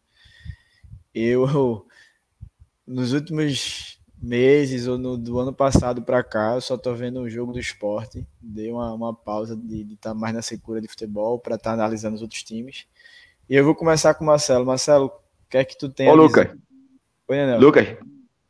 [1.14, 1.86] Eu,
[2.84, 7.28] nos últimos meses ou no, do ano passado para cá, eu só tô vendo o
[7.28, 8.26] jogo do esporte.
[8.40, 11.74] Dei uma, uma pausa de estar tá mais na secura de futebol para estar tá
[11.74, 12.86] analisando os outros times.
[13.48, 14.64] E eu vou começar com o Marcelo.
[14.64, 15.12] Marcelo, o
[15.50, 16.48] que é que tu tem Ô, Lucas.
[17.28, 17.96] Oi, Lucas,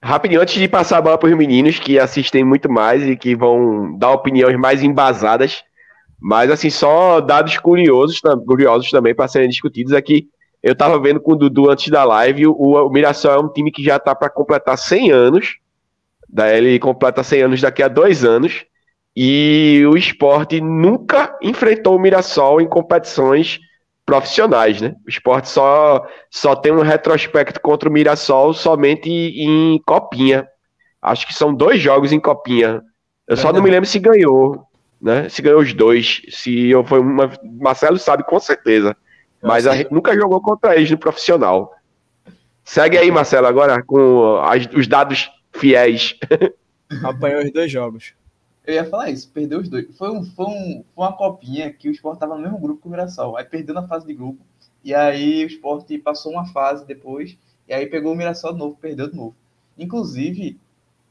[0.02, 3.34] rapidinho, antes de passar a bola para os meninos que assistem muito mais e que
[3.34, 5.62] vão dar opiniões mais embasadas,
[6.20, 10.28] mas assim, só dados curiosos, curiosos também para serem discutidos aqui.
[10.62, 13.48] É eu estava vendo com o Dudu antes da live, o, o Mirassol é um
[13.48, 15.58] time que já está para completar 100 anos
[16.28, 18.64] Daí ele completa 100 anos daqui a dois anos.
[19.16, 23.60] E o esporte nunca enfrentou o Mirassol em competições
[24.04, 24.94] profissionais, né?
[25.06, 30.46] O esporte só, só tem um retrospecto contra o Mirassol somente em Copinha.
[31.00, 32.82] Acho que são dois jogos em Copinha.
[33.26, 34.66] Eu só não me lembro se ganhou,
[35.00, 35.28] né?
[35.28, 36.22] Se ganhou os dois.
[36.30, 37.30] Se eu foi uma.
[37.60, 38.96] Marcelo sabe com certeza.
[39.42, 41.70] Mas a gente nunca jogou contra eles no profissional.
[42.64, 46.18] Segue aí, Marcelo, agora com as, os dados fiéis.
[47.02, 48.14] Apanhou os dois jogos.
[48.66, 49.94] Eu ia falar isso, perdeu os dois.
[49.96, 52.88] Foi, um, foi, um, foi uma copinha que o Sport estava no mesmo grupo que
[52.88, 53.36] o Mirassol.
[53.36, 54.40] Aí perdeu na fase de grupo.
[54.82, 57.36] E aí o Sport passou uma fase depois.
[57.68, 59.34] E aí pegou o Mirassol de novo, perdeu de novo.
[59.76, 60.58] Inclusive,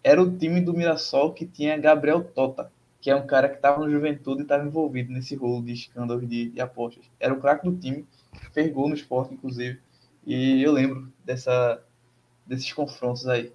[0.04, 3.80] era o time do Mirassol que tinha Gabriel Tota, que é um cara que estava
[3.80, 7.06] no Juventude e estava envolvido nesse rolo de escândalos de, de apostas.
[7.20, 8.06] Era o craque do time,
[8.52, 9.80] fez gol no Sport, inclusive.
[10.26, 11.84] E eu lembro dessa,
[12.48, 13.52] desses confrontos aí.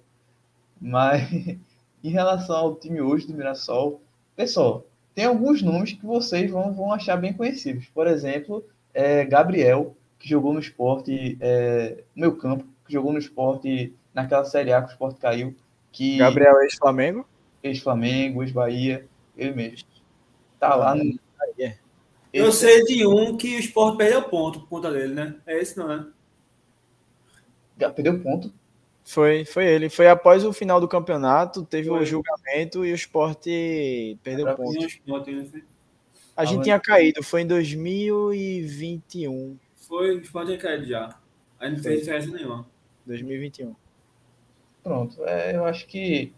[0.79, 1.29] Mas
[2.03, 4.01] em relação ao time hoje do Mirassol,
[4.35, 7.87] pessoal, tem alguns nomes que vocês vão, vão achar bem conhecidos.
[7.87, 13.93] Por exemplo, é Gabriel, que jogou no esporte, é, meu campo, que jogou no esporte
[14.13, 15.55] naquela Série A que o esporte caiu.
[15.91, 16.17] Que...
[16.17, 17.27] Gabriel ex-Flamengo?
[17.61, 19.87] Ex-Flamengo, ex-Bahia, ele mesmo.
[20.59, 21.19] Tá lá no.
[22.31, 25.35] Eu sei de um que o esporte perdeu ponto por conta dele, né?
[25.47, 26.05] É esse, não é?
[27.79, 28.53] Já perdeu ponto?
[29.09, 29.89] Foi, foi ele.
[29.89, 34.99] Foi após o final do campeonato, teve o julgamento e o esporte perdeu pontos.
[35.03, 35.63] Né?
[36.37, 39.57] A gente tinha caído, foi em 2021.
[39.77, 41.19] Foi, o esporte tinha caído já.
[41.59, 42.67] Aí não fez diferença nenhuma.
[43.07, 43.75] 2021.
[44.83, 46.31] Pronto, é, eu acho que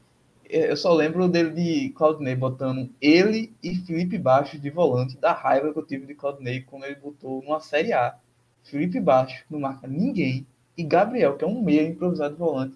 [0.49, 5.33] é, eu só lembro dele de Claudinei botando ele e Felipe Baixo de volante, da
[5.33, 8.15] raiva que eu tive de Claudinei quando ele botou numa Série A.
[8.63, 12.75] Felipe Baixo não marca ninguém e Gabriel, que é um meia improvisado volante.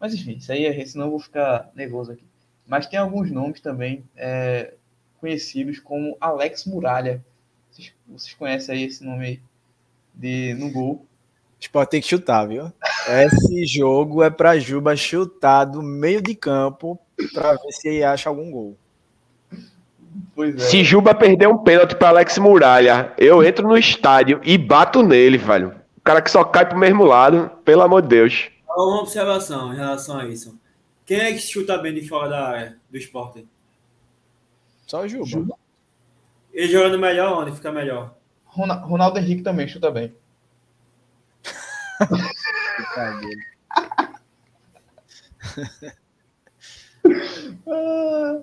[0.00, 2.24] Mas enfim, isso aí é, senão eu vou ficar nervoso aqui.
[2.66, 4.74] Mas tem alguns nomes também é,
[5.20, 7.24] conhecidos como Alex Muralha.
[7.70, 9.42] Vocês, vocês, conhecem aí esse nome
[10.14, 11.04] de, no gol?
[11.58, 12.72] Sport tem que chutar, viu?
[13.08, 16.98] Esse jogo é para Juba chutar do meio de campo
[17.34, 18.76] para ver se ele acha algum gol.
[20.38, 20.58] É.
[20.58, 25.36] Se Juba perder um pênalti para Alex Muralha, eu entro no estádio e bato nele,
[25.36, 25.77] velho
[26.08, 28.50] cara que só cai pro mesmo lado, pelo amor de Deus.
[28.66, 30.58] Uma observação em relação a isso.
[31.04, 33.46] Quem é que chuta bem de fora da área do esporte?
[34.86, 35.26] Só o Juba.
[35.26, 35.54] Juba.
[36.50, 38.14] Ele jogando melhor onde fica melhor?
[38.46, 40.14] Ronaldo Henrique também chuta bem.
[47.70, 48.40] Ah,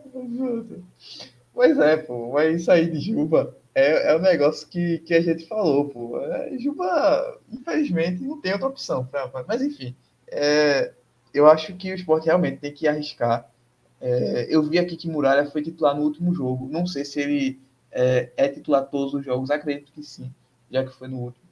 [1.53, 5.22] pois é, pô, mas isso aí de Juba é, é um negócio que, que a
[5.22, 6.19] gente falou, pô.
[6.22, 9.06] É, Juba, infelizmente, não tem outra opção.
[9.06, 9.93] Pra, mas enfim,
[10.27, 10.93] é,
[11.34, 13.52] eu acho que o esporte realmente tem que arriscar.
[13.99, 16.69] É, eu vi aqui que Muralha foi titular no último jogo.
[16.72, 17.60] Não sei se ele
[17.91, 20.34] é, é titular todos os jogos, acredito que sim,
[20.72, 21.45] já que foi no último.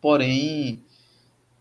[0.00, 0.82] Porém,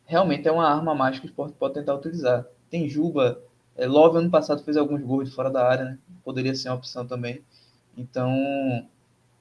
[0.06, 2.46] realmente é uma arma mais que o esporte pode tentar utilizar.
[2.70, 3.42] Tem Juba,
[3.76, 6.00] é, Love ano passado fez alguns gols de fora da área, né?
[6.24, 7.42] Poderia ser uma opção também.
[7.98, 8.32] Então,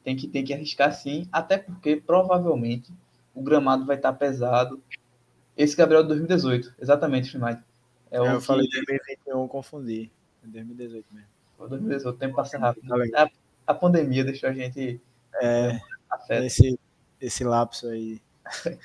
[0.07, 2.93] tem que, tem que arriscar sim, até porque provavelmente
[3.35, 4.81] o gramado vai estar pesado.
[5.57, 7.61] Esse Gabriel de 2018, exatamente, Finai.
[8.09, 8.47] É, eu que...
[8.47, 10.13] falei 2021, confundi.
[10.45, 11.29] 2018 mesmo.
[11.59, 12.89] Foi 2018, o tempo passa rápido.
[13.17, 13.29] A,
[13.67, 15.01] a, pandemia deixou a gente.
[15.43, 15.81] É,
[16.45, 16.79] esse,
[17.21, 18.23] esse lapso aí.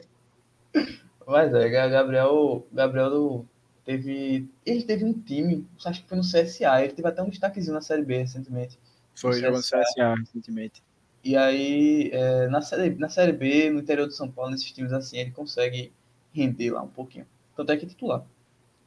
[1.28, 3.46] Mas é, Gabriel, Gabriel
[3.86, 4.50] teve.
[4.66, 7.82] Ele teve um time, acho que foi no CSA, ele teve até um destaquezinho na
[7.82, 8.80] Série B recentemente.
[9.14, 10.82] Foi, jogou no CSA recentemente.
[11.24, 14.92] E aí, é, na, série, na Série B, no interior de São Paulo, nesses times
[14.92, 15.92] assim, ele consegue
[16.34, 17.28] render lá um pouquinho.
[17.56, 18.24] Tanto é que é titular.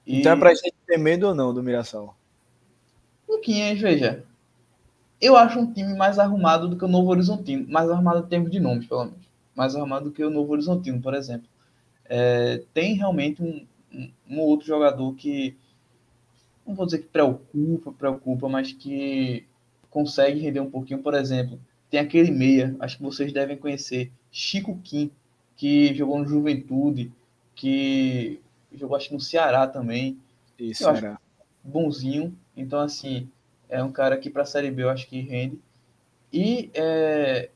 [0.07, 0.21] E...
[0.21, 2.15] Então é pra gente ter medo ou não do Mirassol?
[3.29, 4.25] Luquinhas, veja.
[5.21, 7.67] Eu acho um time mais arrumado do que o Novo Horizontino.
[7.69, 9.29] Mais arrumado em termos de nomes, pelo menos.
[9.55, 11.49] Mais arrumado do que o Novo Horizontino, por exemplo.
[12.05, 15.57] É, tem realmente um, um, um, outro jogador que.
[16.67, 19.47] Não vou dizer que preocupa, preocupa, mas que
[19.89, 21.03] consegue render um pouquinho.
[21.03, 21.59] Por exemplo,
[21.95, 25.13] tem aquele meia, acho que vocês devem conhecer, Chico Kim,
[25.55, 27.13] que jogou no Juventude,
[27.55, 28.41] que
[28.73, 30.19] jogou acho que no Ceará também.
[30.59, 31.21] Isso, era.
[31.63, 32.37] Bonzinho.
[32.57, 33.31] Então, assim,
[33.69, 35.61] é um cara que para a Série B eu acho que rende.
[36.33, 37.51] E é,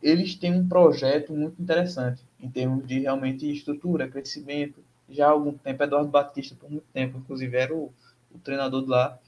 [0.00, 4.84] eles têm um projeto muito interessante em termos de realmente estrutura, crescimento.
[5.10, 7.92] Já há algum tempo, Eduardo Batista, por muito tempo, inclusive, era o,
[8.32, 9.18] o treinador de lá.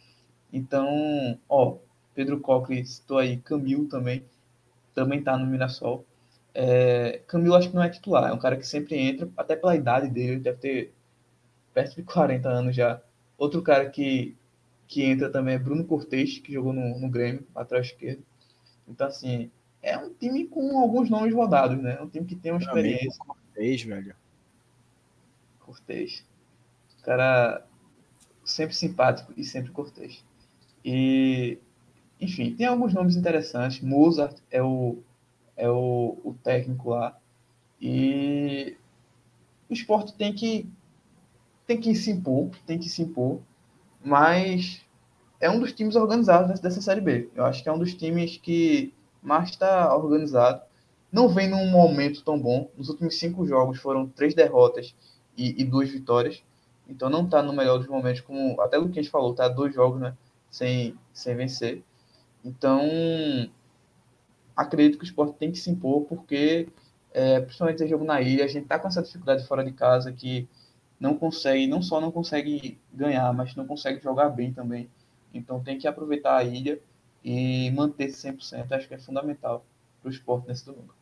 [0.53, 1.79] Então, ó,
[2.15, 4.25] Pedro Cocle citou aí, Camilo também,
[4.95, 6.05] também está no Mirassol.
[6.55, 9.75] É, Camilo acho que não é titular, é um cara que sempre entra, até pela
[9.75, 10.95] idade dele, deve ter
[11.73, 13.03] perto de 40 anos já.
[13.37, 14.37] Outro cara que,
[14.87, 18.23] que entra também é Bruno Cortez, que jogou no, no Grêmio, atrás esquerdo.
[18.87, 19.51] Então, assim,
[19.83, 21.97] é um time com alguns nomes rodados, né?
[21.99, 23.19] É um time que tem uma experiência.
[23.19, 24.15] Cortez, velho.
[25.59, 26.25] Cortez.
[27.03, 27.67] Cara
[28.45, 30.25] sempre simpático e sempre cortês.
[30.85, 31.59] E
[32.25, 33.81] enfim, tem alguns nomes interessantes.
[33.81, 34.99] Mozart é o,
[35.57, 37.17] é o, o técnico lá.
[37.81, 38.77] E
[39.69, 40.69] o esporte tem que,
[41.67, 43.41] tem que se impor, tem que se impor,
[44.03, 44.83] mas
[45.41, 47.29] é um dos times organizados dessa Série B.
[47.35, 48.93] Eu acho que é um dos times que
[49.23, 50.63] mais está organizado.
[51.13, 52.71] Não vem num momento tão bom.
[52.77, 54.95] Nos últimos cinco jogos foram três derrotas
[55.37, 56.43] e, e duas vitórias.
[56.89, 59.49] Então não está no melhor dos momentos, como até o que a gente falou, tá
[59.49, 60.15] dois jogos né,
[60.51, 61.83] sem, sem vencer.
[62.45, 62.83] Então,
[64.55, 66.69] acredito que o esporte tem que se impor, porque,
[67.13, 70.13] é, principalmente esse jogo na ilha, a gente está com essa dificuldade fora de casa
[70.13, 70.47] que
[71.01, 74.89] não consegue, não só não consegue ganhar, mas não consegue jogar bem também.
[75.33, 76.79] Então, tem que aproveitar a ilha
[77.25, 78.71] e manter esse 100%.
[78.73, 79.65] Acho que é fundamental
[80.01, 80.95] para o esporte nesse domingo.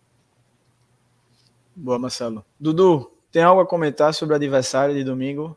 [1.74, 2.44] Boa, Marcelo.
[2.60, 5.56] Dudu, tem algo a comentar sobre o adversário de domingo?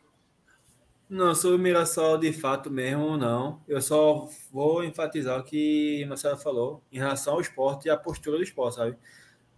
[1.16, 3.62] Não, sobre o Mirassol de fato mesmo, não.
[3.70, 8.36] Eu só vou enfatizar o que Marcelo falou em relação ao esporte e a postura
[8.36, 8.98] do esporte, sabe?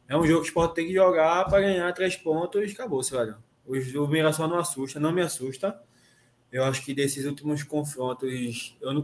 [0.08, 3.02] É um jogo que o esporte tem que jogar para ganhar três pontos e acabou,
[3.02, 3.38] velho.
[3.66, 5.82] O, o Mirassol não assusta, não me assusta.
[6.52, 9.02] Eu acho que desses últimos confrontos, eu não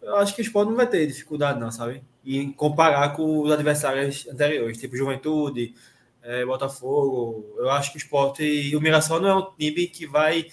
[0.00, 2.02] eu acho que o esporte não vai ter dificuldade, não, sabe?
[2.24, 5.74] Em comparar com os adversários anteriores, tipo Juventude,
[6.22, 7.56] é, Botafogo.
[7.58, 10.46] Eu acho que o esporte e o Mirassol não é um time que vai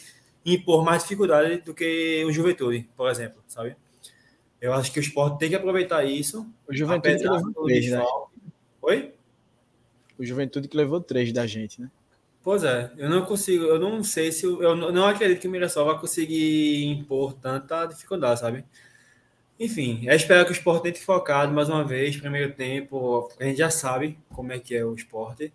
[0.46, 3.76] impor mais dificuldade do que o Juventude, por exemplo, sabe?
[4.62, 6.48] Eu acho que o esporte tem que aproveitar isso.
[6.68, 8.04] O Juventude que levou três, né?
[8.82, 9.14] Oi?
[10.18, 11.90] O Juventude que levou três da gente, né?
[12.44, 15.88] Pois é, eu não consigo, eu não sei se eu não acredito que o Mirassol
[15.88, 18.64] vai conseguir impor tanta dificuldade, sabe?
[19.60, 23.58] Enfim, é esperar que o esporte tente focado mais uma vez, primeiro tempo, a gente
[23.58, 25.52] já sabe como é que é o esporte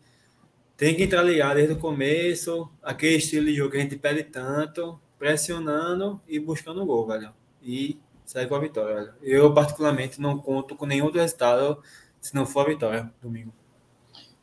[0.80, 4.24] tem que entrar ligado desde o começo, aquele estilo de jogo que a gente pede
[4.24, 7.34] tanto, pressionando e buscando o gol, velho.
[7.62, 9.12] E sair com a vitória, velho.
[9.20, 11.82] Eu, particularmente, não conto com nenhum outro resultado
[12.18, 13.52] se não for a vitória domingo.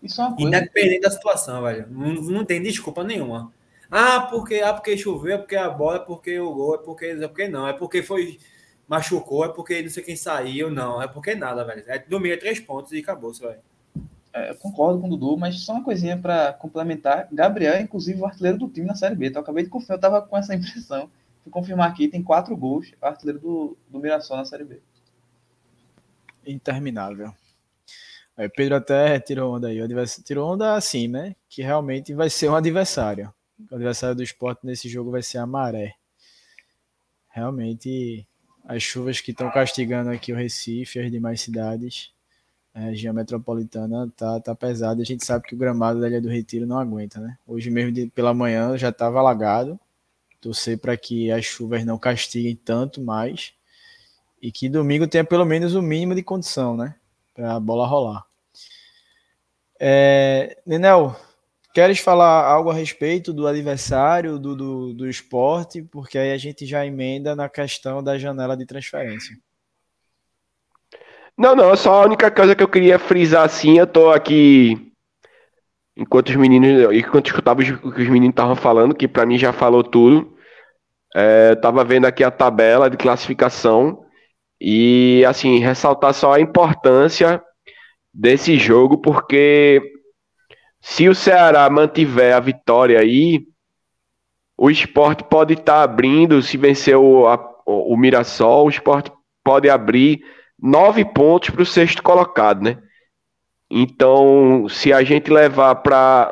[0.04, 0.48] Isso é uma coisa...
[0.48, 1.88] Independente da situação, velho.
[1.90, 3.52] Não, não tem desculpa nenhuma.
[3.90, 7.06] Ah, porque, ah, porque choveu, é porque a bola, é porque o gol, é porque,
[7.06, 8.38] é porque não, é porque foi
[8.88, 11.84] machucou, é porque não sei quem saiu, não, é porque nada, velho.
[11.88, 13.60] É domingo é três pontos e acabou, velho.
[14.38, 17.28] É, concordo com o Dudu, mas só uma coisinha para complementar.
[17.32, 19.28] Gabriel é, inclusive, o artilheiro do time na Série B.
[19.28, 21.10] Então, eu acabei de confiar, eu estava com essa impressão.
[21.44, 24.80] Fui confirmar aqui, tem quatro gols, artilheiro do, do Mirassol na Série B.
[26.46, 27.34] Interminável.
[28.38, 29.82] Aí, Pedro até tirou onda aí.
[29.82, 29.88] O
[30.24, 31.36] tirou onda assim, né?
[31.50, 33.34] Que realmente vai ser um adversário.
[33.72, 35.96] O adversário do esporte nesse jogo vai ser a Maré.
[37.30, 38.28] Realmente,
[38.64, 42.12] as chuvas que estão castigando aqui o Recife as demais cidades,
[42.78, 45.02] a região metropolitana, tá, tá pesada.
[45.02, 47.36] A gente sabe que o gramado da Ilha do Retiro não aguenta, né?
[47.48, 49.80] Hoje mesmo de, pela manhã já estava alagado.
[50.40, 53.54] Torcer para que as chuvas não castiguem tanto mais
[54.40, 56.94] e que domingo tenha pelo menos o mínimo de condição, né?
[57.34, 58.24] Para a bola rolar.
[59.80, 61.20] É, Nenel,
[61.74, 65.82] queres falar algo a respeito do adversário do, do, do esporte?
[65.82, 69.36] Porque aí a gente já emenda na questão da janela de transferência.
[71.38, 74.92] Não, não, só a única coisa que eu queria frisar assim, eu tô aqui
[75.96, 79.54] enquanto os meninos, enquanto escutava o que os meninos estavam falando, que para mim já
[79.54, 80.36] falou tudo.
[81.16, 84.04] É, tava vendo aqui a tabela de classificação
[84.60, 87.42] e assim, ressaltar só a importância
[88.14, 89.82] desse jogo, porque
[90.82, 93.46] se o Ceará mantiver a vitória aí,
[94.58, 99.12] o esporte pode estar tá abrindo, se vencer o, a, o Mirassol, o esporte
[99.44, 100.24] pode abrir
[100.62, 102.78] nove pontos para o sexto colocado, né?
[103.70, 106.32] Então, se a gente levar para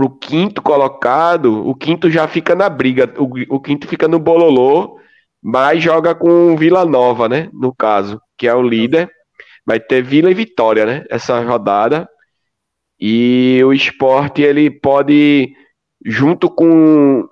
[0.00, 4.98] o quinto colocado, o quinto já fica na briga, o, o quinto fica no bololô,
[5.42, 7.48] mas joga com Vila Nova, né?
[7.52, 9.10] No caso, que é o líder
[9.70, 11.04] vai ter Vila e Vitória, né?
[11.08, 12.08] Essa rodada.
[12.98, 15.54] E o esporte ele pode,
[16.04, 17.28] junto com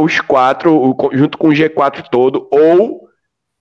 [0.00, 3.06] os quatro, junto com o G4 todo, ou.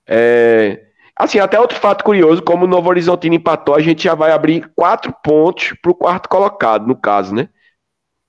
[0.07, 0.84] É,
[1.15, 4.71] assim, até outro fato curioso: como o Novo Horizontino empatou, a gente já vai abrir
[4.75, 7.49] quatro pontos para o quarto colocado, no caso, né?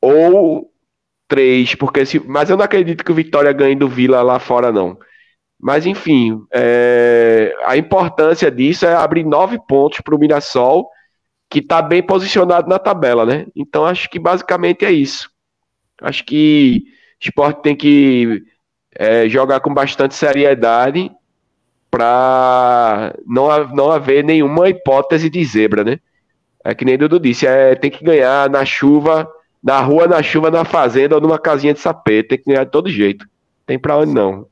[0.01, 0.71] Ou
[1.29, 2.21] três, porque se.
[2.21, 4.99] Mas eu não acredito que o Vitória ganhe do Vila lá fora, não.
[5.61, 10.89] Mas, enfim, é, a importância disso é abrir nove pontos para o Mirassol,
[11.51, 13.47] que está bem posicionado na tabela, né?
[13.57, 15.31] Então, acho que basicamente é isso.
[16.03, 16.83] Acho que
[17.23, 18.43] o esporte tem que
[18.95, 21.11] é, jogar com bastante seriedade
[21.97, 25.99] para não, não haver nenhuma hipótese de zebra, né?
[26.63, 29.27] É que nem Dudu disse, é, tem que ganhar na chuva,
[29.63, 32.23] na rua, na chuva, na fazenda ou numa casinha de sapê.
[32.23, 33.27] Tem que ganhar de todo jeito.
[33.65, 34.47] Tem para onde não.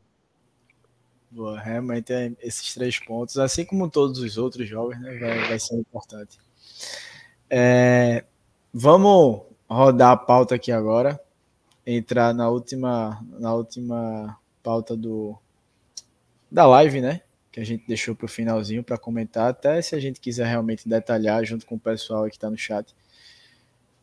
[1.30, 5.58] Boa, realmente é, esses três pontos, assim como todos os outros jogos, né, vai, vai
[5.58, 6.38] ser importante.
[7.50, 8.24] É,
[8.72, 11.20] vamos rodar a pauta aqui agora,
[11.86, 15.36] entrar na última, na última pauta do
[16.50, 17.20] da live, né?
[17.54, 20.88] Que a gente deixou para o finalzinho para comentar, até se a gente quiser realmente
[20.88, 22.92] detalhar junto com o pessoal que está no chat,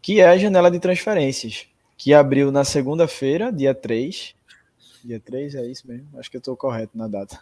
[0.02, 1.68] que é a janela de transferências,
[1.98, 4.36] que abriu na segunda-feira, dia 3,
[5.03, 6.07] Dia 3, é isso mesmo?
[6.18, 7.40] Acho que eu estou correto na data.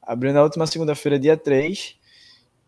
[0.00, 1.96] Abriu na última segunda-feira, dia 3.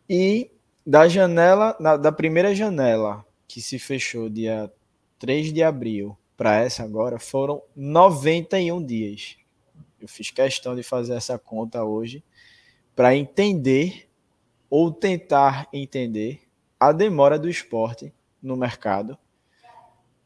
[0.09, 0.51] E
[0.87, 4.71] da janela, na, da primeira janela, que se fechou dia
[5.19, 9.37] 3 de abril, para essa agora, foram 91 dias.
[10.01, 12.23] Eu fiz questão de fazer essa conta hoje
[12.95, 14.09] para entender
[14.71, 16.43] ou tentar entender
[16.79, 18.13] a demora do esporte
[18.43, 19.17] no mercado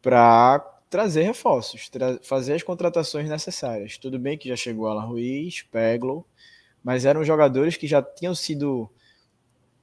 [0.02, 0.58] para
[0.88, 3.98] trazer reforços, tra fazer as contratações necessárias.
[3.98, 6.26] Tudo bem que já chegou Alan Ruiz, Peglo,
[6.82, 8.90] mas eram jogadores que já tinham sido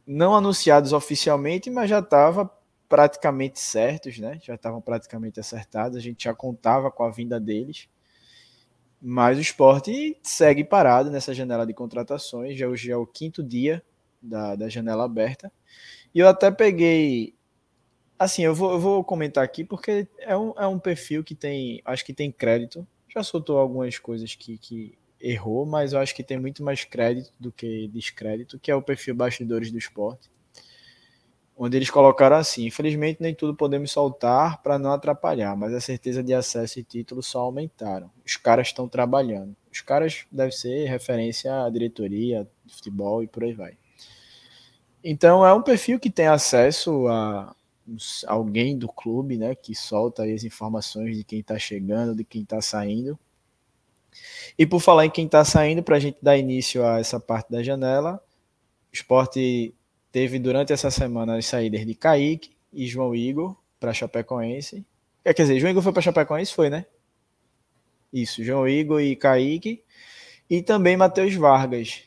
[0.05, 2.49] não anunciados oficialmente, mas já estavam
[2.87, 4.39] praticamente certos, né?
[4.43, 7.87] Já estavam praticamente acertados, a gente já contava com a vinda deles.
[9.07, 13.83] Mas o esporte segue parado nessa janela de contratações, já hoje é o quinto dia
[14.19, 15.51] da, da janela aberta.
[16.13, 17.35] E eu até peguei
[18.17, 21.81] Assim, eu vou, eu vou comentar aqui porque é um, é um perfil que tem,
[21.85, 22.87] acho que tem crédito.
[23.13, 27.31] Já soltou algumas coisas que, que errou, mas eu acho que tem muito mais crédito
[27.39, 30.31] do que descrédito, que é o perfil Bastidores do Esporte.
[31.57, 36.21] Onde eles colocaram assim: infelizmente, nem tudo podemos soltar para não atrapalhar, mas a certeza
[36.21, 38.11] de acesso e título só aumentaram.
[38.25, 39.55] Os caras estão trabalhando.
[39.71, 43.77] Os caras devem ser referência à diretoria de futebol e por aí vai.
[45.03, 47.55] Então, é um perfil que tem acesso a,
[48.27, 52.61] alguém do clube, né, que solta as informações de quem está chegando, de quem está
[52.61, 53.17] saindo.
[54.57, 57.51] E por falar em quem está saindo, para a gente dar início a essa parte
[57.51, 58.21] da janela,
[58.91, 59.73] o esporte
[60.15, 64.85] teve durante essa semana as saídas de Kaique e João Igor para Chapecoense.
[65.21, 66.85] Quer dizer, João Igor foi para Chapecoense, foi, né?
[68.13, 69.83] Isso, João Igor e Kaique.
[70.49, 72.03] E também Matheus Vargas,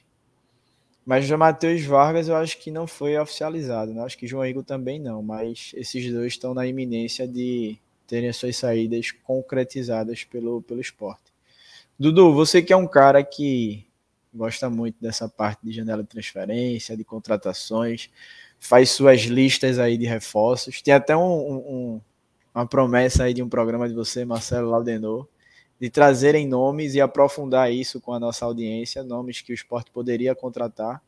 [1.05, 4.01] mas o Matheus Vargas eu acho que não foi oficializado, né?
[4.03, 7.77] acho que João Igor também não, mas esses dois estão na iminência de
[8.07, 11.31] terem as suas saídas concretizadas pelo, pelo esporte.
[11.99, 13.85] Dudu, você que é um cara que
[14.35, 18.11] gosta muito dessa parte de janela de transferência, de contratações,
[18.59, 20.83] faz suas listas aí de reforços.
[20.83, 22.01] Tem até um, um,
[22.55, 25.27] uma promessa aí de um programa de você, Marcelo Laudenor,
[25.81, 30.35] de trazerem nomes e aprofundar isso com a nossa audiência, nomes que o esporte poderia
[30.35, 31.01] contratar.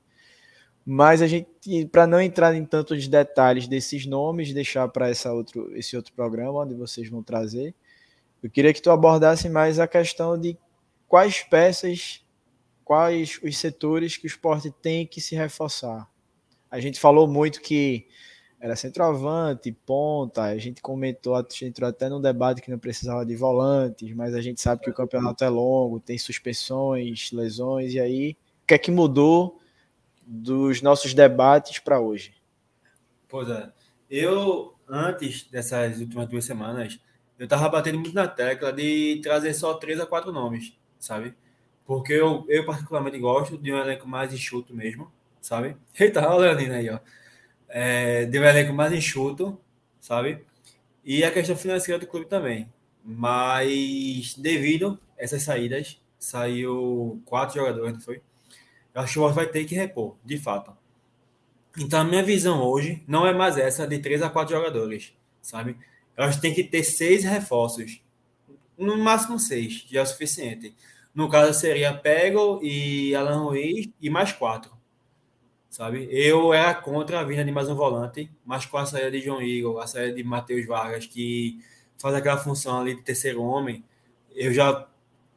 [0.86, 6.12] Mas a gente, para não entrar em tantos detalhes desses nomes, deixar para esse outro
[6.14, 7.74] programa onde vocês vão trazer,
[8.42, 10.56] eu queria que tu abordasse mais a questão de
[11.06, 12.24] quais peças,
[12.90, 16.10] quais os setores que o esporte tem que se reforçar.
[16.68, 18.08] A gente falou muito que
[18.58, 23.24] era centroavante, ponta, a gente comentou, a gente entrou até num debate que não precisava
[23.24, 28.00] de volantes, mas a gente sabe que o campeonato é longo, tem suspensões, lesões, e
[28.00, 29.60] aí o que é que mudou
[30.26, 32.34] dos nossos debates para hoje?
[33.28, 33.70] Pois é,
[34.10, 36.98] eu, antes dessas últimas duas semanas,
[37.38, 41.36] eu tava batendo muito na tecla de trazer só três a quatro nomes, sabe?
[41.90, 45.10] Porque eu, eu particularmente gosto de um elenco mais enxuto mesmo,
[45.40, 45.76] sabe?
[45.98, 47.00] Eita, olha o Leonino aí, ó
[47.70, 49.58] é, de um elenco mais enxuto,
[50.00, 50.44] sabe?
[51.04, 52.70] E a questão financeira do clube também.
[53.02, 58.20] Mas devido a essas saídas, saiu quatro jogadores, não foi?
[58.92, 60.76] Eu acho que vai ter que repor, de fato.
[61.78, 65.76] Então a minha visão hoje não é mais essa de três a quatro jogadores, sabe?
[66.16, 68.02] Eu acho que tem que ter seis reforços.
[68.76, 70.74] No máximo seis, já é o suficiente.
[71.14, 74.80] No caso seria Pego e Alan Ruiz e mais quatro
[75.70, 76.08] sabe?
[76.10, 79.40] Eu era contra a vinda de mais um volante, mas com a saída de João
[79.40, 81.60] Igor, a saída de Matheus Vargas, que
[81.98, 83.84] faz aquela função ali de terceiro homem,
[84.34, 84.86] eu já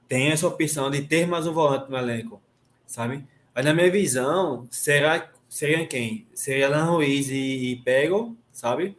[0.07, 2.41] tenho essa opção de ter mais um volante no elenco,
[2.85, 3.25] sabe?
[3.53, 6.27] Mas na minha visão, será, seria quem?
[6.33, 8.97] Seria Alan Ruiz e, e Pego, sabe?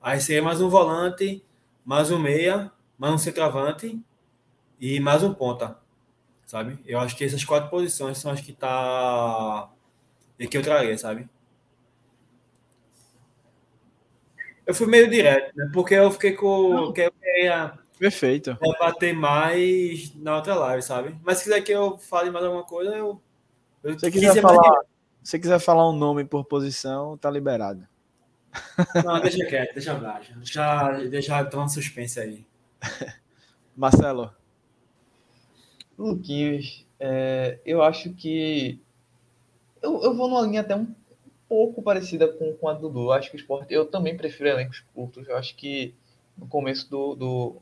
[0.00, 1.44] Aí seria mais um volante,
[1.84, 4.00] mais um meia, mais um centroavante
[4.80, 5.78] e mais um ponta,
[6.52, 6.78] sabe?
[6.84, 9.70] Eu acho que essas quatro posições são as que tá
[10.38, 11.26] e que eu traria, sabe?
[14.66, 15.70] Eu fui meio direto, né?
[15.72, 16.92] Porque eu fiquei com.
[16.92, 18.58] Que eu queria Perfeito.
[18.78, 21.18] bater mais na outra live, sabe?
[21.22, 23.18] Mas se quiser que eu fale mais alguma coisa, eu.
[23.82, 24.80] eu se quiser falar,
[25.22, 27.88] se quiser falar um nome por posição, tá liberado.
[29.02, 30.34] Não, deixa quieto, deixa abaixo.
[30.36, 32.46] Deixa, deixa tomar um suspense aí.
[33.74, 34.41] Marcelo.
[36.02, 38.80] Luquinhos, é, eu acho que
[39.82, 40.86] eu, eu vou numa linha até um
[41.48, 43.12] pouco parecida com, com a do Dudu.
[43.12, 43.74] Acho que o esporte.
[43.74, 45.28] Eu também prefiro elencos curtos.
[45.28, 45.94] Eu acho que
[46.38, 47.56] no começo do, do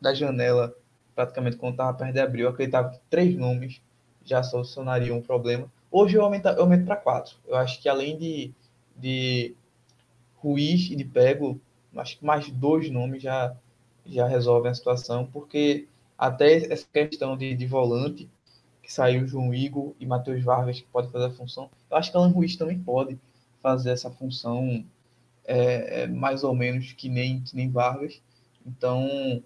[0.00, 0.74] da janela,
[1.14, 3.82] praticamente quando estava perto de abril, eu acreditava que três nomes
[4.24, 5.70] já solucionariam o problema.
[5.90, 7.36] Hoje eu aumento, eu aumento para quatro.
[7.46, 8.52] Eu acho que além de,
[8.96, 9.54] de
[10.36, 11.60] Ruiz e de Pego,
[11.96, 13.56] acho que mais dois nomes já,
[14.04, 18.28] já resolvem a situação, porque até essa questão de, de volante
[18.82, 21.68] que saiu João Igor e Matheus Vargas, que pode fazer a função.
[21.90, 23.18] Eu acho que Alan Ruiz também pode
[23.60, 24.84] fazer essa função
[25.44, 28.22] é, é, mais ou menos que nem, que nem Vargas.
[28.64, 29.42] Então,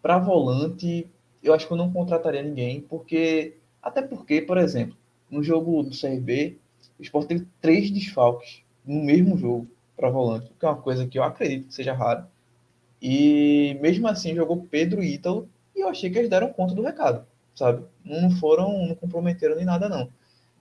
[0.00, 1.06] para volante,
[1.42, 3.54] eu acho que eu não contrataria ninguém, porque.
[3.80, 4.96] Até porque, por exemplo,
[5.30, 6.58] no jogo do CRB,
[6.98, 11.18] o Sport teve três desfalques no mesmo jogo para volante, que é uma coisa que
[11.18, 12.26] eu acredito que seja raro.
[13.00, 15.48] E mesmo assim jogou Pedro e Ítalo,
[15.78, 17.24] e eu achei que eles deram conta do recado
[17.58, 17.84] sabe?
[18.04, 20.08] Não foram, não comprometeram nem nada, não.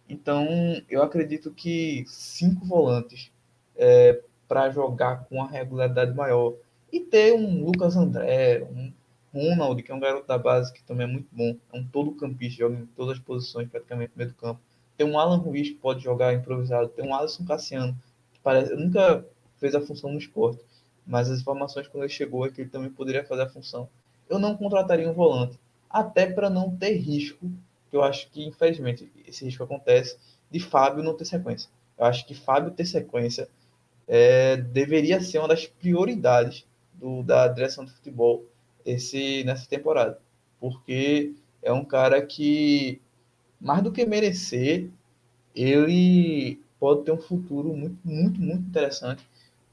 [0.10, 0.48] Então,
[0.90, 3.32] eu acredito que cinco volantes
[3.76, 6.56] é, para jogar com uma regularidade maior
[6.92, 8.92] e ter um Lucas André, um
[9.34, 12.14] Ronald, que é um garoto da base que também é muito bom, é um todo
[12.14, 14.60] campista, joga em todas as posições praticamente no meio do campo.
[14.96, 17.96] Tem um Alan Ruiz que pode jogar improvisado, tem um Alisson Cassiano,
[18.34, 19.24] que parece, nunca
[19.58, 20.64] fez a função no esporte,
[21.06, 23.88] mas as informações quando ele chegou é que ele também poderia fazer a função.
[24.30, 25.60] Eu não contrataria um volante,
[25.90, 27.50] até para não ter risco,
[27.90, 30.18] que eu acho que, infelizmente, esse risco acontece,
[30.52, 31.70] de Fábio não ter sequência.
[31.98, 33.50] Eu acho que Fábio ter sequência
[34.08, 38.46] é, deveria ser uma das prioridades do, da direção do futebol
[38.86, 40.20] esse, nessa temporada.
[40.60, 43.02] Porque é um cara que,
[43.60, 44.90] mais do que merecer,
[45.56, 49.28] ele pode ter um futuro muito, muito, muito interessante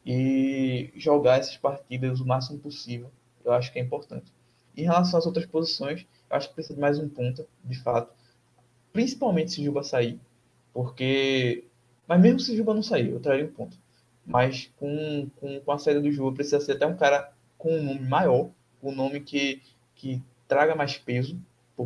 [0.05, 3.10] e jogar essas partidas o máximo possível.
[3.44, 4.32] Eu acho que é importante.
[4.77, 8.13] Em relação às outras posições, eu acho que precisa de mais um ponta, de fato.
[8.93, 10.19] Principalmente se Juba sair.
[10.73, 11.65] Porque.
[12.07, 13.77] Mas mesmo se Juba não sair, eu traria um ponto.
[14.27, 17.83] Mas com, com, com a saída do Juba, precisa ser até um cara com um
[17.83, 18.51] nome maior,
[18.83, 19.63] um nome que,
[19.95, 21.39] que traga mais peso,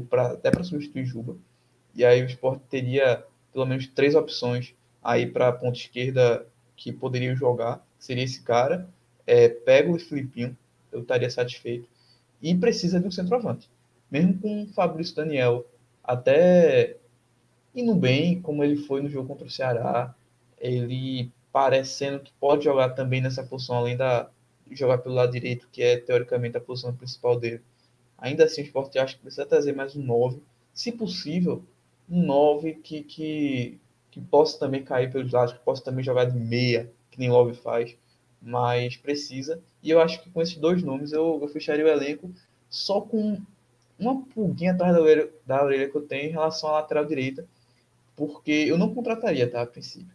[0.09, 1.37] pra, até para substituir Juba.
[1.95, 6.47] E aí o esporte teria pelo menos três opções aí para a ponta esquerda
[6.77, 7.85] que poderiam jogar.
[7.99, 8.89] Seria esse cara,
[9.27, 10.57] é, Pego e Filipinho,
[10.93, 11.89] eu estaria satisfeito
[12.43, 13.69] e precisa de um centroavante.
[14.11, 15.67] mesmo com o Fabrício Daniel
[16.03, 16.97] até
[17.75, 20.15] indo bem, como ele foi no jogo contra o Ceará,
[20.59, 24.31] ele parecendo que pode jogar também nessa posição, além da
[24.71, 27.63] jogar pelo lado direito, que é teoricamente a posição principal dele.
[28.19, 30.43] Ainda assim, o Sport acho que precisa trazer mais um 9,
[30.75, 31.63] se possível,
[32.09, 33.79] um 9 que, que,
[34.11, 37.55] que possa também cair pelos lados, que possa também jogar de meia, que nem Love
[37.55, 37.97] faz,
[38.41, 39.61] mas precisa.
[39.83, 42.31] E eu acho que com esses dois nomes eu, eu fecharia o elenco
[42.69, 43.41] só com
[43.99, 47.45] uma pulguinha atrás da orelha, da orelha que eu tenho em relação à lateral direita,
[48.15, 50.15] porque eu não contrataria, tá, a princípio.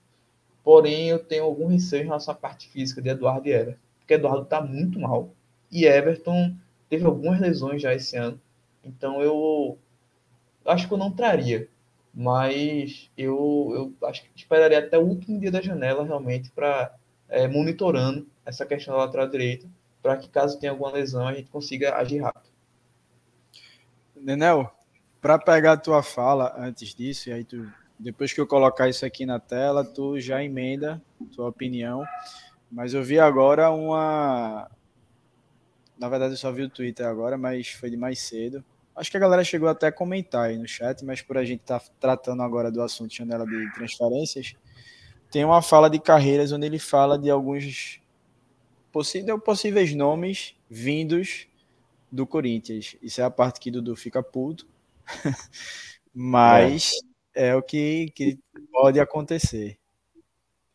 [0.64, 4.14] Porém, eu tenho algum receio em relação à parte física de Eduardo e Everton, porque
[4.14, 5.30] Eduardo está muito mal
[5.70, 6.56] e Everton
[6.90, 8.40] teve algumas lesões já esse ano,
[8.84, 9.78] então eu
[10.66, 11.68] acho que eu não traria,
[12.14, 16.94] mas eu, eu acho que esperaria até o último dia da janela realmente para
[17.34, 19.68] é, monitorando essa questão da lateral direita,
[20.02, 22.54] para que caso tenha alguma lesão a gente consiga agir rápido.
[24.16, 24.72] Nenel,
[25.20, 29.04] para pegar a tua fala antes disso, e aí tu, depois que eu colocar isso
[29.04, 31.02] aqui na tela, tu já emenda
[31.36, 32.06] tua opinião.
[32.72, 34.70] Mas eu vi agora uma.
[35.98, 38.64] Na verdade, eu só vi o Twitter agora, mas foi de mais cedo.
[38.96, 41.62] Acho que a galera chegou até a comentar aí no chat, mas por a gente
[41.62, 44.56] estar tá tratando agora do assunto janela de transferências,
[45.34, 48.00] tem uma fala de carreiras onde ele fala de alguns
[48.92, 51.48] possíveis nomes vindos
[52.12, 52.96] do Corinthians.
[53.02, 54.68] Isso é a parte que Dudu fica puto.
[56.14, 56.92] Mas
[57.34, 57.48] é.
[57.48, 58.38] é, o que, que
[58.72, 59.80] pode acontecer.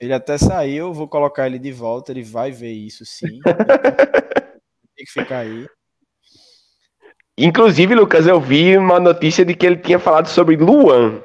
[0.01, 3.39] Ele até saiu, vou colocar ele de volta, ele vai ver isso sim.
[4.97, 5.69] Tem que ficar aí.
[7.39, 11.23] Inclusive, Lucas, eu vi uma notícia de que ele tinha falado sobre Luan.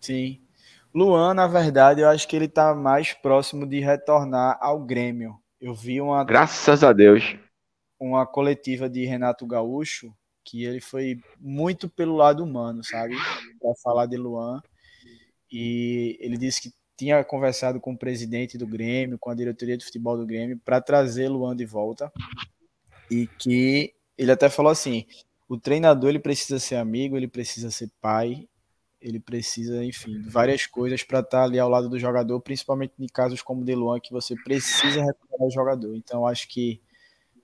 [0.00, 0.45] Sim.
[0.96, 5.36] Luan, na verdade, eu acho que ele está mais próximo de retornar ao Grêmio.
[5.60, 6.24] Eu vi uma.
[6.24, 7.36] Graças a Deus
[7.98, 10.14] uma coletiva de Renato Gaúcho
[10.44, 13.16] que ele foi muito pelo lado humano, sabe?
[13.60, 14.60] Para falar de Luan.
[15.50, 19.84] E ele disse que tinha conversado com o presidente do Grêmio, com a diretoria de
[19.84, 22.12] futebol do Grêmio, para trazer Luan de volta.
[23.10, 25.04] E que ele até falou assim:
[25.48, 28.48] o treinador ele precisa ser amigo, ele precisa ser pai,
[29.06, 32.92] ele precisa, enfim, de várias coisas para estar tá ali ao lado do jogador, principalmente
[32.98, 35.94] em casos como o de Luan, que você precisa recuperar o jogador.
[35.94, 36.80] Então, acho que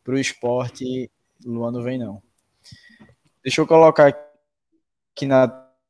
[0.02, 1.08] para o esporte,
[1.44, 2.20] Luan não vem não.
[3.44, 5.46] Deixa eu colocar aqui na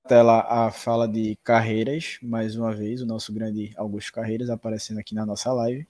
[0.07, 5.15] tela a fala de Carreiras, mais uma vez, o nosso grande Augusto Carreiras aparecendo aqui
[5.15, 5.89] na nossa live.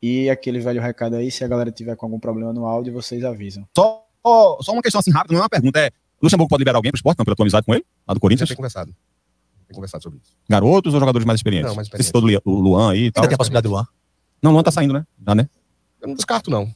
[0.00, 3.22] E aquele velho recado aí, se a galera tiver com algum problema no áudio, vocês
[3.24, 3.68] avisam.
[3.76, 4.08] Só,
[4.62, 5.90] só uma questão assim rápida, não é uma pergunta, é
[6.24, 8.20] Luxemburgo pode liberar alguém para o esporte, não, pela tua amizade com ele, lá do
[8.20, 8.48] Corinthians?
[8.48, 8.94] Tem conversado.
[9.68, 10.34] Tem conversado sobre isso.
[10.48, 11.68] Garotos ou jogadores mais experientes?
[11.68, 12.10] Não, mais experientes.
[12.10, 13.22] Você citou o Luan aí e tal.
[13.22, 13.86] Ainda tem a possibilidade do Luan?
[14.42, 15.06] Não, o Luan tá saindo, né?
[15.26, 15.48] Já, né?
[16.02, 16.68] Eu não descarto, não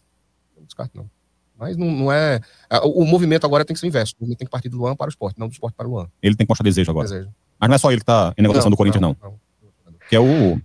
[0.69, 1.11] descarto, não.
[1.59, 2.41] Mas não, não é.
[2.85, 4.15] O, o, movimento agora tem que ser o inverso.
[4.19, 5.91] O movimento tem que partir do Luan para o esporte, não do esporte para o
[5.91, 6.09] Luan.
[6.23, 7.09] Ele tem que mostrar desejo agora.
[7.09, 7.31] Desejo.
[7.59, 9.17] Mas não é só ele que está em negociação não, do Corinthians, não.
[9.21, 9.35] não.
[10.09, 10.61] Que é o.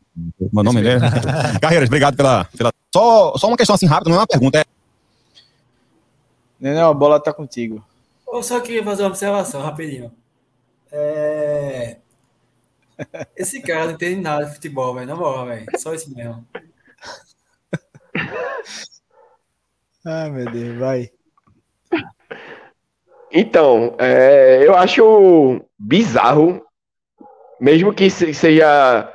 [0.53, 0.99] Meu nome é.
[1.59, 2.71] Carreiras, obrigado pela, pela.
[2.93, 4.59] Só, só uma questão assim rápida, não é uma pergunta.
[4.59, 4.65] É...
[6.59, 7.83] Nenê, a bola tá contigo.
[8.33, 10.11] Eu só queria fazer uma observação rapidinho.
[10.91, 11.97] É...
[13.37, 15.05] Esse cara não entende nada de futebol, velho.
[15.05, 15.65] Na moral, velho.
[15.77, 16.43] Só isso mesmo.
[20.05, 21.11] Ah, meu Deus, vai.
[23.31, 26.61] Então, é, eu acho bizarro,
[27.61, 29.13] mesmo que seja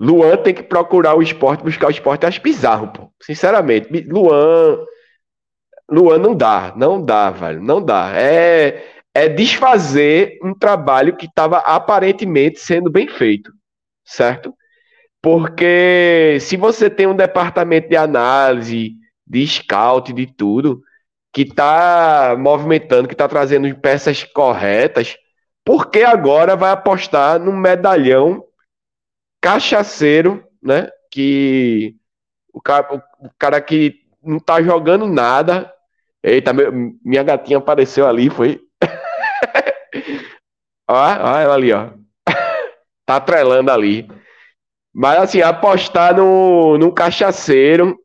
[0.00, 3.12] Luan tem que procurar o esporte, buscar o esporte, eu acho bizarro, pô.
[3.22, 4.84] Sinceramente, Luan,
[5.90, 8.12] Luan não dá, não dá, velho, não dá.
[8.14, 8.84] É,
[9.14, 13.52] é desfazer um trabalho que estava aparentemente sendo bem feito,
[14.04, 14.54] certo?
[15.22, 18.94] Porque se você tem um departamento de análise,
[19.26, 20.82] de scout, de tudo,
[21.32, 25.16] que está movimentando, que está trazendo peças corretas,
[25.64, 28.44] por que agora vai apostar num medalhão
[29.40, 30.88] cachaceiro, né?
[31.10, 31.94] Que
[32.52, 35.72] o cara, o cara que não tá jogando nada.
[36.22, 36.72] Eita, meu,
[37.04, 38.60] minha gatinha apareceu ali, foi.
[40.88, 41.90] ó, ó, ela ali, ó.
[43.06, 44.08] tá atrelando ali.
[44.92, 47.96] Mas assim, apostar no, num cachaceiro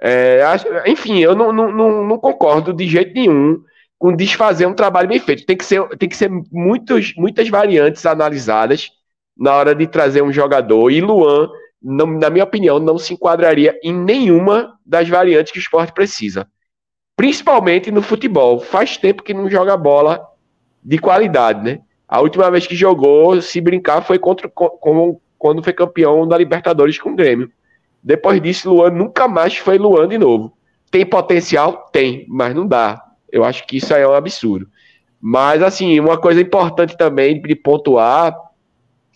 [0.00, 0.42] é,
[0.86, 3.62] enfim, eu não, não, não, concordo de jeito nenhum
[3.98, 5.46] com desfazer um trabalho bem feito.
[5.46, 8.90] Tem que ser, tem que ser muitos, muitas variantes analisadas
[9.36, 10.90] na hora de trazer um jogador.
[10.90, 11.48] E Luan,
[11.82, 16.46] não, na minha opinião, não se enquadraria em nenhuma das variantes que o esporte precisa.
[17.16, 18.60] Principalmente no futebol.
[18.60, 20.24] Faz tempo que não joga bola
[20.82, 21.80] de qualidade, né?
[22.06, 26.98] A última vez que jogou, se brincar, foi contra, com, quando foi campeão da Libertadores
[26.98, 27.50] com o Grêmio.
[28.02, 30.56] Depois disso, Luan nunca mais foi Luan de novo.
[30.90, 31.88] Tem potencial?
[31.90, 33.02] Tem, mas não dá.
[33.32, 34.68] Eu acho que isso aí é um absurdo.
[35.20, 38.36] Mas, assim, uma coisa importante também de pontuar,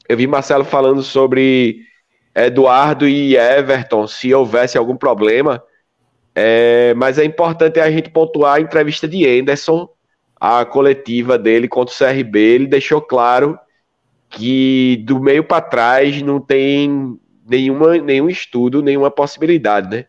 [0.08, 1.82] eu vi Marcelo falando sobre
[2.34, 5.62] Eduardo e Everton, se houvesse algum problema,
[6.34, 9.88] é, mas é importante a gente pontuar a entrevista de Anderson,
[10.40, 13.58] a coletiva dele contra o CRB, ele deixou claro
[14.28, 20.06] que do meio para trás não tem nenhuma, nenhum estudo, nenhuma possibilidade, né?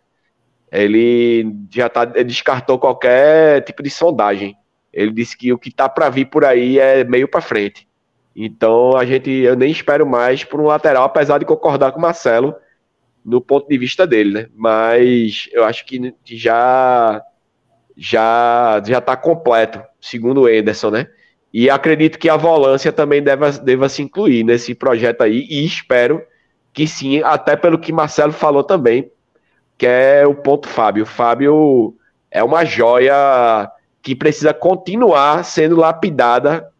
[0.72, 4.56] Ele já tá, ele descartou qualquer tipo de sondagem.
[4.93, 7.88] Ele disse que o que tá para vir por aí é meio para frente.
[8.34, 12.02] Então a gente, eu nem espero mais por um lateral, apesar de concordar com o
[12.02, 12.56] Marcelo
[13.23, 14.48] no ponto de vista dele, né?
[14.56, 17.22] Mas eu acho que já
[17.95, 21.07] já já está completo, segundo o Anderson, né?
[21.53, 26.22] E acredito que a volância também deva, deva se incluir nesse projeto aí, e espero
[26.73, 29.11] que sim, até pelo que Marcelo falou também,
[29.77, 31.06] que é o ponto Fábio.
[31.06, 31.95] Fábio
[32.30, 33.69] é uma joia
[34.02, 36.72] que precisa continuar sendo lapidada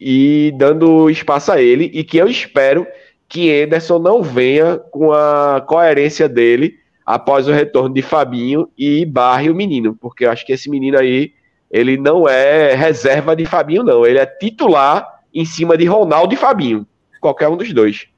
[0.00, 2.86] e dando espaço a ele, e que eu espero
[3.28, 9.50] que Anderson não venha com a coerência dele após o retorno de Fabinho e barre
[9.50, 11.32] o menino, porque eu acho que esse menino aí,
[11.70, 16.36] ele não é reserva de Fabinho, não, ele é titular em cima de Ronaldo e
[16.36, 16.86] Fabinho,
[17.20, 18.08] qualquer um dos dois.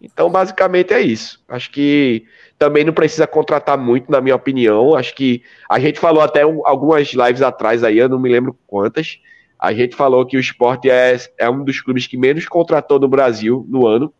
[0.00, 1.42] Então, basicamente é isso.
[1.48, 2.24] Acho que
[2.58, 4.94] também não precisa contratar muito, na minha opinião.
[4.94, 9.18] Acho que a gente falou até algumas lives atrás aí, eu não me lembro quantas.
[9.58, 13.08] A gente falou que o esporte é, é um dos clubes que menos contratou no
[13.08, 14.12] Brasil no ano.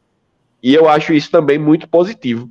[0.63, 2.51] E eu acho isso também muito positivo.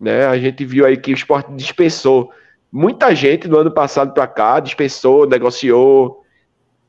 [0.00, 0.26] Né?
[0.26, 2.30] A gente viu aí que o esporte dispensou
[2.70, 6.22] muita gente do ano passado para cá, dispensou, negociou,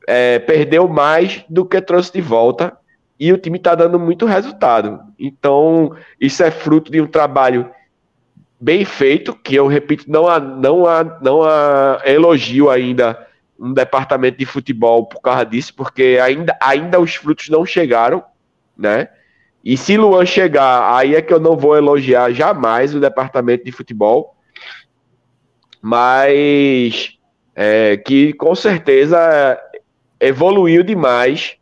[0.06, 2.76] é, perdeu mais do que trouxe de volta.
[3.18, 5.00] E o time está dando muito resultado.
[5.18, 7.68] Então, isso é fruto de um trabalho
[8.60, 13.26] bem feito, que eu repito, não há, não há, não há elogio ainda
[13.58, 18.22] um departamento de futebol por causa disso, porque ainda, ainda os frutos não chegaram,
[18.76, 19.08] né?
[19.64, 23.72] E se Luan chegar, aí é que eu não vou elogiar jamais o departamento de
[23.72, 24.36] futebol,
[25.82, 27.18] mas
[27.54, 29.60] é, que com certeza
[30.20, 31.56] evoluiu demais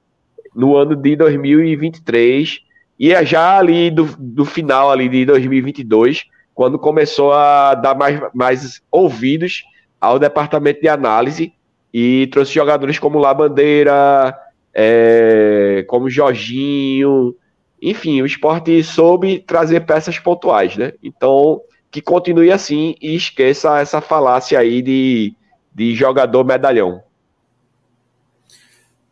[0.55, 2.61] no ano de 2023
[2.99, 6.25] e é já ali do, do final ali de 2022,
[6.55, 9.65] quando começou a dar mais, mais ouvidos
[10.01, 11.53] ao departamento de análise
[11.93, 14.35] e trouxe jogadores como La Bandeira,
[14.75, 17.35] é, como Jorginho,
[17.81, 20.93] enfim, o esporte soube trazer peças pontuais, né?
[21.03, 25.35] Então, que continue assim e esqueça essa falácia aí de,
[25.75, 27.03] de jogador medalhão.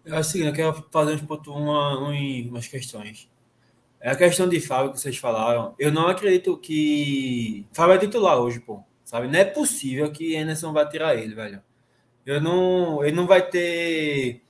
[0.04, 3.28] É seguinte, eu quero fazer uma, umas questões.
[4.00, 5.74] É a questão de Fábio que vocês falaram.
[5.78, 7.66] Eu não acredito que.
[7.72, 8.82] Fábio é titular hoje, pô.
[9.02, 9.28] Sabe?
[9.28, 11.62] Não é possível que Anderson vai tirar ele, velho.
[12.26, 13.02] Eu não.
[13.02, 14.42] Ele não vai ter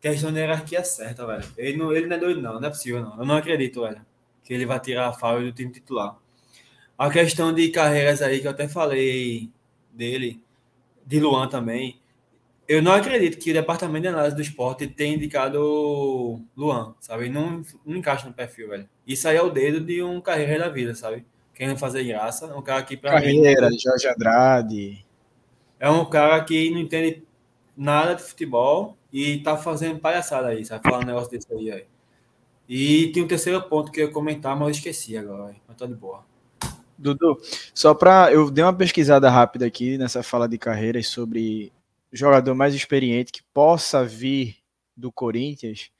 [0.00, 1.44] questão de hierarquia certa, velho.
[1.56, 2.60] Ele não, ele não é doido, não.
[2.60, 3.18] Não é possível, não.
[3.18, 4.04] Eu não acredito, velho,
[4.44, 6.16] que ele vai tirar a Fábio do time titular.
[6.96, 9.50] A questão de carreiras aí, que eu até falei
[9.92, 10.42] dele,
[11.06, 12.00] de Luan também.
[12.66, 17.30] Eu não acredito que o departamento de análise do esporte tenha indicado Luan, sabe?
[17.30, 18.88] Não, não encaixa no perfil, velho.
[19.06, 21.24] Isso aí é o dedo de um carreira da vida, sabe?
[21.54, 22.54] Querendo fazer graça.
[22.54, 25.06] Um cara que, pra Carreira, mim, Jorge Andrade.
[25.80, 27.22] É um cara que não entende
[27.74, 30.82] nada de futebol e tá fazendo palhaçada aí, sabe?
[30.84, 31.86] Falar um negócio desse aí, aí.
[32.68, 35.86] E tem um terceiro ponto que eu ia comentar, mas eu esqueci agora, mas tá
[35.86, 36.24] de boa.
[36.98, 37.38] Dudu,
[37.72, 41.72] só para eu dei uma pesquisada rápida aqui nessa fala de carreiras sobre
[42.12, 44.56] jogador mais experiente que possa vir
[44.96, 45.90] do Corinthians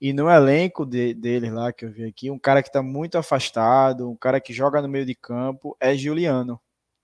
[0.00, 3.18] e no elenco de, dele lá que eu vi aqui, um cara que está muito
[3.18, 6.60] afastado, um cara que joga no meio de campo é Juliano.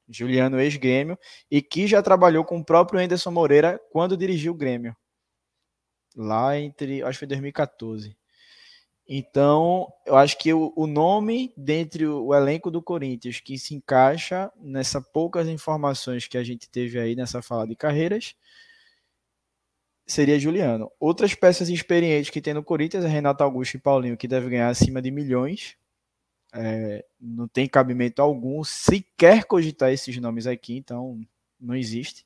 [0.09, 1.19] Juliano ex-Grêmio,
[1.51, 4.95] e que já trabalhou com o próprio Anderson Moreira quando dirigiu o Grêmio.
[6.17, 8.17] Lá entre, acho que foi 2014.
[9.07, 14.51] Então, eu acho que o, o nome dentre o, elenco do Corinthians que se encaixa
[14.59, 18.35] nessa poucas informações que a gente teve aí nessa fala de carreiras
[20.07, 20.91] seria Juliano.
[20.99, 24.69] Outras peças experientes que tem no Corinthians é Renato Augusto e Paulinho, que deve ganhar
[24.69, 25.77] acima de milhões
[26.55, 31.21] é, não tem cabimento algum sequer cogitar esses nomes aqui, então
[31.59, 32.25] não existe.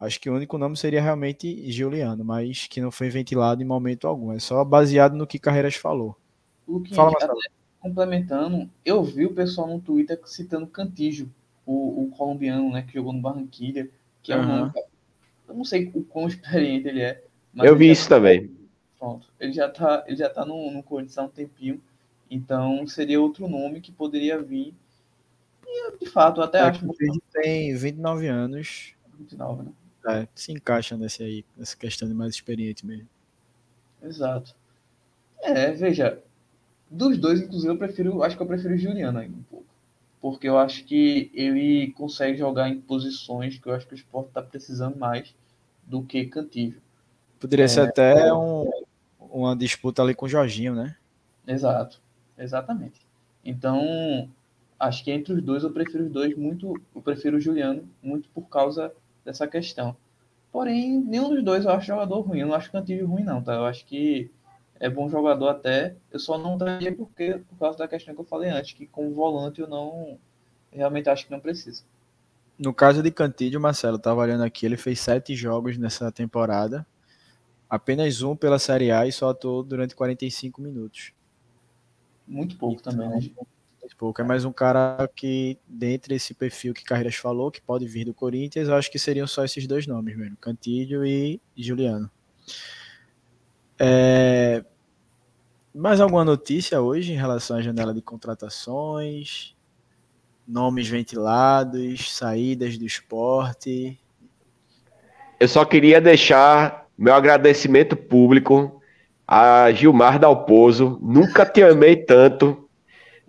[0.00, 4.06] Acho que o único nome seria realmente Juliano, mas que não foi ventilado em momento
[4.06, 4.32] algum.
[4.32, 6.16] É só baseado no que Carreiras falou.
[6.94, 7.14] Fala,
[7.80, 11.30] complementando, eu vi o pessoal no Twitter citando Cantijo,
[11.66, 13.88] o, o colombiano, né, que jogou no Barranquilha,
[14.22, 14.66] que é uhum.
[14.66, 14.72] um,
[15.48, 17.22] eu não sei o quão experiente ele é.
[17.56, 18.50] eu vi isso tá, também.
[18.98, 21.80] Pronto, ele já tá, ele já tá no, no Corinthians há um tempinho.
[22.30, 24.74] Então seria outro nome que poderia vir.
[25.66, 27.04] E de fato, até é, acho que.
[27.04, 28.94] Ele tem 29 anos.
[29.18, 29.72] 29, né?
[30.06, 33.08] É, se encaixa nesse aí, nessa questão de mais experiente mesmo.
[34.02, 34.54] Exato.
[35.42, 36.22] É, veja,
[36.90, 39.66] dos dois, inclusive, eu prefiro, acho que eu prefiro o Juliano ainda um pouco.
[40.20, 44.28] Porque eu acho que ele consegue jogar em posições que eu acho que o esporte
[44.28, 45.34] está precisando mais
[45.84, 46.80] do que Cantígio.
[47.38, 48.34] Poderia É, ser até é.
[48.34, 48.68] um-
[49.20, 50.96] uma disputa ali com o Jorginho, né?
[51.46, 52.00] Exato,
[52.36, 53.00] exatamente.
[53.44, 54.28] Então,
[54.78, 58.28] acho que entre os dois eu prefiro os dois muito, eu prefiro o Juliano muito
[58.30, 58.92] por causa
[59.28, 59.94] dessa questão.
[60.50, 62.40] Porém, nenhum dos dois eu acho jogador ruim.
[62.40, 63.54] Eu não acho Cantillo ruim não, tá?
[63.54, 64.30] Eu acho que
[64.80, 65.94] é bom jogador até.
[66.10, 69.14] Eu só não traria porque por causa da questão que eu falei antes, que como
[69.14, 70.18] volante eu não
[70.72, 71.82] realmente acho que não precisa.
[72.58, 76.86] No caso de Cantídio, Marcelo, tava olhando aqui, ele fez sete jogos nessa temporada.
[77.68, 81.12] Apenas um pela Série A e só atuou durante 45 minutos.
[82.26, 83.20] Muito pouco também, né?
[83.96, 84.20] Pouco.
[84.20, 88.14] É mais um cara que, dentre esse perfil que Carreiras falou, que pode vir do
[88.14, 92.10] Corinthians, eu acho que seriam só esses dois nomes mesmo, Cantídio e Juliano.
[93.78, 94.64] É,
[95.74, 99.54] Mais alguma notícia hoje em relação à janela de contratações?
[100.46, 103.98] Nomes ventilados, saídas do esporte?
[105.38, 108.82] Eu só queria deixar meu agradecimento público
[109.26, 110.98] a Gilmar Dalpozo.
[111.00, 112.67] Nunca te amei tanto.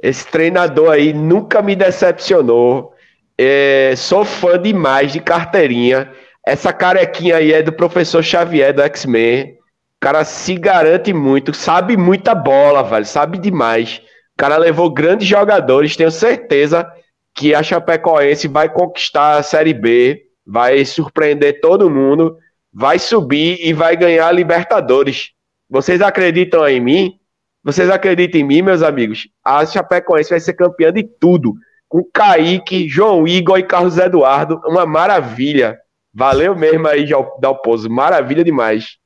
[0.01, 2.93] Esse treinador aí nunca me decepcionou.
[3.37, 6.11] É, sou fã demais de carteirinha.
[6.45, 9.51] Essa carequinha aí é do professor Xavier do X-Men.
[9.51, 14.01] O cara se garante muito, sabe muita bola, velho, sabe demais.
[14.33, 16.89] O cara levou grandes jogadores, tenho certeza
[17.35, 22.37] que a Chapecoense vai conquistar a Série B, vai surpreender todo mundo,
[22.73, 25.31] vai subir e vai ganhar a Libertadores.
[25.69, 27.18] Vocês acreditam em mim?
[27.63, 29.27] Vocês acreditam em mim, meus amigos?
[29.43, 31.53] A Chapecoense vai ser campeã de tudo.
[31.87, 34.61] Com Kaique, João Igor e Carlos Eduardo.
[34.65, 35.77] Uma maravilha.
[36.13, 37.07] Valeu mesmo aí,
[37.39, 37.89] Dalpozo.
[37.89, 38.97] Maravilha demais.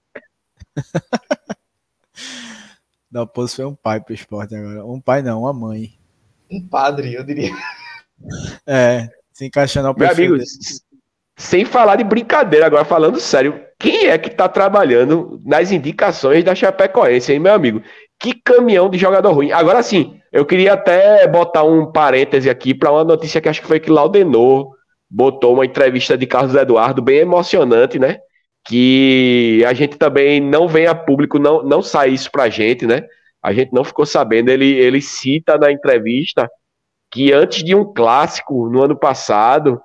[3.10, 4.86] Dalpozo foi um pai pro esporte agora.
[4.86, 5.94] Um pai não, uma mãe.
[6.52, 7.52] Um padre, eu diria.
[8.66, 10.50] É, se encaixando ao Meu perfil amigo, dele.
[11.38, 16.56] sem falar de brincadeira, agora falando sério, quem é que tá trabalhando nas indicações da
[16.56, 17.82] Chapecoense, hein, meu amigo?
[18.24, 19.52] Que caminhão de jogador ruim.
[19.52, 23.68] Agora sim, eu queria até botar um parêntese aqui para uma notícia que acho que
[23.68, 24.70] foi que Laudenor
[25.12, 28.20] botou uma entrevista de Carlos Eduardo bem emocionante, né?
[28.66, 33.04] Que a gente também não vem a público, não, não sai isso pra gente, né?
[33.44, 34.50] A gente não ficou sabendo.
[34.50, 36.50] Ele, ele cita na entrevista
[37.12, 39.82] que antes de um clássico no ano passado,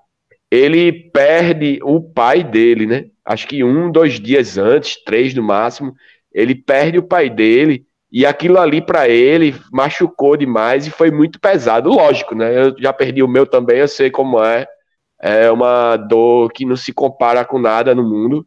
[0.48, 3.06] ele perde o pai dele, né?
[3.24, 5.92] Acho que um, dois dias antes, três no máximo,
[6.32, 11.38] ele perde o pai dele e aquilo ali para ele machucou demais e foi muito
[11.38, 11.90] pesado.
[11.90, 12.66] Lógico, né?
[12.66, 14.66] Eu já perdi o meu também, eu sei como é.
[15.20, 18.46] É uma dor que não se compara com nada no mundo.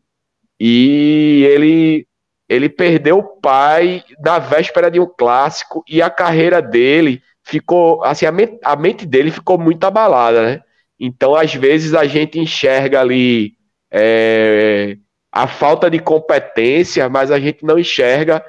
[0.60, 2.08] E ele
[2.50, 8.26] ele perdeu o pai na véspera de um clássico e a carreira dele ficou assim
[8.26, 10.62] a mente, a mente dele ficou muito abalada, né?
[11.00, 13.54] Então às vezes a gente enxerga ali
[13.92, 14.98] é,
[15.32, 18.44] a falta de competência, mas a gente não enxerga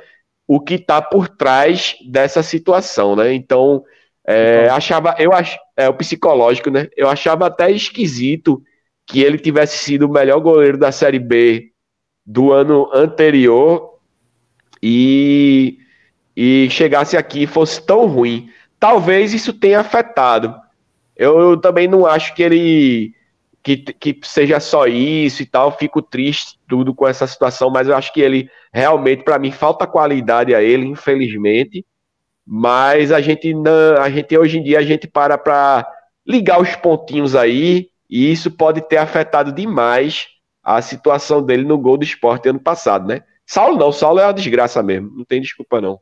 [0.46, 3.32] o que está por trás dessa situação, né?
[3.32, 3.84] Então
[4.26, 5.30] é, achava, eu
[5.76, 6.88] é o psicológico, né?
[6.96, 8.62] Eu achava até esquisito
[9.06, 11.72] que ele tivesse sido o melhor goleiro da Série B
[12.24, 13.98] do ano anterior
[14.82, 15.78] e,
[16.36, 18.48] e chegasse aqui e fosse tão ruim.
[18.78, 20.54] Talvez isso tenha afetado.
[21.16, 23.14] Eu, eu também não acho que ele
[23.62, 25.76] que, que seja só isso e tal.
[25.76, 29.86] Fico triste tudo com essa situação, mas eu acho que ele realmente, para mim, falta
[29.86, 31.84] qualidade a ele, infelizmente.
[32.46, 35.86] Mas a gente não, a gente hoje em dia a gente para para
[36.26, 40.28] ligar os pontinhos aí e isso pode ter afetado demais
[40.62, 43.22] a situação dele no gol do esporte ano passado, né?
[43.44, 46.00] Saulo não, Saulo é uma desgraça mesmo, não tem desculpa não.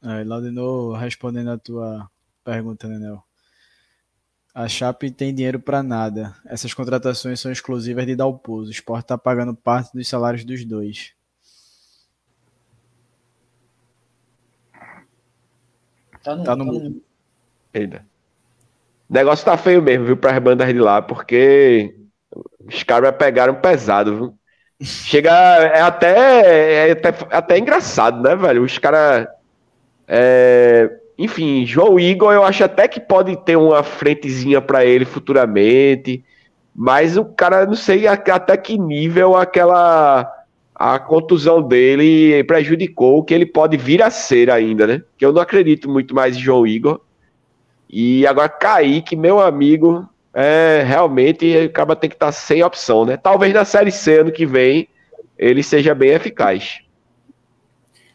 [0.00, 2.08] É, Laudenor, respondendo a tua
[2.44, 3.20] pergunta, Nenel.
[4.54, 6.34] A Chape tem dinheiro para nada.
[6.46, 8.68] Essas contratações são exclusivas de Dalpozo.
[8.68, 11.12] O Sport está pagando parte dos salários dos dois.
[16.22, 17.00] Tá no, Tá no tá
[17.72, 18.04] Eita.
[19.08, 21.96] O negócio tá feio mesmo, viu, para as bandas de lá, porque
[22.66, 24.38] os caras pegaram pesado, viu?
[24.80, 28.62] Chega, é até, é até, até engraçado, né, velho?
[28.62, 29.26] Os caras.
[30.06, 36.24] é, enfim, João Igor, eu acho até que pode ter uma frentezinha para ele futuramente,
[36.72, 40.32] mas o cara, não sei até que nível aquela.
[40.72, 45.02] A contusão dele prejudicou o que ele pode vir a ser ainda, né?
[45.16, 47.00] Que eu não acredito muito mais em João Igor.
[47.90, 53.16] E agora Kaique, meu amigo, é, realmente acaba tem que estar sem opção, né?
[53.16, 54.86] Talvez na Série C ano que vem
[55.36, 56.78] ele seja bem eficaz.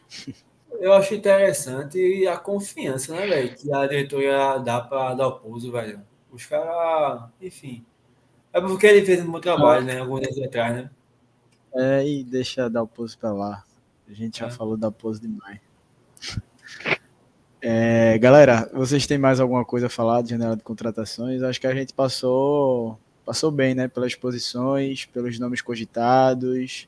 [0.80, 3.54] Eu acho interessante a confiança, né, velho?
[3.56, 6.00] Que a diretoria dá para dar o pouso, velho.
[6.30, 7.84] Os caras, enfim.
[8.52, 9.98] É porque ele fez um bom trabalho, né?
[10.00, 10.90] Alguns dias atrás, né?
[11.74, 13.64] É, e deixa dar o pouso pra lá.
[14.08, 14.50] A gente já É.
[14.50, 15.60] falou da pose demais.
[17.60, 21.42] É, galera, vocês têm mais alguma coisa a falar de janela de contratações?
[21.42, 23.88] Acho que a gente passou passou bem, né?
[23.88, 26.86] Pelas posições, pelos nomes cogitados.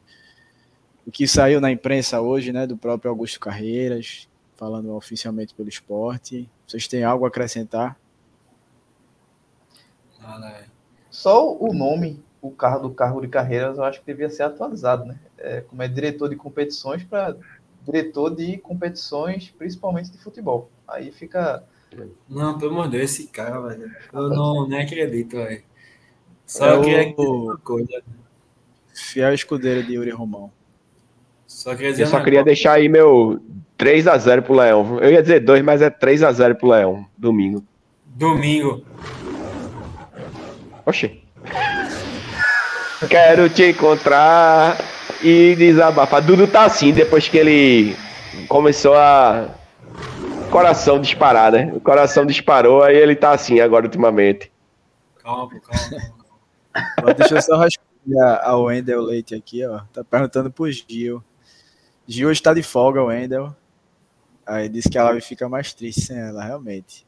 [1.07, 2.67] O que saiu na imprensa hoje, né?
[2.67, 6.49] Do próprio Augusto Carreiras, falando oficialmente pelo esporte.
[6.67, 7.97] Vocês têm algo a acrescentar?
[10.45, 10.65] É.
[11.11, 15.05] Só o nome, o carro do carro de carreiras, eu acho que devia ser atualizado,
[15.05, 15.19] né?
[15.39, 17.37] É, como é diretor de competições para
[17.85, 20.69] diretor de competições, principalmente de futebol.
[20.89, 21.63] Aí fica.
[22.29, 23.95] Não, pelo amor de Deus, esse cara, velho.
[24.13, 25.63] Eu não nem acredito, velho.
[26.45, 28.03] Só É queria o- uma coisa.
[28.93, 30.51] Fiel escudeiro de Yuri Romão.
[31.67, 33.41] Só queria dizer Eu só queria deixar aí meu
[33.77, 35.01] 3x0 pro Leão.
[35.01, 37.65] Eu ia dizer 2, mas é 3x0 pro Leão, domingo.
[38.07, 38.85] Domingo.
[40.87, 41.19] Oxê.
[43.11, 44.79] Quero te encontrar
[45.21, 46.23] e desabafar.
[46.23, 47.97] Dudu tá assim depois que ele
[48.47, 49.49] começou a.
[50.53, 51.73] Coração disparar, né?
[51.75, 54.53] O coração disparou, aí ele tá assim agora ultimamente.
[55.21, 57.15] Calma, calma.
[57.15, 59.81] Deixa eu só responder a Wendel Leite aqui, ó.
[59.93, 61.21] Tá perguntando pro Gil.
[62.07, 63.55] Gil hoje tá de folga, Wendel.
[64.47, 67.05] Aí disse que a live fica mais triste sem ela, realmente.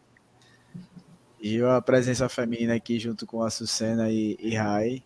[1.41, 5.03] Gil, a presença feminina aqui junto com a Sucena e, e Rai,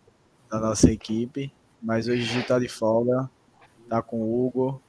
[0.50, 1.52] da nossa equipe.
[1.82, 3.28] Mas hoje Gil tá de folga,
[3.88, 4.80] tá com o Hugo.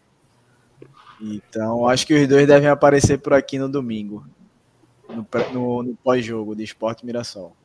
[1.19, 4.25] Então, acho que os dois devem aparecer por aqui no domingo.
[5.09, 7.55] No, no- no pós-jogo de Esporte Mirassol.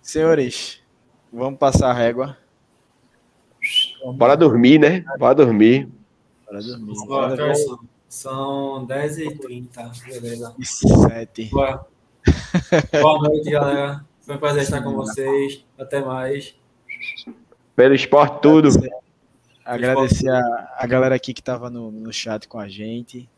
[0.00, 0.80] Senhores,
[1.32, 2.36] vamos passar a régua.
[4.10, 5.04] Bora dormir, né?
[5.18, 5.88] Bora dormir.
[6.46, 7.06] Para dormir.
[7.06, 7.78] Bora, são?
[8.08, 10.54] São 10h30, beleza.
[10.58, 11.44] e sete.
[11.50, 11.86] Bora.
[13.00, 14.04] Boa noite, galera.
[14.20, 15.64] Foi um prazer estar com vocês.
[15.78, 16.54] Até mais.
[17.74, 18.68] Pelo esporte, tudo.
[19.64, 23.28] Agradecer a, a galera aqui que estava no, no chat com a gente.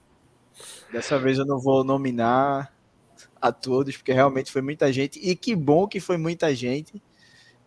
[0.90, 2.72] Dessa vez eu não vou nominar
[3.40, 5.18] a todos, porque realmente foi muita gente.
[5.18, 7.02] E que bom que foi muita gente.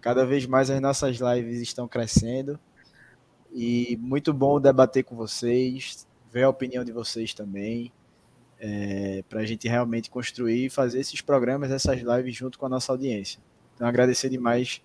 [0.02, 2.60] Cada vez mais as nossas lives estão crescendo.
[3.60, 7.92] E muito bom debater com vocês, ver a opinião de vocês também.
[9.28, 12.92] para a gente realmente construir e fazer esses programas, essas lives junto com a nossa
[12.92, 13.40] audiência.
[13.74, 14.80] Então, agradecer demais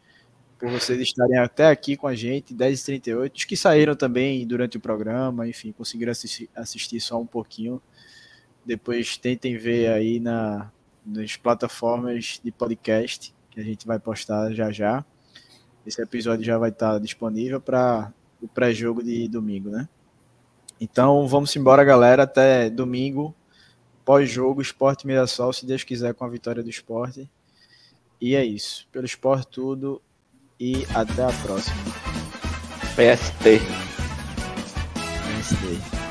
[0.59, 3.36] por vocês estarem até aqui com a gente, 10h38.
[3.36, 7.78] Os que saíram também durante o programa, enfim, conseguiram assistir, assistir só um pouquinho.
[8.65, 10.73] Depois tentem ver aí na,
[11.05, 15.05] nas plataformas de podcast, que a gente vai postar já já.
[15.86, 18.11] Esse episódio já vai estar disponível para
[18.43, 19.89] o pré-jogo de domingo, né?
[20.81, 22.24] Então vamos embora, galera.
[22.24, 23.35] Até domingo,
[24.05, 27.31] pós-jogo, Esporte Mirassol, se Deus quiser, com a vitória do esporte.
[28.20, 28.86] E é isso.
[28.90, 30.02] Pelo esporte, tudo.
[30.59, 31.77] E até a próxima.
[32.94, 33.60] PST.
[35.24, 36.02] PSD.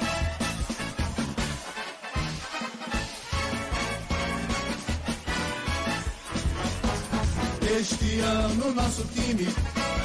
[7.82, 9.48] Este ano nosso time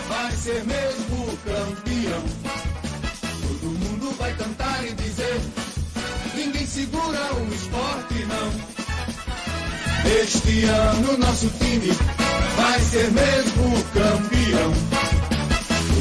[0.09, 2.23] vai ser mesmo campeão.
[3.43, 5.41] Todo mundo vai cantar e dizer:
[6.35, 8.51] ninguém segura o esporte, não.
[10.23, 11.91] Este ano nosso time
[12.57, 14.73] vai ser mesmo campeão.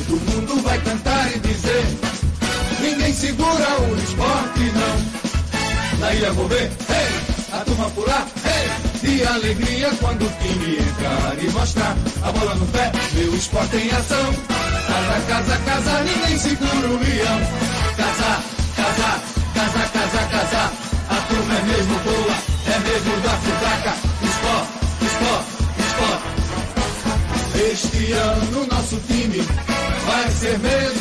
[0.08, 1.84] Todo mundo vai cantar e dizer:
[2.80, 6.00] ninguém segura o esporte, não.
[6.00, 11.38] Na ilha vou ver, hey, a turma pular, hey, de alegria quando o time entrar
[11.40, 14.34] e mostrar a bola no pé, meu esporte em ação.
[14.88, 17.40] Casa, casa, casa, ninguém segura o leão.
[17.96, 18.44] Casa,
[18.76, 19.22] casa,
[19.54, 20.72] casa, casa, casa,
[21.10, 23.94] a turma é mesmo boa, é mesmo da futaca.
[24.24, 24.70] Esporte,
[25.06, 25.50] esporte,
[25.86, 26.28] esporte.
[27.72, 29.42] Este ano nosso time
[30.06, 30.96] vai ser mesmo